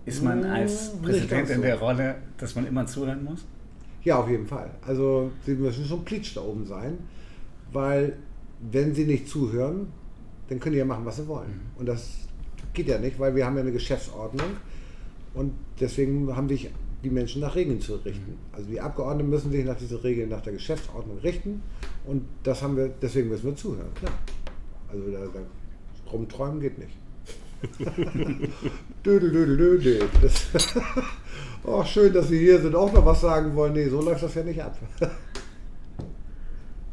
ist 0.06 0.24
man 0.24 0.42
Mm, 0.42 0.46
als 0.46 0.94
nicht 1.04 1.04
Präsident 1.04 1.50
in 1.50 1.58
so. 1.58 1.62
der 1.62 1.80
Rolle, 1.80 2.16
dass 2.38 2.56
man 2.56 2.66
immer 2.68 2.86
zuhören 2.88 3.24
muss? 3.24 3.46
Ja, 4.04 4.18
auf 4.18 4.30
jeden 4.30 4.48
Fall. 4.48 4.70
Also 4.82 5.32
Sie 5.46 5.56
müssen 5.56 5.86
schon 5.86 6.06
plitsch 6.06 6.36
da 6.36 6.42
oben 6.42 6.66
sein, 6.66 6.98
weil 7.72 8.18
wenn 8.60 8.94
Sie 8.94 9.06
nicht 9.06 9.28
zuhören, 9.28 9.88
dann 10.48 10.60
können 10.60 10.74
die 10.74 10.80
ja 10.80 10.86
machen, 10.86 11.06
was 11.06 11.18
sie 11.18 11.28
wollen. 11.28 11.62
Und 11.76 11.88
das 11.88 12.28
geht 12.74 12.88
ja 12.88 13.00
nicht, 13.00 13.20
weil 13.20 13.36
wir 13.36 13.46
haben 13.46 13.56
ja 13.56 13.62
eine 13.62 13.72
Geschäftsordnung 13.72 14.58
und 15.34 15.54
deswegen 15.80 16.36
haben 16.36 16.48
sich 16.48 16.70
die 17.06 17.12
Menschen 17.12 17.42
nach 17.42 17.56
Regeln 17.56 17.80
zu 17.80 17.96
richten. 17.98 18.38
Also 18.52 18.68
die 18.68 18.82
Abgeordneten 18.82 19.30
müssen 19.30 19.52
sich 19.52 19.64
nach 19.64 19.78
dieser 19.78 20.04
Regel, 20.04 20.26
nach 20.28 20.42
der 20.42 20.54
Geschäftsordnung 20.54 21.20
richten 21.20 21.62
und 22.06 22.24
das 22.44 22.64
haben 22.64 22.76
wir, 22.76 22.90
deswegen 23.02 23.30
müssen 23.30 23.46
wir 23.46 23.56
zuhören, 23.56 23.94
klar. 23.94 24.14
Also 24.92 25.12
da, 25.12 25.20
da 25.20 26.12
rumträumen 26.12 26.60
geht 26.60 26.78
nicht. 26.80 26.98
Dödel, 29.06 29.32
dödel, 29.32 29.58
dödel. 29.58 30.10
Das 30.20 30.48
oh, 31.64 31.84
schön, 31.84 32.12
dass 32.12 32.28
Sie 32.28 32.40
hier 32.40 32.60
sind, 32.60 32.76
auch 32.76 32.92
noch 32.92 33.06
was 33.06 33.22
sagen 33.22 33.56
wollen. 33.56 33.74
Nee, 33.74 33.88
so 33.88 34.02
läuft 34.02 34.24
das 34.24 34.34
ja 34.34 34.44
nicht 34.44 34.62
ab. 34.62 34.76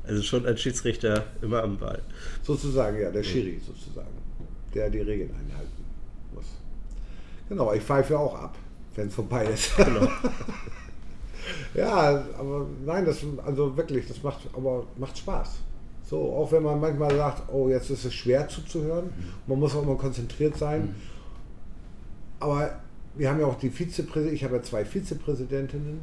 Also 0.05 0.23
schon 0.23 0.45
als 0.45 0.61
Schiedsrichter 0.61 1.25
immer 1.41 1.63
am 1.63 1.79
Ball. 1.79 2.03
sozusagen, 2.43 3.01
ja, 3.01 3.11
der 3.11 3.23
Schiri 3.23 3.59
sozusagen, 3.67 4.11
der 4.75 4.91
die 4.91 5.01
Regeln 5.01 5.31
einhalten 5.31 5.85
muss. 6.35 6.45
Genau, 7.49 7.73
ich 7.73 7.83
pfeife 7.83 8.19
auch 8.19 8.35
ab, 8.35 8.59
wenn 8.95 9.09
es 9.09 9.15
vorbei 9.15 9.45
ist. 9.47 9.73
Genau. 9.77 10.09
ja, 11.75 12.25
aber 12.39 12.67
nein, 12.85 13.05
das 13.05 13.19
also 13.45 13.77
wirklich, 13.77 14.07
das 14.07 14.23
macht 14.23 14.41
aber 14.53 14.85
macht 14.97 15.19
Spaß. 15.19 15.57
So, 16.05 16.19
auch 16.35 16.53
wenn 16.53 16.63
man 16.63 16.81
manchmal 16.81 17.15
sagt, 17.17 17.51
oh, 17.53 17.69
jetzt 17.69 17.91
ist 17.91 18.05
es 18.05 18.13
schwer 18.13 18.47
zuzuhören, 18.49 19.11
man 19.47 19.59
muss 19.59 19.75
auch 19.75 19.83
immer 19.83 19.97
konzentriert 19.97 20.57
sein. 20.57 20.95
Aber 22.39 22.81
wir 23.15 23.31
haben 23.31 23.41
ja 23.41 23.47
auch 23.47 23.59
die 23.59 23.71
Vizepräsidentin, 23.71 24.35
ich 24.35 24.45
habe 24.45 24.57
ja 24.57 24.63
zwei 24.63 24.85
Vizepräsidentinnen 24.85 26.01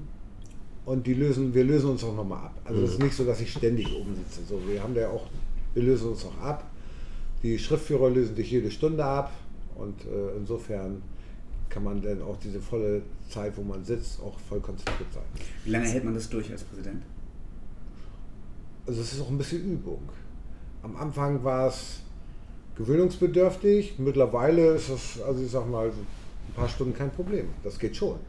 und 0.86 1.06
die 1.06 1.14
lösen, 1.14 1.54
wir 1.54 1.64
lösen 1.64 1.92
uns 1.92 2.04
auch 2.04 2.16
nochmal 2.16 2.46
ab. 2.46 2.62
Also 2.64 2.82
es 2.82 2.92
ist 2.94 3.04
nicht 3.04 3.16
so, 3.16 3.26
dass 3.26 3.42
ich 3.42 3.52
ständig 3.52 3.94
oben 3.96 4.16
sitze. 4.16 4.42
So, 4.48 4.60
wir 4.68 4.82
haben 4.82 4.96
da 4.96 5.02
ja 5.02 5.10
auch, 5.10 5.28
wir 5.74 5.84
lösen 5.84 6.10
uns 6.10 6.26
auch 6.26 6.38
ab. 6.42 6.66
Die 7.44 7.60
Schriftführer 7.60 8.10
lösen 8.10 8.36
dich 8.36 8.50
jede 8.52 8.72
Stunde 8.72 9.06
ab 9.06 9.32
und 9.76 10.02
äh, 10.06 10.38
insofern 10.38 11.02
kann 11.70 11.84
man 11.84 12.02
dann 12.02 12.22
auch 12.22 12.38
diese 12.38 12.60
volle 12.60 13.04
Zeit, 13.30 13.56
wo 13.56 13.62
man 13.62 13.84
sitzt, 13.84 14.20
auch 14.22 14.38
voll 14.40 14.60
konzentriert 14.60 15.12
sein. 15.14 15.24
Wie 15.64 15.72
lange 15.72 15.88
hält 15.88 16.04
man 16.04 16.14
das 16.14 16.30
durch 16.30 16.52
als 16.52 16.64
Präsident? 16.64 17.04
Also 18.88 19.02
es 19.02 19.14
ist 19.14 19.22
auch 19.22 19.30
ein 19.30 19.38
bisschen 19.38 19.64
Übung. 19.72 20.10
Am 20.82 20.96
Anfang 20.96 21.44
war 21.44 21.68
es 21.68 22.02
gewöhnungsbedürftig, 22.76 24.00
mittlerweile 24.00 24.74
ist 24.76 24.90
es, 24.90 25.22
also 25.22 25.44
ich 25.44 25.52
sag 25.52 25.70
mal, 25.70 25.90
ein 25.90 26.54
paar 26.56 26.70
Stunden 26.70 26.96
kein 26.96 27.12
Problem. 27.12 27.50
Das 27.64 27.78
geht 27.78 27.96
schon. 27.96 28.20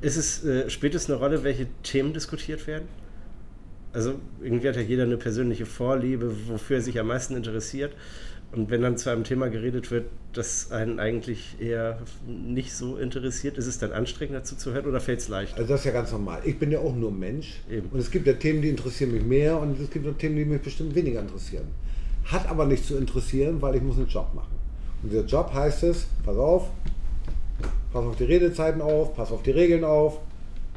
Ist 0.00 0.16
es, 0.16 0.44
äh, 0.44 0.68
spielt 0.68 0.94
es 0.94 1.08
eine 1.08 1.18
Rolle, 1.18 1.44
welche 1.44 1.68
Themen 1.82 2.12
diskutiert 2.12 2.66
werden? 2.66 2.88
Also 3.92 4.14
irgendwie 4.42 4.68
hat 4.68 4.76
ja 4.76 4.82
jeder 4.82 5.04
eine 5.04 5.16
persönliche 5.16 5.64
Vorliebe, 5.64 6.34
wofür 6.48 6.76
er 6.76 6.82
sich 6.82 6.98
am 6.98 7.06
meisten 7.06 7.36
interessiert. 7.36 7.94
Und 8.52 8.70
wenn 8.70 8.82
dann 8.82 8.98
zu 8.98 9.08
einem 9.08 9.24
Thema 9.24 9.48
geredet 9.48 9.90
wird, 9.90 10.06
das 10.34 10.70
einen 10.70 11.00
eigentlich 11.00 11.56
eher 11.58 11.98
nicht 12.26 12.74
so 12.74 12.98
interessiert, 12.98 13.56
ist 13.56 13.66
es 13.66 13.78
dann 13.78 13.92
anstrengend 13.92 14.34
dazu 14.34 14.56
zu 14.56 14.72
hören 14.72 14.86
oder 14.86 15.00
fällt 15.00 15.20
es 15.20 15.28
leicht? 15.28 15.56
Also 15.56 15.68
das 15.68 15.80
ist 15.80 15.86
ja 15.86 15.92
ganz 15.92 16.12
normal. 16.12 16.42
Ich 16.44 16.58
bin 16.58 16.70
ja 16.70 16.80
auch 16.80 16.94
nur 16.94 17.10
Mensch. 17.10 17.60
Eben. 17.70 17.88
Und 17.88 17.98
es 17.98 18.10
gibt 18.10 18.26
ja 18.26 18.34
Themen, 18.34 18.60
die 18.60 18.68
interessieren 18.68 19.12
mich 19.12 19.24
mehr 19.24 19.58
und 19.58 19.80
es 19.80 19.88
gibt 19.88 20.06
auch 20.06 20.16
Themen, 20.18 20.36
die 20.36 20.44
mich 20.44 20.60
bestimmt 20.60 20.94
weniger 20.94 21.20
interessieren. 21.20 21.64
Hat 22.26 22.46
aber 22.46 22.66
nicht 22.66 22.84
zu 22.84 22.96
interessieren, 22.96 23.62
weil 23.62 23.76
ich 23.76 23.82
muss 23.82 23.96
einen 23.96 24.08
Job 24.08 24.34
machen. 24.34 24.54
Und 25.02 25.10
dieser 25.10 25.24
Job 25.24 25.52
heißt 25.54 25.84
es, 25.84 26.06
pass 26.22 26.36
auf, 26.36 26.70
pass 27.92 28.04
auf 28.04 28.16
die 28.16 28.24
Redezeiten 28.24 28.82
auf, 28.82 29.16
pass 29.16 29.32
auf 29.32 29.42
die 29.42 29.50
Regeln 29.50 29.82
auf. 29.82 30.20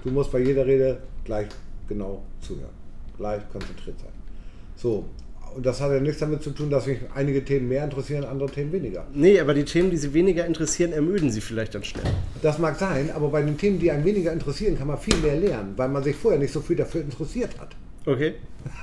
Du 0.06 0.12
musst 0.12 0.32
bei 0.32 0.40
jeder 0.40 0.66
Rede 0.66 1.00
gleich 1.26 1.48
genau 1.90 2.24
zuhören. 2.40 2.74
Gleich 3.18 3.42
konzentriert 3.52 4.00
sein. 4.00 4.14
So. 4.78 5.06
Und 5.56 5.66
das 5.66 5.80
hat 5.80 5.90
ja 5.90 6.02
nichts 6.02 6.20
damit 6.20 6.44
zu 6.44 6.50
tun, 6.50 6.70
dass 6.70 6.86
mich 6.86 6.98
einige 7.16 7.44
Themen 7.46 7.70
mehr 7.70 7.86
interessieren, 7.86 8.26
andere 8.26 8.50
Themen 8.52 8.74
weniger. 8.74 9.06
Nee, 9.14 9.40
aber 9.40 9.54
die 9.54 9.64
Themen, 9.64 9.90
die 9.90 9.96
Sie 9.96 10.14
weniger 10.14 10.46
interessieren, 10.46 10.92
ermüden 10.92 11.32
Sie 11.32 11.40
vielleicht 11.40 11.74
dann 11.76 11.84
schnell. 11.86 12.04
Das 12.42 12.60
mag 12.60 12.78
sein, 12.78 13.10
aber 13.16 13.30
bei 13.30 13.42
den 13.42 13.58
Themen, 13.58 13.80
die 13.80 13.90
einen 13.90 14.04
weniger 14.04 14.34
interessieren, 14.34 14.78
kann 14.78 14.88
man 14.88 14.98
viel 14.98 15.16
mehr 15.18 15.38
lernen, 15.38 15.74
weil 15.78 15.88
man 15.88 16.04
sich 16.04 16.14
vorher 16.16 16.40
nicht 16.42 16.52
so 16.52 16.60
viel 16.60 16.76
dafür 16.76 17.02
interessiert 17.02 17.58
hat. 17.60 17.70
Okay. 18.06 18.34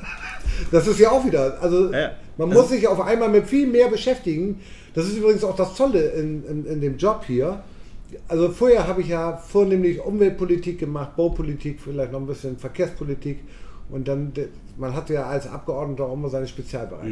Das 0.71 0.87
ist 0.87 0.99
ja 1.01 1.11
auch 1.11 1.25
wieder, 1.25 1.61
also 1.63 1.93
Ja. 1.93 2.13
man 2.37 2.51
muss 2.51 2.69
sich 2.69 2.87
auf 2.87 3.01
einmal 3.01 3.29
mit 3.29 3.47
viel 3.47 3.67
mehr 3.67 3.89
beschäftigen. 3.89 4.61
Das 4.95 5.07
ist 5.07 5.17
übrigens 5.17 5.43
auch 5.45 5.57
das 5.57 5.75
Tolle 5.75 6.11
in, 6.11 6.45
in, 6.47 6.67
in 6.67 6.81
dem 6.81 6.97
Job 6.99 7.25
hier. 7.27 7.63
Also 8.29 8.51
vorher 8.51 8.87
habe 8.87 9.01
ich 9.01 9.09
ja 9.09 9.37
vornehmlich 9.39 10.01
Umweltpolitik 10.01 10.79
gemacht, 10.79 11.17
Baupolitik, 11.17 11.81
vielleicht 11.83 12.13
noch 12.13 12.21
ein 12.21 12.27
bisschen 12.27 12.59
Verkehrspolitik 12.59 13.41
und 13.91 14.07
dann, 14.09 14.33
man 14.77 14.95
hatte 14.95 15.15
ja 15.15 15.27
als 15.27 15.47
Abgeordneter 15.47 16.05
auch 16.05 16.15
immer 16.15 16.29
seine 16.29 16.47
Spezialbereiche. 16.49 17.09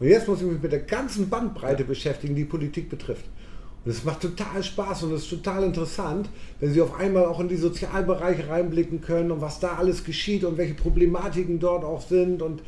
Und 0.00 0.06
jetzt 0.06 0.28
muss 0.28 0.40
ich 0.40 0.46
mich 0.46 0.62
mit 0.62 0.72
der 0.72 0.80
ganzen 0.80 1.28
Bandbreite 1.28 1.84
beschäftigen, 1.84 2.34
die 2.34 2.44
Politik 2.44 2.88
betrifft. 2.88 3.24
Und 3.84 3.90
es 3.92 4.04
macht 4.04 4.20
total 4.20 4.62
Spaß 4.62 5.04
und 5.04 5.12
es 5.12 5.22
ist 5.22 5.30
total 5.30 5.64
interessant, 5.64 6.28
wenn 6.60 6.72
Sie 6.72 6.80
auf 6.80 6.98
einmal 6.98 7.26
auch 7.26 7.40
in 7.40 7.48
die 7.48 7.56
Sozialbereiche 7.56 8.48
reinblicken 8.48 9.00
können 9.00 9.30
und 9.30 9.40
was 9.40 9.60
da 9.60 9.76
alles 9.76 10.04
geschieht 10.04 10.44
und 10.44 10.58
welche 10.58 10.74
Problematiken 10.74 11.58
dort 11.58 11.84
auch 11.84 12.02
sind. 12.02 12.42
Und, 12.42 12.62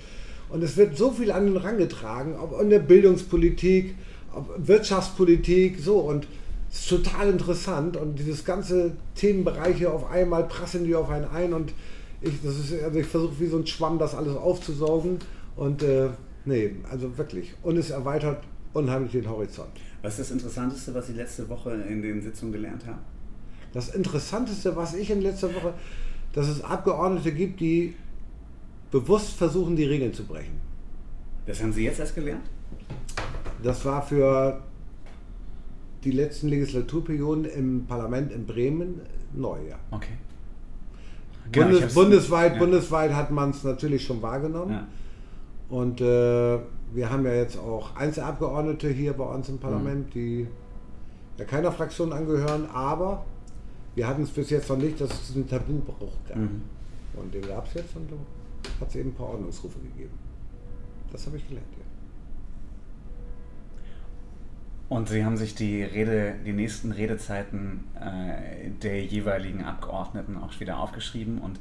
und 0.48 0.62
es 0.62 0.76
wird 0.76 0.96
so 0.96 1.10
viel 1.10 1.30
an 1.30 1.46
den 1.46 1.56
Rang 1.56 1.78
getragen, 1.78 2.36
ob 2.40 2.60
in 2.60 2.70
der 2.70 2.78
Bildungspolitik, 2.78 3.94
ob 4.34 4.54
Wirtschaftspolitik, 4.56 5.78
so. 5.78 5.98
Und 5.98 6.26
es 6.70 6.80
ist 6.80 6.88
total 6.88 7.30
interessant 7.30 7.96
und 7.96 8.18
dieses 8.18 8.44
ganze 8.44 8.92
Themenbereiche 9.16 9.90
auf 9.90 10.08
einmal 10.08 10.44
prasseln 10.44 10.84
die 10.84 10.94
auf 10.94 11.10
einen 11.10 11.24
ein 11.24 11.52
und 11.52 11.72
ich, 12.20 12.42
das 12.42 12.58
ist, 12.58 12.82
also 12.82 12.98
ich 12.98 13.06
versuche 13.06 13.40
wie 13.40 13.46
so 13.46 13.58
ein 13.58 13.66
Schwamm 13.66 13.98
das 13.98 14.14
alles 14.14 14.36
aufzusaugen 14.36 15.18
und 15.56 15.82
äh, 15.82 16.10
nee, 16.44 16.76
also 16.90 17.16
wirklich. 17.16 17.54
Und 17.62 17.76
es 17.76 17.90
erweitert 17.90 18.44
unheimlich 18.72 19.12
den 19.12 19.28
Horizont. 19.28 19.70
Was 20.02 20.18
ist 20.18 20.20
das 20.20 20.30
Interessanteste, 20.30 20.94
was 20.94 21.06
Sie 21.06 21.12
letzte 21.14 21.48
Woche 21.48 21.72
in 21.72 22.02
den 22.02 22.22
Sitzungen 22.22 22.52
gelernt 22.52 22.86
haben? 22.86 23.00
Das 23.72 23.94
Interessanteste, 23.94 24.74
was 24.76 24.94
ich 24.94 25.10
in 25.10 25.20
letzter 25.20 25.54
Woche, 25.54 25.74
dass 26.32 26.48
es 26.48 26.62
Abgeordnete 26.62 27.32
gibt, 27.32 27.60
die 27.60 27.94
bewusst 28.90 29.34
versuchen, 29.34 29.76
die 29.76 29.84
Regeln 29.84 30.12
zu 30.12 30.24
brechen. 30.24 30.60
Das 31.46 31.62
haben 31.62 31.72
Sie 31.72 31.84
jetzt 31.84 32.00
erst 32.00 32.14
gelernt? 32.14 32.44
Das 33.62 33.84
war 33.84 34.02
für 34.02 34.62
die 36.04 36.12
letzten 36.12 36.48
Legislaturperioden 36.48 37.44
im 37.44 37.86
Parlament 37.86 38.32
in 38.32 38.46
Bremen 38.46 39.00
neu, 39.34 39.58
ja. 39.68 39.78
Okay. 39.90 40.14
Genau, 41.52 41.68
Bundes, 41.68 41.94
bundesweit, 41.94 42.52
ja. 42.54 42.58
bundesweit 42.58 43.12
hat 43.12 43.30
man 43.30 43.50
es 43.50 43.64
natürlich 43.64 44.04
schon 44.04 44.22
wahrgenommen. 44.22 44.72
Ja. 44.72 44.86
Und 45.68 46.00
äh, 46.00 46.58
wir 46.92 47.10
haben 47.10 47.24
ja 47.24 47.32
jetzt 47.34 47.58
auch 47.58 47.94
Einzelabgeordnete 47.96 48.88
hier 48.88 49.12
bei 49.12 49.24
uns 49.24 49.48
im 49.48 49.56
Mhm. 49.56 49.60
Parlament, 49.60 50.14
die 50.14 50.46
ja 51.38 51.44
keiner 51.44 51.72
Fraktion 51.72 52.12
angehören, 52.12 52.66
aber 52.72 53.24
wir 53.94 54.06
hatten 54.06 54.22
es 54.22 54.30
bis 54.30 54.50
jetzt 54.50 54.68
noch 54.68 54.76
nicht, 54.76 55.00
dass 55.00 55.10
es 55.10 55.34
einen 55.34 55.48
Tabubruch 55.48 56.12
gab. 56.28 56.36
Mhm. 56.38 56.62
Und 57.14 57.34
den 57.34 57.42
gab 57.42 57.66
es 57.66 57.74
jetzt 57.74 57.96
und 57.96 58.10
da 58.10 58.16
hat 58.80 58.88
es 58.88 58.96
eben 58.96 59.10
ein 59.10 59.14
paar 59.14 59.28
Ordnungsrufe 59.30 59.78
gegeben. 59.80 60.16
Das 61.12 61.26
habe 61.26 61.36
ich 61.36 61.48
gelernt, 61.48 61.66
Und 64.90 65.08
Sie 65.08 65.24
haben 65.24 65.36
sich 65.36 65.54
die 65.54 65.84
Rede, 65.84 66.34
die 66.44 66.52
nächsten 66.52 66.90
Redezeiten 66.90 67.84
äh, 67.94 68.70
der 68.82 69.04
jeweiligen 69.04 69.64
Abgeordneten 69.64 70.36
auch 70.36 70.58
wieder 70.58 70.78
aufgeschrieben 70.78 71.38
und 71.38 71.60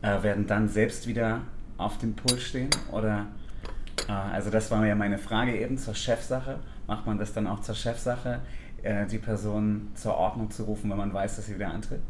äh, 0.00 0.22
werden 0.22 0.46
dann 0.46 0.68
selbst 0.68 1.08
wieder 1.08 1.40
auf 1.76 1.98
dem 1.98 2.14
Pult 2.14 2.40
stehen? 2.40 2.70
Oder 2.92 3.26
äh, 4.08 4.12
also 4.12 4.50
das 4.50 4.70
war 4.70 4.86
ja 4.86 4.94
meine 4.94 5.18
Frage 5.18 5.58
eben 5.58 5.76
zur 5.76 5.96
Chefsache. 5.96 6.60
Macht 6.86 7.04
man 7.04 7.18
das 7.18 7.32
dann 7.32 7.48
auch 7.48 7.62
zur 7.62 7.74
Chefsache, 7.74 8.42
äh, 8.84 9.06
die 9.06 9.18
Person 9.18 9.88
zur 9.96 10.14
Ordnung 10.14 10.48
zu 10.52 10.62
rufen, 10.62 10.88
wenn 10.88 10.98
man 10.98 11.12
weiß, 11.12 11.34
dass 11.34 11.46
sie 11.46 11.56
wieder 11.56 11.72
antritt? 11.72 12.02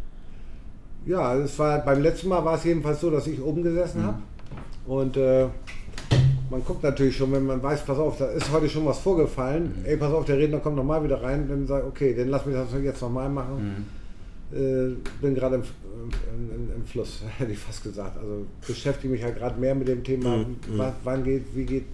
Ja, 1.06 1.34
es 1.34 1.58
war 1.58 1.78
beim 1.78 2.02
letzten 2.02 2.28
Mal 2.28 2.44
war 2.44 2.56
es 2.56 2.64
jedenfalls 2.64 3.00
so, 3.00 3.10
dass 3.10 3.26
ich 3.26 3.40
oben 3.40 3.62
gesessen 3.62 4.02
habe 4.02 4.18
und 4.86 5.16
äh, 5.16 5.46
man 6.50 6.64
guckt 6.64 6.82
natürlich 6.82 7.16
schon, 7.16 7.32
wenn 7.32 7.44
man 7.46 7.62
weiß, 7.62 7.84
pass 7.84 7.98
auf, 7.98 8.16
da 8.18 8.26
ist 8.26 8.50
heute 8.52 8.68
schon 8.68 8.84
was 8.86 8.98
vorgefallen. 8.98 9.74
Ey, 9.84 9.96
pass 9.96 10.12
auf, 10.12 10.24
der 10.24 10.38
Redner 10.38 10.58
kommt 10.60 10.76
nochmal 10.76 11.02
wieder 11.04 11.22
rein. 11.22 11.46
Dann 11.48 11.66
sage 11.66 11.82
ich, 11.84 11.88
okay, 11.88 12.14
dann 12.16 12.28
lass 12.28 12.46
mich 12.46 12.54
das 12.54 12.68
jetzt 12.82 13.02
nochmal 13.02 13.28
machen. 13.28 13.86
Äh, 14.50 14.94
bin 15.20 15.34
gerade 15.34 15.56
im, 15.56 15.62
im, 15.62 16.70
im, 16.76 16.86
Fluss, 16.86 17.22
hätte 17.38 17.52
ich 17.52 17.58
fast 17.58 17.82
gesagt. 17.82 18.16
Also 18.18 18.46
beschäftige 18.66 19.12
mich 19.12 19.22
halt 19.22 19.36
gerade 19.36 19.60
mehr 19.60 19.74
mit 19.74 19.88
dem 19.88 20.02
Thema, 20.02 20.36
wa- 20.78 20.94
wann 21.04 21.22
geht, 21.24 21.44
wie 21.54 21.64
geht. 21.64 21.84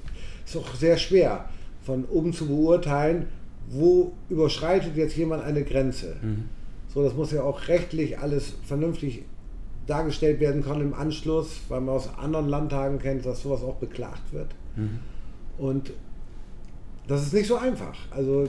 Ist 0.47 0.57
auch 0.57 0.75
sehr 0.75 0.97
schwer, 0.97 1.49
von 1.85 2.05
oben 2.05 2.33
zu 2.33 2.47
beurteilen, 2.47 3.27
wo 3.71 4.13
überschreitet 4.29 4.97
jetzt 4.97 5.17
jemand 5.17 5.43
eine 5.43 5.65
Grenze. 5.65 6.17
So, 6.93 7.03
das 7.03 7.15
muss 7.15 7.33
ja 7.33 7.43
auch 7.43 7.67
rechtlich 7.67 8.19
alles 8.21 8.53
vernünftig 8.65 9.25
dargestellt 9.87 10.41
werden 10.41 10.62
können 10.62 10.80
im 10.80 10.95
Anschluss, 10.95 11.61
weil 11.68 11.80
man 11.80 11.97
aus 11.97 12.09
anderen 12.18 12.49
Landtagen 12.49 12.99
kennt, 12.99 13.26
dass 13.26 13.43
sowas 13.43 13.62
auch 13.62 13.76
beklagt 13.76 14.32
wird. 14.32 14.49
Und 15.59 15.93
das 17.07 17.22
ist 17.22 17.35
nicht 17.35 17.47
so 17.47 17.57
einfach. 17.57 17.97
Also 18.11 18.49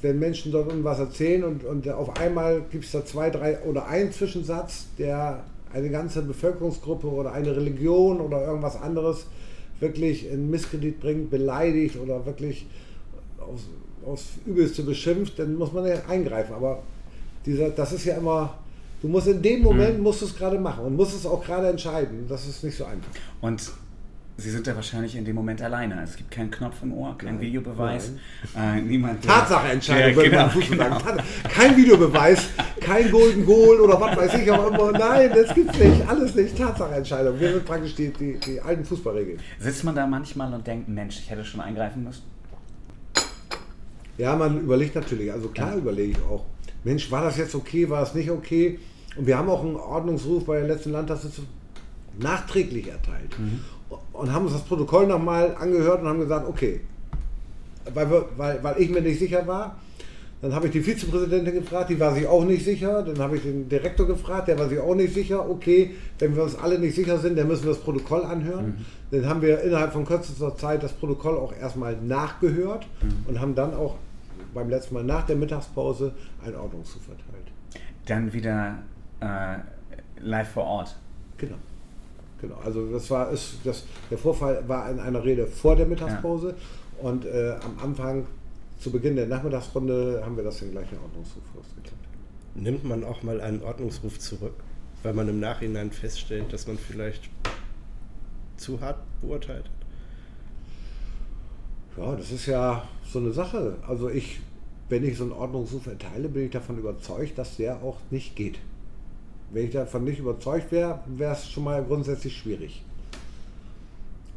wenn 0.00 0.18
Menschen 0.18 0.52
dort 0.52 0.68
irgendwas 0.68 0.98
erzählen 0.98 1.44
und, 1.44 1.64
und 1.64 1.88
auf 1.88 2.16
einmal 2.18 2.62
gibt 2.70 2.84
es 2.84 2.92
da 2.92 3.04
zwei, 3.04 3.30
drei 3.30 3.60
oder 3.62 3.86
einen 3.88 4.12
Zwischensatz, 4.12 4.86
der 4.98 5.44
eine 5.72 5.90
ganze 5.90 6.22
Bevölkerungsgruppe 6.22 7.08
oder 7.08 7.32
eine 7.32 7.54
Religion 7.56 8.20
oder 8.20 8.46
irgendwas 8.46 8.80
anderes 8.80 9.26
wirklich 9.80 10.30
in 10.30 10.50
Misskredit 10.50 11.00
bringt, 11.00 11.30
beleidigt 11.30 11.96
oder 11.96 12.24
wirklich 12.26 12.66
aufs, 13.38 13.68
aufs 14.04 14.26
Übelste 14.46 14.82
beschimpft, 14.82 15.38
dann 15.38 15.56
muss 15.56 15.72
man 15.72 15.86
ja 15.86 15.96
eingreifen. 16.08 16.54
Aber 16.54 16.82
dieser, 17.44 17.70
das 17.70 17.92
ist 17.92 18.04
ja 18.04 18.16
immer, 18.16 18.58
du 19.02 19.08
musst 19.08 19.26
in 19.28 19.42
dem 19.42 19.62
Moment 19.62 20.00
musst 20.00 20.22
du 20.22 20.26
es 20.26 20.36
gerade 20.36 20.58
machen 20.58 20.84
und 20.84 20.96
musst 20.96 21.14
es 21.14 21.26
auch 21.26 21.44
gerade 21.44 21.68
entscheiden. 21.68 22.26
Das 22.28 22.46
ist 22.46 22.62
nicht 22.64 22.76
so 22.76 22.84
einfach. 22.84 23.10
Und 23.40 23.62
Sie 24.40 24.50
sind 24.50 24.64
ja 24.68 24.76
wahrscheinlich 24.76 25.16
in 25.16 25.24
dem 25.24 25.34
Moment 25.34 25.60
alleine. 25.62 26.00
Es 26.00 26.14
gibt 26.14 26.30
keinen 26.30 26.52
Knopf 26.52 26.76
im 26.84 26.92
Ohr, 26.92 27.18
kein 27.18 27.34
Nein. 27.34 27.40
Videobeweis, 27.40 28.12
äh, 28.56 28.80
niemand. 28.80 29.24
Tatsacheentscheidung, 29.24 30.10
Ja, 30.10 30.14
würde 30.16 30.30
genau, 30.30 30.42
man 30.42 30.50
Fußball 30.52 30.78
genau. 30.78 31.00
sagen. 31.00 31.22
Kein 31.52 31.76
Videobeweis, 31.76 32.48
kein 32.80 33.10
Golden 33.10 33.44
Goal 33.44 33.80
oder 33.80 34.00
was 34.00 34.16
weiß 34.16 34.34
ich 34.34 34.48
auch 34.52 34.68
immer. 34.68 34.92
Nein, 34.92 35.32
das 35.34 35.52
gibt's 35.52 35.76
nicht. 35.76 36.08
Alles 36.08 36.36
nicht. 36.36 36.56
Tatsacheentscheidung. 36.56 37.40
Wir 37.40 37.52
sind 37.54 37.64
praktisch 37.64 37.96
die, 37.96 38.12
die, 38.12 38.38
die 38.38 38.60
alten 38.60 38.84
Fußballregeln. 38.84 39.40
Sitzt 39.58 39.82
man 39.82 39.96
da 39.96 40.06
manchmal 40.06 40.54
und 40.54 40.64
denkt, 40.64 40.88
Mensch, 40.88 41.18
ich 41.18 41.28
hätte 41.28 41.44
schon 41.44 41.60
eingreifen 41.60 42.04
müssen? 42.04 42.22
Ja, 44.18 44.36
man 44.36 44.60
überlegt 44.60 44.94
natürlich. 44.94 45.32
Also 45.32 45.48
klar 45.48 45.74
überlege 45.74 46.12
ich 46.12 46.18
auch. 46.30 46.44
Mensch, 46.84 47.10
war 47.10 47.22
das 47.22 47.36
jetzt 47.36 47.54
okay, 47.54 47.88
war 47.88 48.02
es 48.02 48.14
nicht 48.14 48.30
okay? 48.30 48.78
Und 49.16 49.26
wir 49.26 49.36
haben 49.36 49.48
auch 49.48 49.62
einen 49.62 49.76
Ordnungsruf 49.76 50.44
bei 50.44 50.58
der 50.58 50.68
letzten 50.68 50.92
Landtagssitzung 50.92 51.46
nachträglich 52.18 52.88
erteilt. 52.88 53.36
Und 54.12 54.32
haben 54.32 54.44
uns 54.44 54.54
das 54.54 54.62
Protokoll 54.62 55.06
nochmal 55.06 55.56
angehört 55.58 56.02
und 56.02 56.08
haben 56.08 56.20
gesagt, 56.20 56.48
okay, 56.48 56.80
weil, 57.94 58.10
wir, 58.10 58.28
weil, 58.36 58.62
weil 58.62 58.80
ich 58.80 58.90
mir 58.90 59.00
nicht 59.00 59.18
sicher 59.18 59.46
war, 59.46 59.76
dann 60.40 60.54
habe 60.54 60.66
ich 60.66 60.72
die 60.72 60.82
Vizepräsidentin 60.82 61.54
gefragt, 61.54 61.90
die 61.90 61.98
war 61.98 62.14
sich 62.14 62.26
auch 62.26 62.44
nicht 62.44 62.64
sicher. 62.64 63.02
Dann 63.02 63.18
habe 63.18 63.36
ich 63.36 63.42
den 63.42 63.68
Direktor 63.68 64.06
gefragt, 64.06 64.46
der 64.46 64.56
war 64.56 64.68
sich 64.68 64.78
auch 64.78 64.94
nicht 64.94 65.12
sicher. 65.12 65.48
Okay, 65.50 65.96
wenn 66.20 66.36
wir 66.36 66.44
uns 66.44 66.54
alle 66.54 66.78
nicht 66.78 66.94
sicher 66.94 67.18
sind, 67.18 67.36
dann 67.36 67.48
müssen 67.48 67.64
wir 67.64 67.72
das 67.72 67.80
Protokoll 67.80 68.24
anhören. 68.24 68.86
Dann 69.10 69.26
haben 69.26 69.42
wir 69.42 69.60
innerhalb 69.62 69.92
von 69.92 70.04
kürzester 70.04 70.54
Zeit 70.56 70.84
das 70.84 70.92
Protokoll 70.92 71.36
auch 71.36 71.52
erstmal 71.52 71.96
nachgehört 71.96 72.86
und 73.26 73.40
haben 73.40 73.56
dann 73.56 73.74
auch 73.74 73.96
beim 74.54 74.68
letzten 74.68 74.94
Mal 74.94 75.04
nach 75.04 75.26
der 75.26 75.36
Mittagspause 75.36 76.12
einen 76.44 76.56
Ordnungsruf 76.56 77.08
erteilt. 77.08 77.52
Dann 78.06 78.32
wieder 78.32 78.78
äh, 79.20 79.58
live 80.20 80.48
vor 80.48 80.64
Ort. 80.64 80.96
Genau. 81.36 81.56
Genau. 82.40 82.56
Also 82.64 82.90
das 82.92 83.10
war 83.10 83.30
ist, 83.30 83.58
das, 83.64 83.84
der 84.10 84.18
Vorfall 84.18 84.66
war 84.68 84.90
in 84.90 85.00
einer 85.00 85.24
Rede 85.24 85.46
vor 85.46 85.76
der 85.76 85.86
Mittagspause 85.86 86.54
und 87.00 87.24
äh, 87.24 87.56
am 87.64 87.78
Anfang, 87.82 88.26
zu 88.78 88.92
Beginn 88.92 89.16
der 89.16 89.26
Nachmittagsrunde, 89.26 90.22
haben 90.24 90.36
wir 90.36 90.44
das 90.44 90.60
den 90.60 90.70
gleichen 90.70 90.98
Ordnungsruf 90.98 91.42
rausgekriegt. 91.56 91.96
Nimmt 92.54 92.84
man 92.84 93.02
auch 93.02 93.24
mal 93.24 93.40
einen 93.40 93.62
Ordnungsruf 93.62 94.20
zurück, 94.20 94.54
weil 95.02 95.14
man 95.14 95.28
im 95.28 95.40
Nachhinein 95.40 95.90
feststellt, 95.90 96.52
dass 96.52 96.68
man 96.68 96.78
vielleicht 96.78 97.28
zu 98.56 98.80
hart 98.80 98.98
beurteilt 99.20 99.64
hat? 99.64 99.77
Ja, 101.98 102.14
das 102.14 102.30
ist 102.30 102.46
ja 102.46 102.84
so 103.04 103.18
eine 103.18 103.32
Sache. 103.32 103.76
Also 103.86 104.08
ich, 104.08 104.40
wenn 104.88 105.04
ich 105.04 105.16
so 105.16 105.24
einen 105.24 105.32
Ordnungsruf 105.32 105.86
erteile, 105.88 106.28
bin 106.28 106.44
ich 106.44 106.52
davon 106.52 106.78
überzeugt, 106.78 107.36
dass 107.36 107.56
der 107.56 107.82
auch 107.82 107.96
nicht 108.10 108.36
geht. 108.36 108.58
Wenn 109.50 109.64
ich 109.64 109.72
davon 109.72 110.04
nicht 110.04 110.20
überzeugt 110.20 110.70
wäre, 110.70 111.00
wäre 111.06 111.32
es 111.32 111.50
schon 111.50 111.64
mal 111.64 111.82
grundsätzlich 111.82 112.36
schwierig. 112.36 112.84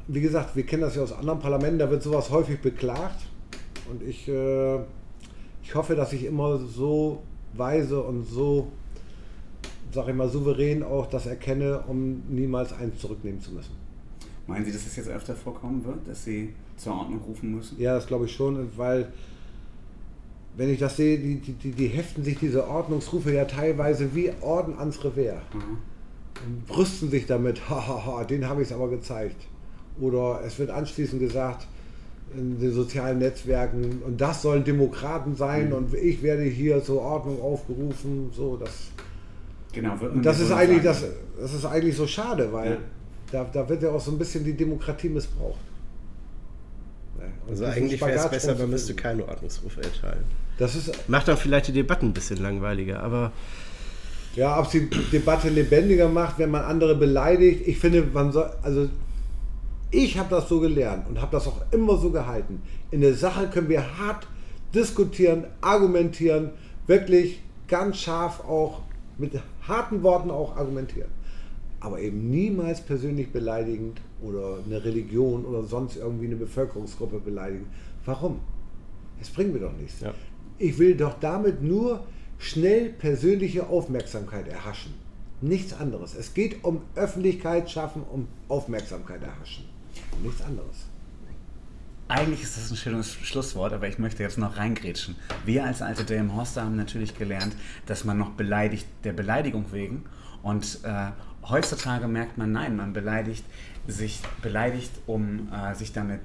Wie 0.08 0.22
gesagt, 0.22 0.56
wir 0.56 0.66
kennen 0.66 0.82
das 0.82 0.96
ja 0.96 1.04
aus 1.04 1.12
anderen 1.14 1.40
Parlamenten, 1.40 1.78
da 1.78 1.90
wird 1.92 2.02
sowas 2.02 2.32
häufig 2.32 2.60
beklagt. 2.60 3.22
Und 3.92 4.02
ich, 4.02 4.28
äh, 4.28 4.80
ich 5.62 5.76
hoffe, 5.76 5.96
dass 5.96 6.14
ich 6.14 6.26
immer 6.26 6.58
so 6.58 7.22
weise 7.54 8.02
und 8.02 8.24
so, 8.24 8.72
sag 9.92 10.08
ich 10.08 10.16
mal, 10.16 10.30
souverän 10.30 10.82
auch 10.82 11.06
das 11.06 11.28
erkenne, 11.28 11.84
um 11.88 12.24
niemals 12.28 12.74
eins 12.74 13.00
zurücknehmen 13.00 13.40
zu 13.40 13.52
müssen. 13.52 13.81
Meinen 14.48 14.66
Sie, 14.66 14.72
dass 14.72 14.86
es 14.86 14.96
jetzt 14.96 15.10
öfter 15.10 15.36
vorkommen 15.36 15.84
wird, 15.86 16.08
dass 16.08 16.24
Sie 16.24 16.54
zur 16.78 16.94
Ordnung 16.94 17.22
rufen 17.22 17.56
müssen? 17.56 17.80
Ja, 17.80 17.96
das 17.96 18.08
glaube 18.08 18.26
ich 18.26 18.34
schon, 18.34 18.70
weil 18.76 19.12
wenn 20.58 20.70
ich 20.70 20.80
das 20.80 20.98
sehe, 20.98 21.18
die, 21.18 21.36
die, 21.36 21.72
die, 21.72 21.88
heften 21.88 22.24
sich 22.24 22.38
diese 22.38 22.68
Ordnungsrufe 22.68 23.34
ja 23.34 23.46
teilweise 23.46 24.14
wie 24.14 24.32
Orden 24.42 24.78
ans 24.78 25.04
Revers. 25.04 25.42
Und 25.54 26.68
brüsten 26.68 27.10
sich 27.10 27.26
damit, 27.26 27.62
hahaha, 27.70 28.24
den 28.26 28.48
habe 28.48 28.62
ich 28.62 28.70
es 28.70 28.74
aber 28.74 28.90
gezeigt. 28.90 29.48
Oder 30.00 30.42
es 30.46 30.60
wird 30.60 30.70
anschließend 30.70 31.22
gesagt 31.22 31.68
in 32.36 32.60
den 32.60 32.74
sozialen 32.74 33.20
Netzwerken, 33.20 34.02
und 34.06 34.20
das 34.20 34.42
sollen 34.42 34.64
Demokraten 34.64 35.36
sein 35.36 35.74
und 35.74 35.94
ich 35.94 36.24
werde 36.24 36.44
hier 36.44 36.82
zur 36.82 37.02
Ordnung 37.02 37.42
aufgerufen. 37.42 38.30
So, 38.34 38.56
das, 38.56 38.90
Genau, 39.74 40.00
wird 40.00 40.14
und 40.14 40.26
das 40.26 40.40
ist 40.40 40.52
eigentlich 40.52 40.84
das, 40.84 41.04
das 41.40 41.54
ist 41.54 41.66
eigentlich 41.66 41.96
so 41.96 42.08
schade, 42.08 42.52
weil 42.52 42.72
Ja. 42.72 42.78
Da, 43.32 43.46
da 43.52 43.68
wird 43.70 43.84
ja 43.84 43.92
auch 43.92 44.02
so 44.02 44.12
ein 44.12 44.18
bisschen 44.18 44.44
die 44.44 44.54
Demokratie 44.54 45.10
missbraucht. 45.10 45.60
Ja, 47.20 47.26
Also 47.50 47.66
eigentlich 47.66 48.02
wäre 48.02 48.14
es 48.14 48.30
besser, 48.30 48.56
man 48.56 48.70
müsste 48.70 48.94
keine 48.94 49.28
Ordnungsrufe 49.28 49.82
erteilen. 49.82 50.24
Das 50.58 50.76
ist 50.76 51.10
Macht 51.10 51.28
dann 51.28 51.38
vielleicht 51.38 51.68
die 51.70 51.72
Debatten 51.74 52.08
ein 52.08 52.14
bisschen 52.14 52.38
langweiliger, 52.38 53.02
aber 53.02 53.32
Ja, 54.36 54.60
ob 54.60 54.68
sie 54.68 54.90
die 54.90 55.12
Debatte 55.12 55.50
lebendiger 55.50 56.10
macht, 56.10 56.40
wenn 56.40 56.52
man 56.52 56.64
andere 56.64 56.96
beleidigt. 56.96 57.68
Ich 57.68 57.80
finde, 57.80 58.04
man 58.04 58.32
soll, 58.32 58.50
also 58.62 58.90
ich 59.92 60.18
habe 60.18 60.30
das 60.30 60.48
so 60.48 60.60
gelernt 60.60 61.08
und 61.10 61.22
habe 61.22 61.32
das 61.32 61.48
auch 61.48 61.62
immer 61.72 61.98
so 61.98 62.12
gehalten. 62.12 62.62
In 62.92 63.02
der 63.02 63.14
Sache 63.14 63.48
können 63.48 63.70
wir 63.70 63.98
hart 63.98 64.28
diskutieren, 64.74 65.46
argumentieren, 65.60 66.52
wirklich 66.88 67.42
ganz 67.68 67.98
scharf 67.98 68.42
auch 68.42 68.82
mit 69.18 69.34
harten 69.68 70.02
Worten 70.04 70.32
auch 70.32 70.56
argumentieren. 70.56 71.10
Aber 71.82 72.00
eben 72.00 72.30
niemals 72.30 72.80
persönlich 72.82 73.32
beleidigend 73.32 74.00
oder 74.22 74.60
eine 74.66 74.84
Religion 74.84 75.46
oder 75.46 75.64
sonst 75.64 75.98
irgendwie 75.98 76.28
eine 76.28 76.38
Bevölkerungsgruppe 76.38 77.20
beleidigen. 77.20 77.66
Warum? 78.06 78.40
Es 79.20 79.30
bringt 79.30 79.54
mir 79.54 79.60
doch 79.60 79.76
nichts. 79.78 80.00
Ja. 80.00 80.14
Ich 80.58 80.78
will 80.78 80.96
doch 80.96 81.20
damit 81.20 81.62
nur 81.62 82.06
schnell 82.38 82.90
persönliche 82.90 83.68
Aufmerksamkeit 83.68 84.48
erhaschen. 84.48 84.94
Nichts 85.42 85.74
anderes. 85.74 86.16
Es 86.16 86.34
geht 86.34 86.64
um 86.64 86.82
Öffentlichkeit 86.96 87.70
schaffen, 87.70 88.04
um 88.12 88.28
Aufmerksamkeit 88.48 89.24
erhaschen. 89.24 89.66
Nichts 90.24 90.42
anderes. 90.42 90.86
Eigentlich 92.08 92.44
ist 92.44 92.58
das 92.58 92.70
ein 92.70 92.76
schönes 92.76 93.14
Schlusswort, 93.14 93.72
aber 93.72 93.88
ich 93.88 93.98
möchte 93.98 94.22
jetzt 94.22 94.38
noch 94.38 94.58
reingrätschen. 94.58 95.16
Wir 95.46 95.64
als 95.64 95.82
alte 95.82 96.04
Delmenhorster 96.04 96.64
haben 96.64 96.76
natürlich 96.76 97.18
gelernt, 97.18 97.56
dass 97.86 98.04
man 98.04 98.18
noch 98.18 98.32
beleidigt 98.32 98.86
der 99.04 99.14
Beleidigung 99.14 99.72
wegen. 99.72 100.04
Und 100.44 100.80
äh, 100.84 101.12
heutzutage 101.50 102.08
merkt 102.08 102.38
man, 102.38 102.52
nein, 102.52 102.76
man 102.76 102.94
beleidigt 102.94 103.46
sich 103.88 104.22
beleidigt, 104.42 104.92
um 105.08 105.50
äh, 105.52 105.74
sich 105.76 105.94
damit 105.94 106.22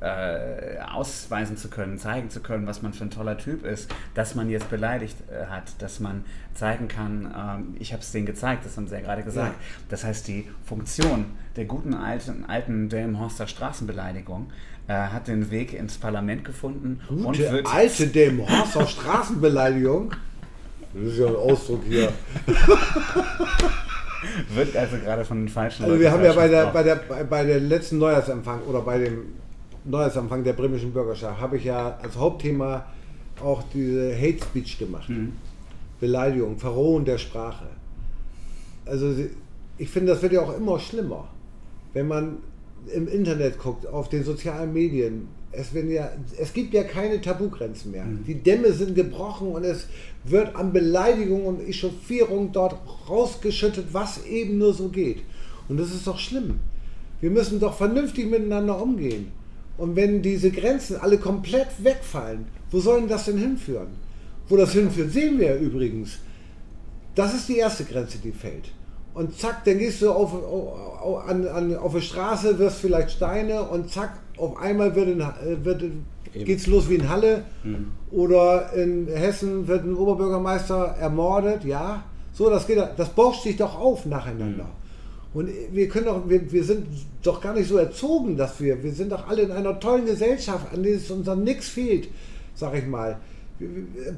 äh, 0.00 0.78
ausweisen 0.92 1.56
zu 1.56 1.68
können, 1.68 1.98
zeigen 1.98 2.30
zu 2.30 2.40
können, 2.40 2.66
was 2.66 2.82
man 2.82 2.92
für 2.92 3.04
ein 3.04 3.10
toller 3.10 3.36
Typ 3.36 3.64
ist, 3.64 3.90
dass 4.14 4.34
man 4.34 4.48
jetzt 4.48 4.70
beleidigt 4.70 5.16
äh, 5.28 5.46
hat, 5.46 5.80
dass 5.80 5.98
man 5.98 6.24
zeigen 6.54 6.86
kann, 6.86 7.34
ähm, 7.36 7.76
ich 7.80 7.92
habe 7.92 8.02
es 8.02 8.12
denen 8.12 8.26
gezeigt, 8.26 8.64
das 8.64 8.76
haben 8.76 8.86
sie 8.86 8.94
ja 8.94 9.00
gerade 9.00 9.22
gesagt. 9.24 9.54
Ja. 9.54 9.66
Das 9.88 10.04
heißt, 10.04 10.28
die 10.28 10.48
Funktion 10.64 11.26
der 11.56 11.64
guten 11.64 11.94
alten, 11.94 12.44
alten 12.44 12.88
Delmenhorster 12.88 13.48
Straßenbeleidigung 13.48 14.50
äh, 14.86 14.92
hat 14.92 15.26
den 15.26 15.50
Weg 15.50 15.72
ins 15.72 15.98
Parlament 15.98 16.44
gefunden 16.44 17.00
und 17.08 17.24
Gute 17.24 17.50
wird 17.50 17.66
alte 17.66 18.06
Delmenhorster 18.06 18.86
Straßenbeleidigung. 18.86 20.12
Das 20.94 21.12
ist 21.12 21.18
ja 21.18 21.26
ein 21.26 21.36
Ausdruck 21.36 21.82
hier. 21.84 22.12
wird 24.54 24.76
also 24.76 24.96
gerade 24.98 25.24
von 25.24 25.38
den 25.38 25.48
falschen 25.48 25.84
Also 25.84 25.98
wir 26.00 26.10
haben 26.10 26.24
ja 26.24 26.32
bei 26.32 26.48
der, 26.48 26.66
bei, 26.66 26.82
der, 26.82 26.96
bei- 27.24 27.44
der 27.44 27.60
letzten 27.60 27.98
Neujahrsempfang 27.98 28.62
oder 28.62 28.80
bei 28.82 28.98
dem 28.98 29.18
Neujahrsempfang 29.84 30.44
der 30.44 30.52
bremischen 30.54 30.92
Bürgerschaft 30.92 31.40
habe 31.40 31.56
ich 31.56 31.64
ja 31.64 31.96
als 32.02 32.16
Hauptthema 32.16 32.84
auch 33.42 33.62
diese 33.72 34.14
Hate 34.16 34.42
Speech 34.44 34.78
gemacht. 34.78 35.08
Beleidigung, 36.00 36.58
Verrohung 36.58 37.04
der 37.04 37.18
Sprache. 37.18 37.66
Also 38.86 39.14
ich 39.78 39.88
finde, 39.88 40.12
das 40.12 40.22
wird 40.22 40.32
ja 40.32 40.40
auch 40.42 40.56
immer 40.56 40.78
schlimmer. 40.78 41.28
Wenn 41.92 42.08
man 42.08 42.38
im 42.94 43.06
Internet 43.08 43.58
guckt, 43.58 43.86
auf 43.86 44.08
den 44.08 44.24
sozialen 44.24 44.72
Medien, 44.72 45.28
es, 45.52 45.72
werden 45.72 45.90
ja, 45.90 46.10
es 46.38 46.52
gibt 46.52 46.74
ja 46.74 46.84
keine 46.84 47.20
Tabugrenzen 47.20 47.90
mehr. 47.90 48.04
Die 48.26 48.34
Dämme 48.34 48.72
sind 48.72 48.94
gebrochen 48.94 49.48
und 49.48 49.64
es 49.64 49.86
wird 50.24 50.54
an 50.54 50.72
Beleidigung 50.72 51.46
und 51.46 51.66
Echauffierung 51.66 52.52
dort 52.52 52.76
rausgeschüttet, 53.08 53.86
was 53.92 54.24
eben 54.26 54.58
nur 54.58 54.74
so 54.74 54.88
geht. 54.88 55.22
Und 55.68 55.78
das 55.78 55.90
ist 55.90 56.06
doch 56.06 56.18
schlimm. 56.18 56.60
Wir 57.20 57.30
müssen 57.30 57.60
doch 57.60 57.76
vernünftig 57.76 58.30
miteinander 58.30 58.80
umgehen. 58.80 59.32
Und 59.76 59.96
wenn 59.96 60.22
diese 60.22 60.50
Grenzen 60.50 60.96
alle 60.96 61.18
komplett 61.18 61.68
wegfallen, 61.82 62.46
wo 62.70 62.80
soll 62.80 63.00
denn 63.00 63.08
das 63.08 63.24
denn 63.26 63.38
hinführen? 63.38 63.88
Wo 64.48 64.56
das 64.56 64.72
hinführt, 64.72 65.12
sehen 65.12 65.38
wir 65.38 65.54
ja 65.54 65.56
übrigens. 65.56 66.18
Das 67.14 67.34
ist 67.34 67.48
die 67.48 67.56
erste 67.56 67.84
Grenze, 67.84 68.18
die 68.18 68.32
fällt. 68.32 68.72
Und 69.14 69.36
zack, 69.36 69.64
dann 69.64 69.78
gehst 69.78 70.02
du 70.02 70.10
auf, 70.10 70.32
auf, 70.32 71.28
an, 71.28 71.46
an, 71.48 71.76
auf 71.76 71.94
die 71.94 72.00
Straße, 72.00 72.58
wirst 72.58 72.78
vielleicht 72.78 73.10
Steine 73.10 73.62
und 73.62 73.90
zack, 73.90 74.18
auf 74.38 74.56
einmal 74.58 74.94
wird, 74.94 75.08
in, 75.08 75.64
wird 75.64 75.84
geht's 76.32 76.66
los 76.66 76.88
wie 76.88 76.96
in 76.96 77.08
Halle. 77.08 77.44
Oder 78.10 78.72
in 78.72 79.06
Hessen 79.08 79.66
wird 79.66 79.84
ein 79.84 79.96
Oberbürgermeister 79.96 80.96
ermordet, 80.98 81.64
ja. 81.64 82.04
So, 82.32 82.48
das 82.50 82.66
geht, 82.66 82.78
das 82.96 83.08
bauscht 83.10 83.42
sich 83.42 83.56
doch 83.56 83.78
auf 83.78 84.06
nacheinander. 84.06 84.66
Und 85.34 85.50
wir 85.72 85.88
können 85.88 86.06
doch, 86.06 86.28
wir, 86.28 86.50
wir 86.50 86.64
sind 86.64 86.86
doch 87.22 87.40
gar 87.40 87.54
nicht 87.54 87.68
so 87.68 87.76
erzogen, 87.76 88.36
dass 88.36 88.60
wir, 88.60 88.82
wir 88.82 88.92
sind 88.92 89.12
doch 89.12 89.28
alle 89.28 89.42
in 89.42 89.50
einer 89.52 89.78
tollen 89.78 90.06
Gesellschaft, 90.06 90.72
an 90.72 90.82
der 90.82 90.96
es 90.96 91.10
uns 91.10 91.26
dann 91.26 91.44
nichts 91.44 91.68
fehlt, 91.68 92.08
sag 92.54 92.74
ich 92.74 92.86
mal. 92.86 93.18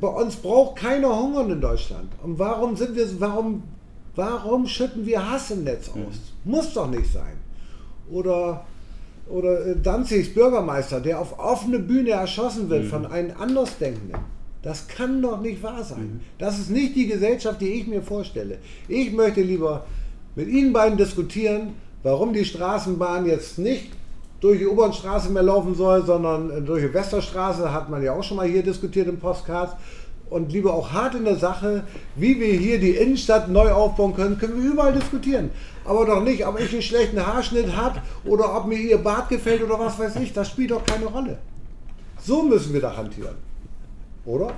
Bei 0.00 0.08
uns 0.08 0.36
braucht 0.36 0.76
keiner 0.76 1.18
hungern 1.18 1.50
in 1.50 1.60
Deutschland. 1.60 2.12
Und 2.22 2.38
warum 2.38 2.76
sind 2.76 2.94
wir, 2.94 3.06
warum, 3.20 3.62
warum 4.14 4.66
schütten 4.66 5.04
wir 5.06 5.30
Hass 5.30 5.50
im 5.50 5.64
Netz 5.64 5.88
aus? 5.88 6.34
Muss 6.44 6.74
doch 6.74 6.88
nicht 6.88 7.12
sein. 7.12 7.38
Oder, 8.10 8.64
oder 9.30 9.74
Danzigs 9.74 10.34
Bürgermeister, 10.34 11.00
der 11.00 11.20
auf 11.20 11.38
offene 11.38 11.78
Bühne 11.78 12.10
erschossen 12.10 12.68
wird 12.68 12.86
von 12.86 13.06
einem 13.06 13.32
Andersdenkenden. 13.38 14.20
Das 14.62 14.88
kann 14.88 15.22
doch 15.22 15.40
nicht 15.40 15.62
wahr 15.62 15.82
sein. 15.82 16.20
Das 16.38 16.58
ist 16.58 16.70
nicht 16.70 16.94
die 16.94 17.06
Gesellschaft, 17.06 17.60
die 17.60 17.72
ich 17.72 17.86
mir 17.86 18.02
vorstelle. 18.02 18.58
Ich 18.88 19.12
möchte 19.12 19.40
lieber 19.40 19.86
mit 20.36 20.48
Ihnen 20.48 20.72
beiden 20.72 20.98
diskutieren, 20.98 21.74
warum 22.02 22.32
die 22.32 22.44
Straßenbahn 22.44 23.26
jetzt 23.26 23.58
nicht 23.58 23.92
durch 24.40 24.58
die 24.58 24.66
Obernstraße 24.66 25.30
mehr 25.30 25.42
laufen 25.42 25.74
soll, 25.74 26.04
sondern 26.04 26.64
durch 26.64 26.82
die 26.82 26.94
Westerstraße, 26.94 27.72
hat 27.72 27.90
man 27.90 28.02
ja 28.02 28.12
auch 28.12 28.22
schon 28.22 28.36
mal 28.36 28.46
hier 28.46 28.62
diskutiert 28.62 29.08
im 29.08 29.18
Postcard. 29.18 29.76
Und 30.28 30.52
lieber 30.52 30.74
auch 30.74 30.92
hart 30.92 31.16
in 31.16 31.24
der 31.24 31.36
Sache, 31.36 31.82
wie 32.14 32.38
wir 32.38 32.52
hier 32.52 32.78
die 32.78 32.90
Innenstadt 32.90 33.48
neu 33.48 33.72
aufbauen 33.72 34.14
können, 34.14 34.38
können 34.38 34.62
wir 34.62 34.70
überall 34.70 34.92
diskutieren. 34.92 35.50
Aber 35.84 36.04
doch 36.06 36.22
nicht, 36.22 36.46
ob 36.46 36.60
ich 36.60 36.72
einen 36.72 36.82
schlechten 36.82 37.24
Haarschnitt 37.24 37.74
habe 37.76 38.00
oder 38.24 38.54
ob 38.56 38.66
mir 38.66 38.76
ihr 38.78 38.98
Bart 38.98 39.28
gefällt 39.28 39.62
oder 39.62 39.78
was 39.78 39.98
weiß 39.98 40.16
ich, 40.16 40.32
das 40.32 40.48
spielt 40.48 40.70
doch 40.72 40.84
keine 40.84 41.06
Rolle. 41.06 41.38
So 42.22 42.42
müssen 42.42 42.72
wir 42.74 42.80
da 42.80 42.96
hantieren. 42.96 43.34
Oder? 44.26 44.52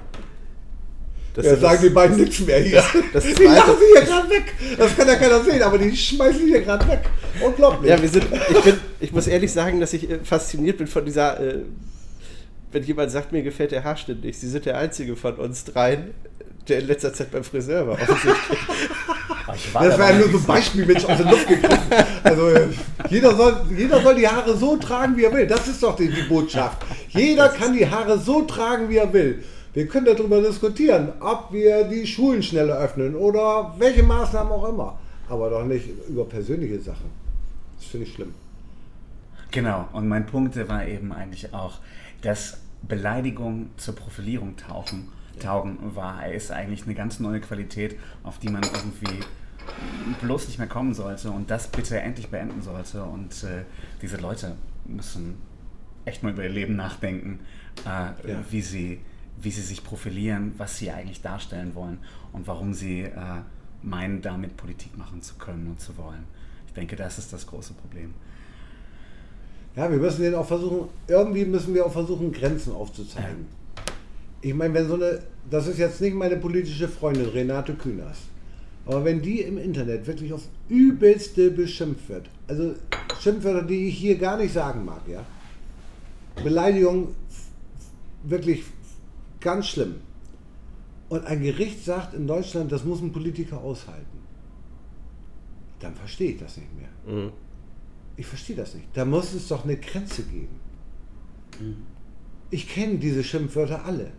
Das 1.34 1.46
Ja, 1.46 1.56
sagen 1.56 1.74
das- 1.74 1.80
die 1.82 1.88
beiden 1.90 2.16
nichts 2.18 2.40
mehr 2.40 2.58
hier. 2.58 2.82
das 3.12 3.24
die 3.24 3.34
zweite- 3.34 3.44
lachen 3.54 3.74
sie 3.78 3.86
hier 3.98 4.02
gerade 4.06 4.28
weg. 4.30 4.54
Das 4.76 4.96
kann 4.96 5.08
ja 5.08 5.14
keiner 5.14 5.42
sehen, 5.42 5.62
aber 5.62 5.78
die 5.78 5.96
schmeißen 5.96 6.46
hier 6.46 6.60
gerade 6.60 6.86
weg. 6.88 7.00
Unglaublich. 7.42 7.90
Ja, 7.90 8.02
wir 8.02 8.08
sind, 8.08 8.26
ich, 8.50 8.60
bin, 8.60 8.74
ich 9.00 9.12
muss 9.12 9.26
ehrlich 9.28 9.50
sagen, 9.52 9.80
dass 9.80 9.92
ich 9.94 10.10
äh, 10.10 10.18
fasziniert 10.24 10.76
bin 10.78 10.86
von 10.86 11.04
dieser, 11.06 11.40
äh, 11.40 11.58
wenn 12.72 12.82
jemand 12.82 13.10
sagt, 13.12 13.32
mir 13.32 13.42
gefällt 13.42 13.70
der 13.70 13.84
Haarschnitt 13.84 14.22
nicht. 14.24 14.38
Sie 14.40 14.48
sind 14.48 14.66
der 14.66 14.76
einzige 14.76 15.16
von 15.16 15.36
uns 15.36 15.64
dreien, 15.64 16.10
der 16.68 16.80
in 16.80 16.86
letzter 16.86 17.14
Zeit 17.14 17.30
beim 17.30 17.44
Friseur 17.44 17.86
war. 17.86 17.94
Offensichtlich. 17.94 18.58
War 19.46 19.54
das 19.84 19.96
da 19.96 19.98
war 19.98 20.10
ja 20.12 20.18
nur 20.18 20.28
so 20.28 20.38
ein 20.38 20.44
Beispiel, 20.44 20.86
Mensch, 20.86 21.04
aus 21.04 21.16
der 21.18 21.30
Luft 21.30 21.48
gegriffen. 21.48 21.78
Also 22.22 22.50
jeder 23.08 23.34
soll, 23.34 23.56
jeder 23.76 24.00
soll 24.00 24.14
die 24.14 24.28
Haare 24.28 24.56
so 24.56 24.76
tragen, 24.76 25.16
wie 25.16 25.24
er 25.24 25.32
will. 25.32 25.46
Das 25.46 25.66
ist 25.66 25.82
doch 25.82 25.96
die, 25.96 26.08
die 26.08 26.22
Botschaft. 26.22 26.78
Jeder 27.08 27.48
kann 27.48 27.72
die 27.72 27.88
Haare 27.88 28.18
so 28.18 28.42
tragen, 28.42 28.88
wie 28.88 28.96
er 28.96 29.12
will. 29.12 29.42
Wir 29.74 29.88
können 29.88 30.06
darüber 30.06 30.40
diskutieren, 30.42 31.12
ob 31.20 31.52
wir 31.52 31.84
die 31.84 32.06
Schulen 32.06 32.42
schneller 32.42 32.78
öffnen 32.78 33.14
oder 33.14 33.74
welche 33.78 34.02
Maßnahmen 34.02 34.52
auch 34.52 34.68
immer. 34.68 34.98
Aber 35.28 35.50
doch 35.50 35.64
nicht 35.64 35.88
über 36.08 36.24
persönliche 36.24 36.78
Sachen. 36.80 37.10
Das 37.78 37.86
finde 37.86 38.06
ich 38.06 38.14
schlimm. 38.14 38.34
Genau, 39.50 39.88
und 39.92 40.08
mein 40.08 40.26
Punkt 40.26 40.56
war 40.68 40.86
eben 40.86 41.12
eigentlich 41.12 41.52
auch, 41.52 41.78
dass 42.22 42.58
Beleidigungen 42.82 43.70
zur 43.76 43.94
Profilierung 43.94 44.56
tauchen, 44.56 45.08
taugen 45.40 45.78
war, 45.94 46.26
ist 46.30 46.50
eigentlich 46.50 46.84
eine 46.84 46.94
ganz 46.94 47.20
neue 47.20 47.40
Qualität, 47.40 47.96
auf 48.22 48.38
die 48.38 48.48
man 48.48 48.62
irgendwie 48.62 49.20
bloß 50.20 50.48
nicht 50.48 50.58
mehr 50.58 50.68
kommen 50.68 50.92
sollte 50.94 51.30
und 51.30 51.50
das 51.50 51.68
bitte 51.68 52.00
endlich 52.00 52.28
beenden 52.28 52.62
sollte. 52.62 53.04
Und 53.04 53.44
äh, 53.44 53.62
diese 54.00 54.16
Leute 54.16 54.56
müssen 54.84 55.36
echt 56.04 56.22
mal 56.22 56.32
über 56.32 56.42
ihr 56.42 56.50
Leben 56.50 56.74
nachdenken, 56.76 57.40
äh, 57.84 57.88
Ja. 57.88 58.44
wie, 58.50 58.60
sie, 58.60 59.00
wie 59.40 59.50
sie 59.50 59.62
sich 59.62 59.84
profilieren, 59.84 60.52
was 60.58 60.78
sie 60.78 60.90
eigentlich 60.90 61.22
darstellen 61.22 61.74
wollen 61.74 61.98
und 62.32 62.46
warum 62.48 62.74
sie 62.74 63.02
äh, 63.02 63.12
meinen, 63.82 64.20
damit 64.22 64.56
Politik 64.56 64.96
machen 64.98 65.22
zu 65.22 65.36
können 65.36 65.68
und 65.68 65.80
zu 65.80 65.96
wollen. 65.96 66.24
Ich 66.66 66.72
denke, 66.72 66.96
das 66.96 67.18
ist 67.18 67.32
das 67.32 67.46
große 67.46 67.74
Problem. 67.74 68.14
Ja, 69.76 69.90
wir 69.90 69.98
müssen 69.98 70.22
den 70.22 70.34
auch 70.34 70.46
versuchen, 70.46 70.88
irgendwie 71.08 71.44
müssen 71.44 71.72
wir 71.72 71.86
auch 71.86 71.92
versuchen, 71.92 72.30
Grenzen 72.32 72.72
aufzuzeigen. 72.74 73.46
Ich 74.42 74.54
meine, 74.54 74.74
wenn 74.74 74.88
so 74.88 74.94
eine, 74.94 75.20
das 75.48 75.68
ist 75.68 75.78
jetzt 75.78 76.00
nicht 76.00 76.14
meine 76.14 76.36
politische 76.36 76.88
Freundin 76.88 77.28
Renate 77.28 77.74
Künast, 77.74 78.22
aber 78.84 79.04
wenn 79.04 79.22
die 79.22 79.40
im 79.40 79.56
Internet 79.56 80.06
wirklich 80.06 80.32
auf 80.32 80.42
übelste 80.68 81.50
beschimpft 81.50 82.08
wird, 82.08 82.28
also 82.48 82.74
Schimpfwörter, 83.20 83.62
die 83.62 83.86
ich 83.86 83.96
hier 83.96 84.18
gar 84.18 84.36
nicht 84.36 84.52
sagen 84.52 84.84
mag, 84.84 85.02
ja, 85.08 85.24
Beleidigung 86.42 87.14
wirklich 88.24 88.64
ganz 89.40 89.68
schlimm. 89.68 89.96
Und 91.08 91.24
ein 91.26 91.42
Gericht 91.42 91.84
sagt 91.84 92.14
in 92.14 92.26
Deutschland, 92.26 92.72
das 92.72 92.84
muss 92.84 93.00
ein 93.00 93.12
Politiker 93.12 93.58
aushalten, 93.58 94.18
dann 95.78 95.94
verstehe 95.94 96.32
ich 96.32 96.38
das 96.38 96.56
nicht 96.56 96.70
mehr. 96.74 97.14
Mhm. 97.14 97.32
Ich 98.16 98.26
verstehe 98.26 98.56
das 98.56 98.74
nicht. 98.74 98.86
Da 98.94 99.04
muss 99.04 99.32
es 99.34 99.48
doch 99.48 99.64
eine 99.64 99.76
Grenze 99.76 100.22
geben. 100.22 100.60
Ich 102.50 102.68
kenne 102.68 102.98
diese 102.98 103.22
Schimpfwörter 103.22 103.84
alle. 103.84 104.12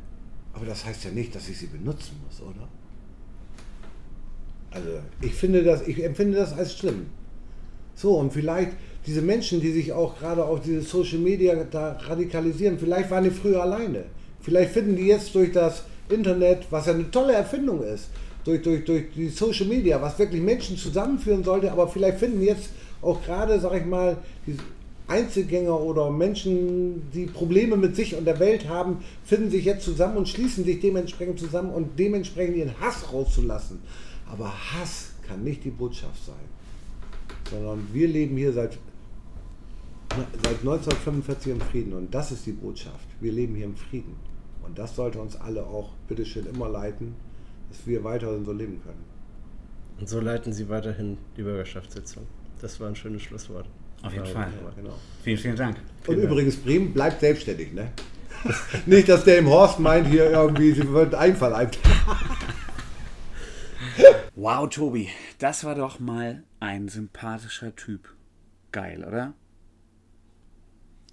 Aber 0.54 0.66
das 0.66 0.86
heißt 0.86 1.04
ja 1.06 1.12
nicht, 1.12 1.36
dass 1.36 1.50
ich 1.50 1.58
sie 1.58 1.68
benutzen 1.68 2.20
muss, 2.26 2.42
oder? 2.42 2.68
Also 4.72 4.90
ich 5.22 5.34
finde 5.34 5.64
das, 5.64 5.88
ich 5.88 6.04
empfinde 6.04 6.38
das 6.38 6.54
als 6.54 6.78
schlimm. 6.78 7.08
So, 7.96 8.18
und 8.18 8.34
vielleicht 8.34 8.72
diese 9.06 9.22
Menschen, 9.22 9.62
die 9.62 9.72
sich 9.72 9.92
auch 9.92 10.18
gerade 10.18 10.44
auf 10.46 10.62
diese 10.62 10.82
Social 10.82 11.20
Media 11.20 11.56
da 11.70 11.94
radikalisieren, 11.94 12.80
vielleicht 12.80 13.12
waren 13.12 13.24
die 13.24 13.30
früher 13.30 13.62
alleine. 13.62 14.06
Vielleicht 14.42 14.72
finden 14.72 14.96
die 14.96 15.08
jetzt 15.08 15.36
durch 15.36 15.52
das 15.52 15.84
Internet, 16.10 16.68
was 16.70 16.88
ja 16.88 16.94
eine 16.94 17.10
tolle 17.12 17.34
Erfindung 17.34 17.84
ist, 17.84 18.10
durch, 18.44 18.62
durch, 18.62 18.84
durch 18.86 19.06
die 19.16 19.30
Social 19.30 19.68
Media, 19.68 20.02
was 20.02 20.18
wirklich 20.20 20.42
Menschen 20.42 20.78
zusammenführen 20.78 21.44
sollte, 21.44 21.72
aber 21.72 21.88
vielleicht 21.88 22.20
finden 22.20 22.42
jetzt 22.42 22.70
auch 23.02 23.22
gerade, 23.24 23.60
sag 23.60 23.74
ich 23.74 23.86
mal, 23.86 24.18
die 24.48 24.58
Einzelgänger 25.14 25.80
oder 25.80 26.10
Menschen, 26.10 27.12
die 27.12 27.28
Probleme 27.28 27.78
mit 27.78 27.96
sich 27.96 28.16
und 28.16 28.26
der 28.26 28.40
Welt 28.40 28.68
haben, 28.68 29.04
finden 29.24 29.52
sich 29.52 29.64
jetzt 29.64 29.86
zusammen 29.86 30.18
und 30.18 30.28
schließen 30.28 30.66
sich 30.66 30.80
dementsprechend 30.80 31.40
zusammen 31.40 31.72
und 31.72 32.00
dementsprechend 32.00 32.58
ihren 32.58 32.80
Hass 32.80 33.14
rauszulassen. 33.14 33.80
Aber 34.32 34.48
Hass 34.48 35.12
kann 35.28 35.44
nicht 35.44 35.64
die 35.64 35.70
Botschaft 35.70 36.26
sein, 36.26 36.46
sondern 37.52 37.88
wir 37.94 38.08
leben 38.08 38.36
hier 38.38 38.54
seit, 38.54 38.80
seit 40.44 40.60
1945 40.62 41.52
im 41.54 41.62
Frieden 41.62 41.94
und 41.94 42.14
das 42.14 42.32
ist 42.32 42.48
die 42.48 42.52
Botschaft. 42.52 43.08
Wir 43.22 43.32
leben 43.32 43.54
hier 43.54 43.66
im 43.66 43.76
Frieden. 43.76 44.16
Und 44.66 44.80
das 44.80 44.96
sollte 44.96 45.20
uns 45.20 45.36
alle 45.36 45.64
auch 45.66 45.92
bitteschön 46.08 46.48
immer 46.48 46.70
leiten, 46.70 47.14
dass 47.70 47.86
wir 47.86 48.04
weiterhin 48.04 48.46
so 48.46 48.52
leben 48.52 48.82
können. 48.82 49.04
Und 50.00 50.10
so 50.10 50.20
leiten 50.20 50.54
Sie 50.54 50.70
weiterhin 50.70 51.18
die 51.38 51.44
Bürgerschaftssitzung. 51.44 52.24
Das 52.62 52.80
war 52.80 52.88
ein 52.88 52.96
schönes 52.96 53.22
Schlusswort. 53.22 53.68
Auf 54.04 54.14
jeden 54.14 54.26
Ja, 54.26 54.32
Fall. 54.32 54.52
Genau. 54.76 55.00
Vielen, 55.24 55.38
vielen 55.38 55.56
Dank. 55.56 55.78
Und 56.06 56.18
übrigens, 56.18 56.58
Bremen 56.58 56.94
bleibt 56.94 57.22
selbstständig, 57.22 57.74
ne? 57.74 57.92
Nicht, 58.86 59.08
dass 59.10 59.24
der 59.24 59.38
im 59.40 59.48
Horst 59.48 59.80
meint, 59.80 60.06
hier 60.08 60.30
irgendwie, 60.30 60.72
sie 60.74 60.88
würden 60.90 61.16
Einfall 61.16 61.54
ein. 61.54 61.72
Wow, 64.36 64.68
Tobi, 64.68 65.10
das 65.38 65.64
war 65.64 65.76
doch 65.76 66.00
mal 66.00 66.44
ein 66.60 66.90
sympathischer 66.90 67.76
Typ. 67.76 68.10
Geil, 68.72 69.04
oder? 69.06 69.34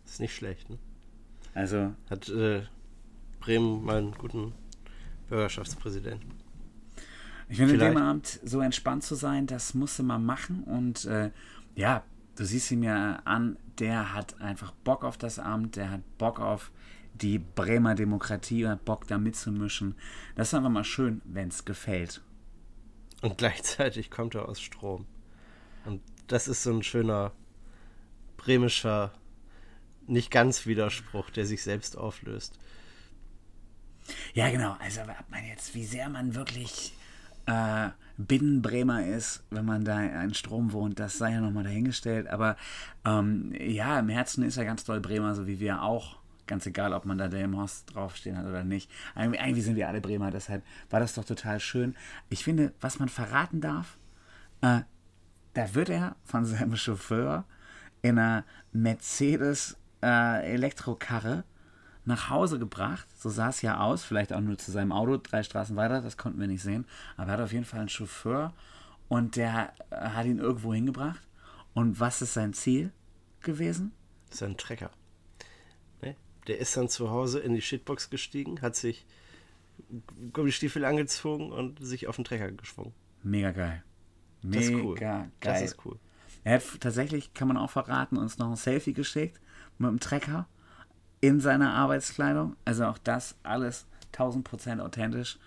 Ist 0.06 0.20
nicht 0.20 0.34
schlecht, 0.34 0.70
ne? 0.70 0.78
Also, 1.54 1.92
Hat 2.08 2.28
äh, 2.30 2.62
Bremen 3.40 3.84
mal 3.84 3.98
einen 3.98 4.12
guten 4.12 4.54
Bürgerschaftspräsidenten. 5.28 6.30
ich 7.48 7.58
finde, 7.58 7.74
Vielleicht. 7.74 7.94
dem 7.94 8.02
Abend 8.02 8.40
so 8.42 8.60
entspannt 8.60 9.04
zu 9.04 9.14
sein, 9.14 9.46
das 9.46 9.74
musste 9.74 10.02
man 10.02 10.24
machen. 10.24 10.64
Und 10.64 11.04
äh, 11.04 11.30
ja, 11.74 12.02
du 12.40 12.46
siehst 12.46 12.70
ihn 12.70 12.80
mir 12.80 13.20
an, 13.26 13.58
der 13.78 14.14
hat 14.14 14.40
einfach 14.40 14.72
Bock 14.72 15.04
auf 15.04 15.18
das 15.18 15.38
Amt, 15.38 15.76
der 15.76 15.90
hat 15.90 16.00
Bock 16.16 16.40
auf 16.40 16.72
die 17.12 17.38
Bremer 17.38 17.94
Demokratie, 17.94 18.66
hat 18.66 18.86
Bock 18.86 19.06
da 19.06 19.18
mitzumischen. 19.18 19.94
Das 20.36 20.48
ist 20.48 20.54
einfach 20.54 20.70
mal 20.70 20.84
schön, 20.84 21.20
wenn 21.26 21.48
es 21.48 21.66
gefällt. 21.66 22.22
Und 23.20 23.36
gleichzeitig 23.36 24.10
kommt 24.10 24.34
er 24.34 24.48
aus 24.48 24.58
Strom. 24.58 25.04
Und 25.84 26.00
das 26.28 26.48
ist 26.48 26.62
so 26.62 26.72
ein 26.72 26.82
schöner 26.82 27.32
bremischer, 28.38 29.12
nicht 30.06 30.30
ganz 30.30 30.64
Widerspruch, 30.64 31.28
der 31.28 31.44
sich 31.44 31.62
selbst 31.62 31.98
auflöst. 31.98 32.58
Ja, 34.32 34.50
genau. 34.50 34.76
Also, 34.80 35.02
ob 35.02 35.28
man 35.28 35.44
jetzt, 35.44 35.74
wie 35.74 35.84
sehr 35.84 36.08
man 36.08 36.34
wirklich 36.34 36.94
äh, 37.46 37.90
Binnenbremer 38.18 39.06
ist, 39.06 39.44
wenn 39.50 39.64
man 39.64 39.84
da 39.84 40.02
in 40.02 40.34
Strom 40.34 40.72
wohnt, 40.72 40.98
das 40.98 41.16
sei 41.18 41.32
ja 41.32 41.40
nochmal 41.40 41.64
dahingestellt. 41.64 42.28
Aber 42.28 42.56
ähm, 43.04 43.52
ja, 43.58 43.98
im 43.98 44.08
Herzen 44.08 44.44
ist 44.44 44.56
er 44.56 44.64
ganz 44.64 44.84
doll 44.84 45.00
Bremer, 45.00 45.34
so 45.34 45.46
wie 45.46 45.60
wir 45.60 45.82
auch. 45.82 46.18
Ganz 46.46 46.66
egal, 46.66 46.92
ob 46.94 47.04
man 47.04 47.16
da 47.16 47.28
Delmhorst 47.28 47.94
draufstehen 47.94 48.36
hat 48.36 48.44
oder 48.44 48.64
nicht. 48.64 48.90
Eig- 49.14 49.38
Eigentlich 49.38 49.64
sind 49.64 49.76
wir 49.76 49.86
alle 49.88 50.00
Bremer, 50.00 50.32
deshalb 50.32 50.64
war 50.90 50.98
das 50.98 51.14
doch 51.14 51.24
total 51.24 51.60
schön. 51.60 51.94
Ich 52.28 52.42
finde, 52.42 52.72
was 52.80 52.98
man 52.98 53.08
verraten 53.08 53.60
darf, 53.60 53.98
äh, 54.60 54.80
da 55.54 55.74
wird 55.74 55.90
er 55.90 56.16
von 56.24 56.44
seinem 56.44 56.74
Chauffeur 56.76 57.44
in 58.02 58.18
einer 58.18 58.44
Mercedes 58.72 59.76
äh, 60.02 60.52
Elektrokarre 60.52 61.44
nach 62.10 62.28
Hause 62.30 62.58
gebracht. 62.58 63.06
So 63.18 63.30
sah 63.30 63.48
es 63.48 63.62
ja 63.62 63.80
aus, 63.80 64.04
vielleicht 64.04 64.32
auch 64.32 64.40
nur 64.40 64.58
zu 64.58 64.70
seinem 64.70 64.92
Auto, 64.92 65.16
drei 65.16 65.42
Straßen 65.42 65.76
weiter, 65.76 66.02
das 66.02 66.16
konnten 66.16 66.38
wir 66.40 66.46
nicht 66.46 66.62
sehen. 66.62 66.84
Aber 67.16 67.28
er 67.30 67.38
hat 67.38 67.40
auf 67.40 67.52
jeden 67.52 67.64
Fall 67.64 67.80
einen 67.80 67.88
Chauffeur 67.88 68.52
und 69.08 69.36
der 69.36 69.72
äh, 69.90 69.96
hat 69.96 70.26
ihn 70.26 70.38
irgendwo 70.38 70.74
hingebracht. 70.74 71.26
Und 71.72 72.00
was 72.00 72.20
ist 72.20 72.34
sein 72.34 72.52
Ziel 72.52 72.92
gewesen? 73.40 73.92
Das 74.28 74.36
ist 74.36 74.42
ein 74.42 74.56
Trecker. 74.56 74.90
Ne? 76.02 76.16
Der 76.46 76.58
ist 76.58 76.76
dann 76.76 76.88
zu 76.88 77.10
Hause 77.10 77.40
in 77.40 77.54
die 77.54 77.62
Shitbox 77.62 78.10
gestiegen, 78.10 78.60
hat 78.60 78.76
sich 78.76 79.06
Gummistiefel 80.32 80.84
angezogen 80.84 81.50
und 81.52 81.84
sich 81.84 82.06
auf 82.06 82.16
den 82.16 82.24
Trecker 82.24 82.50
geschwungen. 82.52 82.92
Mega 83.22 83.50
geil. 83.52 83.82
Mega 84.42 84.58
Das 84.58 84.68
ist 84.68 84.74
cool. 84.74 84.94
geil. 84.96 85.30
Das 85.40 85.62
ist 85.62 85.84
cool. 85.84 85.98
Er 86.44 86.54
hat 86.54 86.80
tatsächlich, 86.80 87.34
kann 87.34 87.48
man 87.48 87.56
auch 87.56 87.70
verraten, 87.70 88.16
uns 88.16 88.38
noch 88.38 88.50
ein 88.50 88.56
Selfie 88.56 88.92
geschickt 88.92 89.40
mit 89.78 89.90
dem 89.90 90.00
Trecker 90.00 90.46
in 91.20 91.40
seiner 91.40 91.74
Arbeitskleidung. 91.74 92.56
Also 92.64 92.86
auch 92.86 92.98
das 92.98 93.36
alles 93.42 93.86
1000% 94.14 94.80
authentisch. 94.80 95.38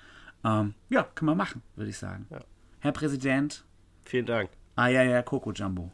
Ähm, 0.44 0.74
ja, 0.90 1.04
kann 1.16 1.26
man 1.26 1.38
machen, 1.38 1.62
würde 1.76 1.90
ich 1.90 1.98
sagen. 1.98 2.28
Ja. 2.30 2.40
Herr 2.80 2.92
Präsident, 2.92 3.64
Vielen 4.06 4.26
Dank. 4.26 4.50
ah 4.76 4.88
ja, 4.88 5.04
ja, 5.04 5.22
Coco 5.22 5.52
Jumbo. 5.52 5.92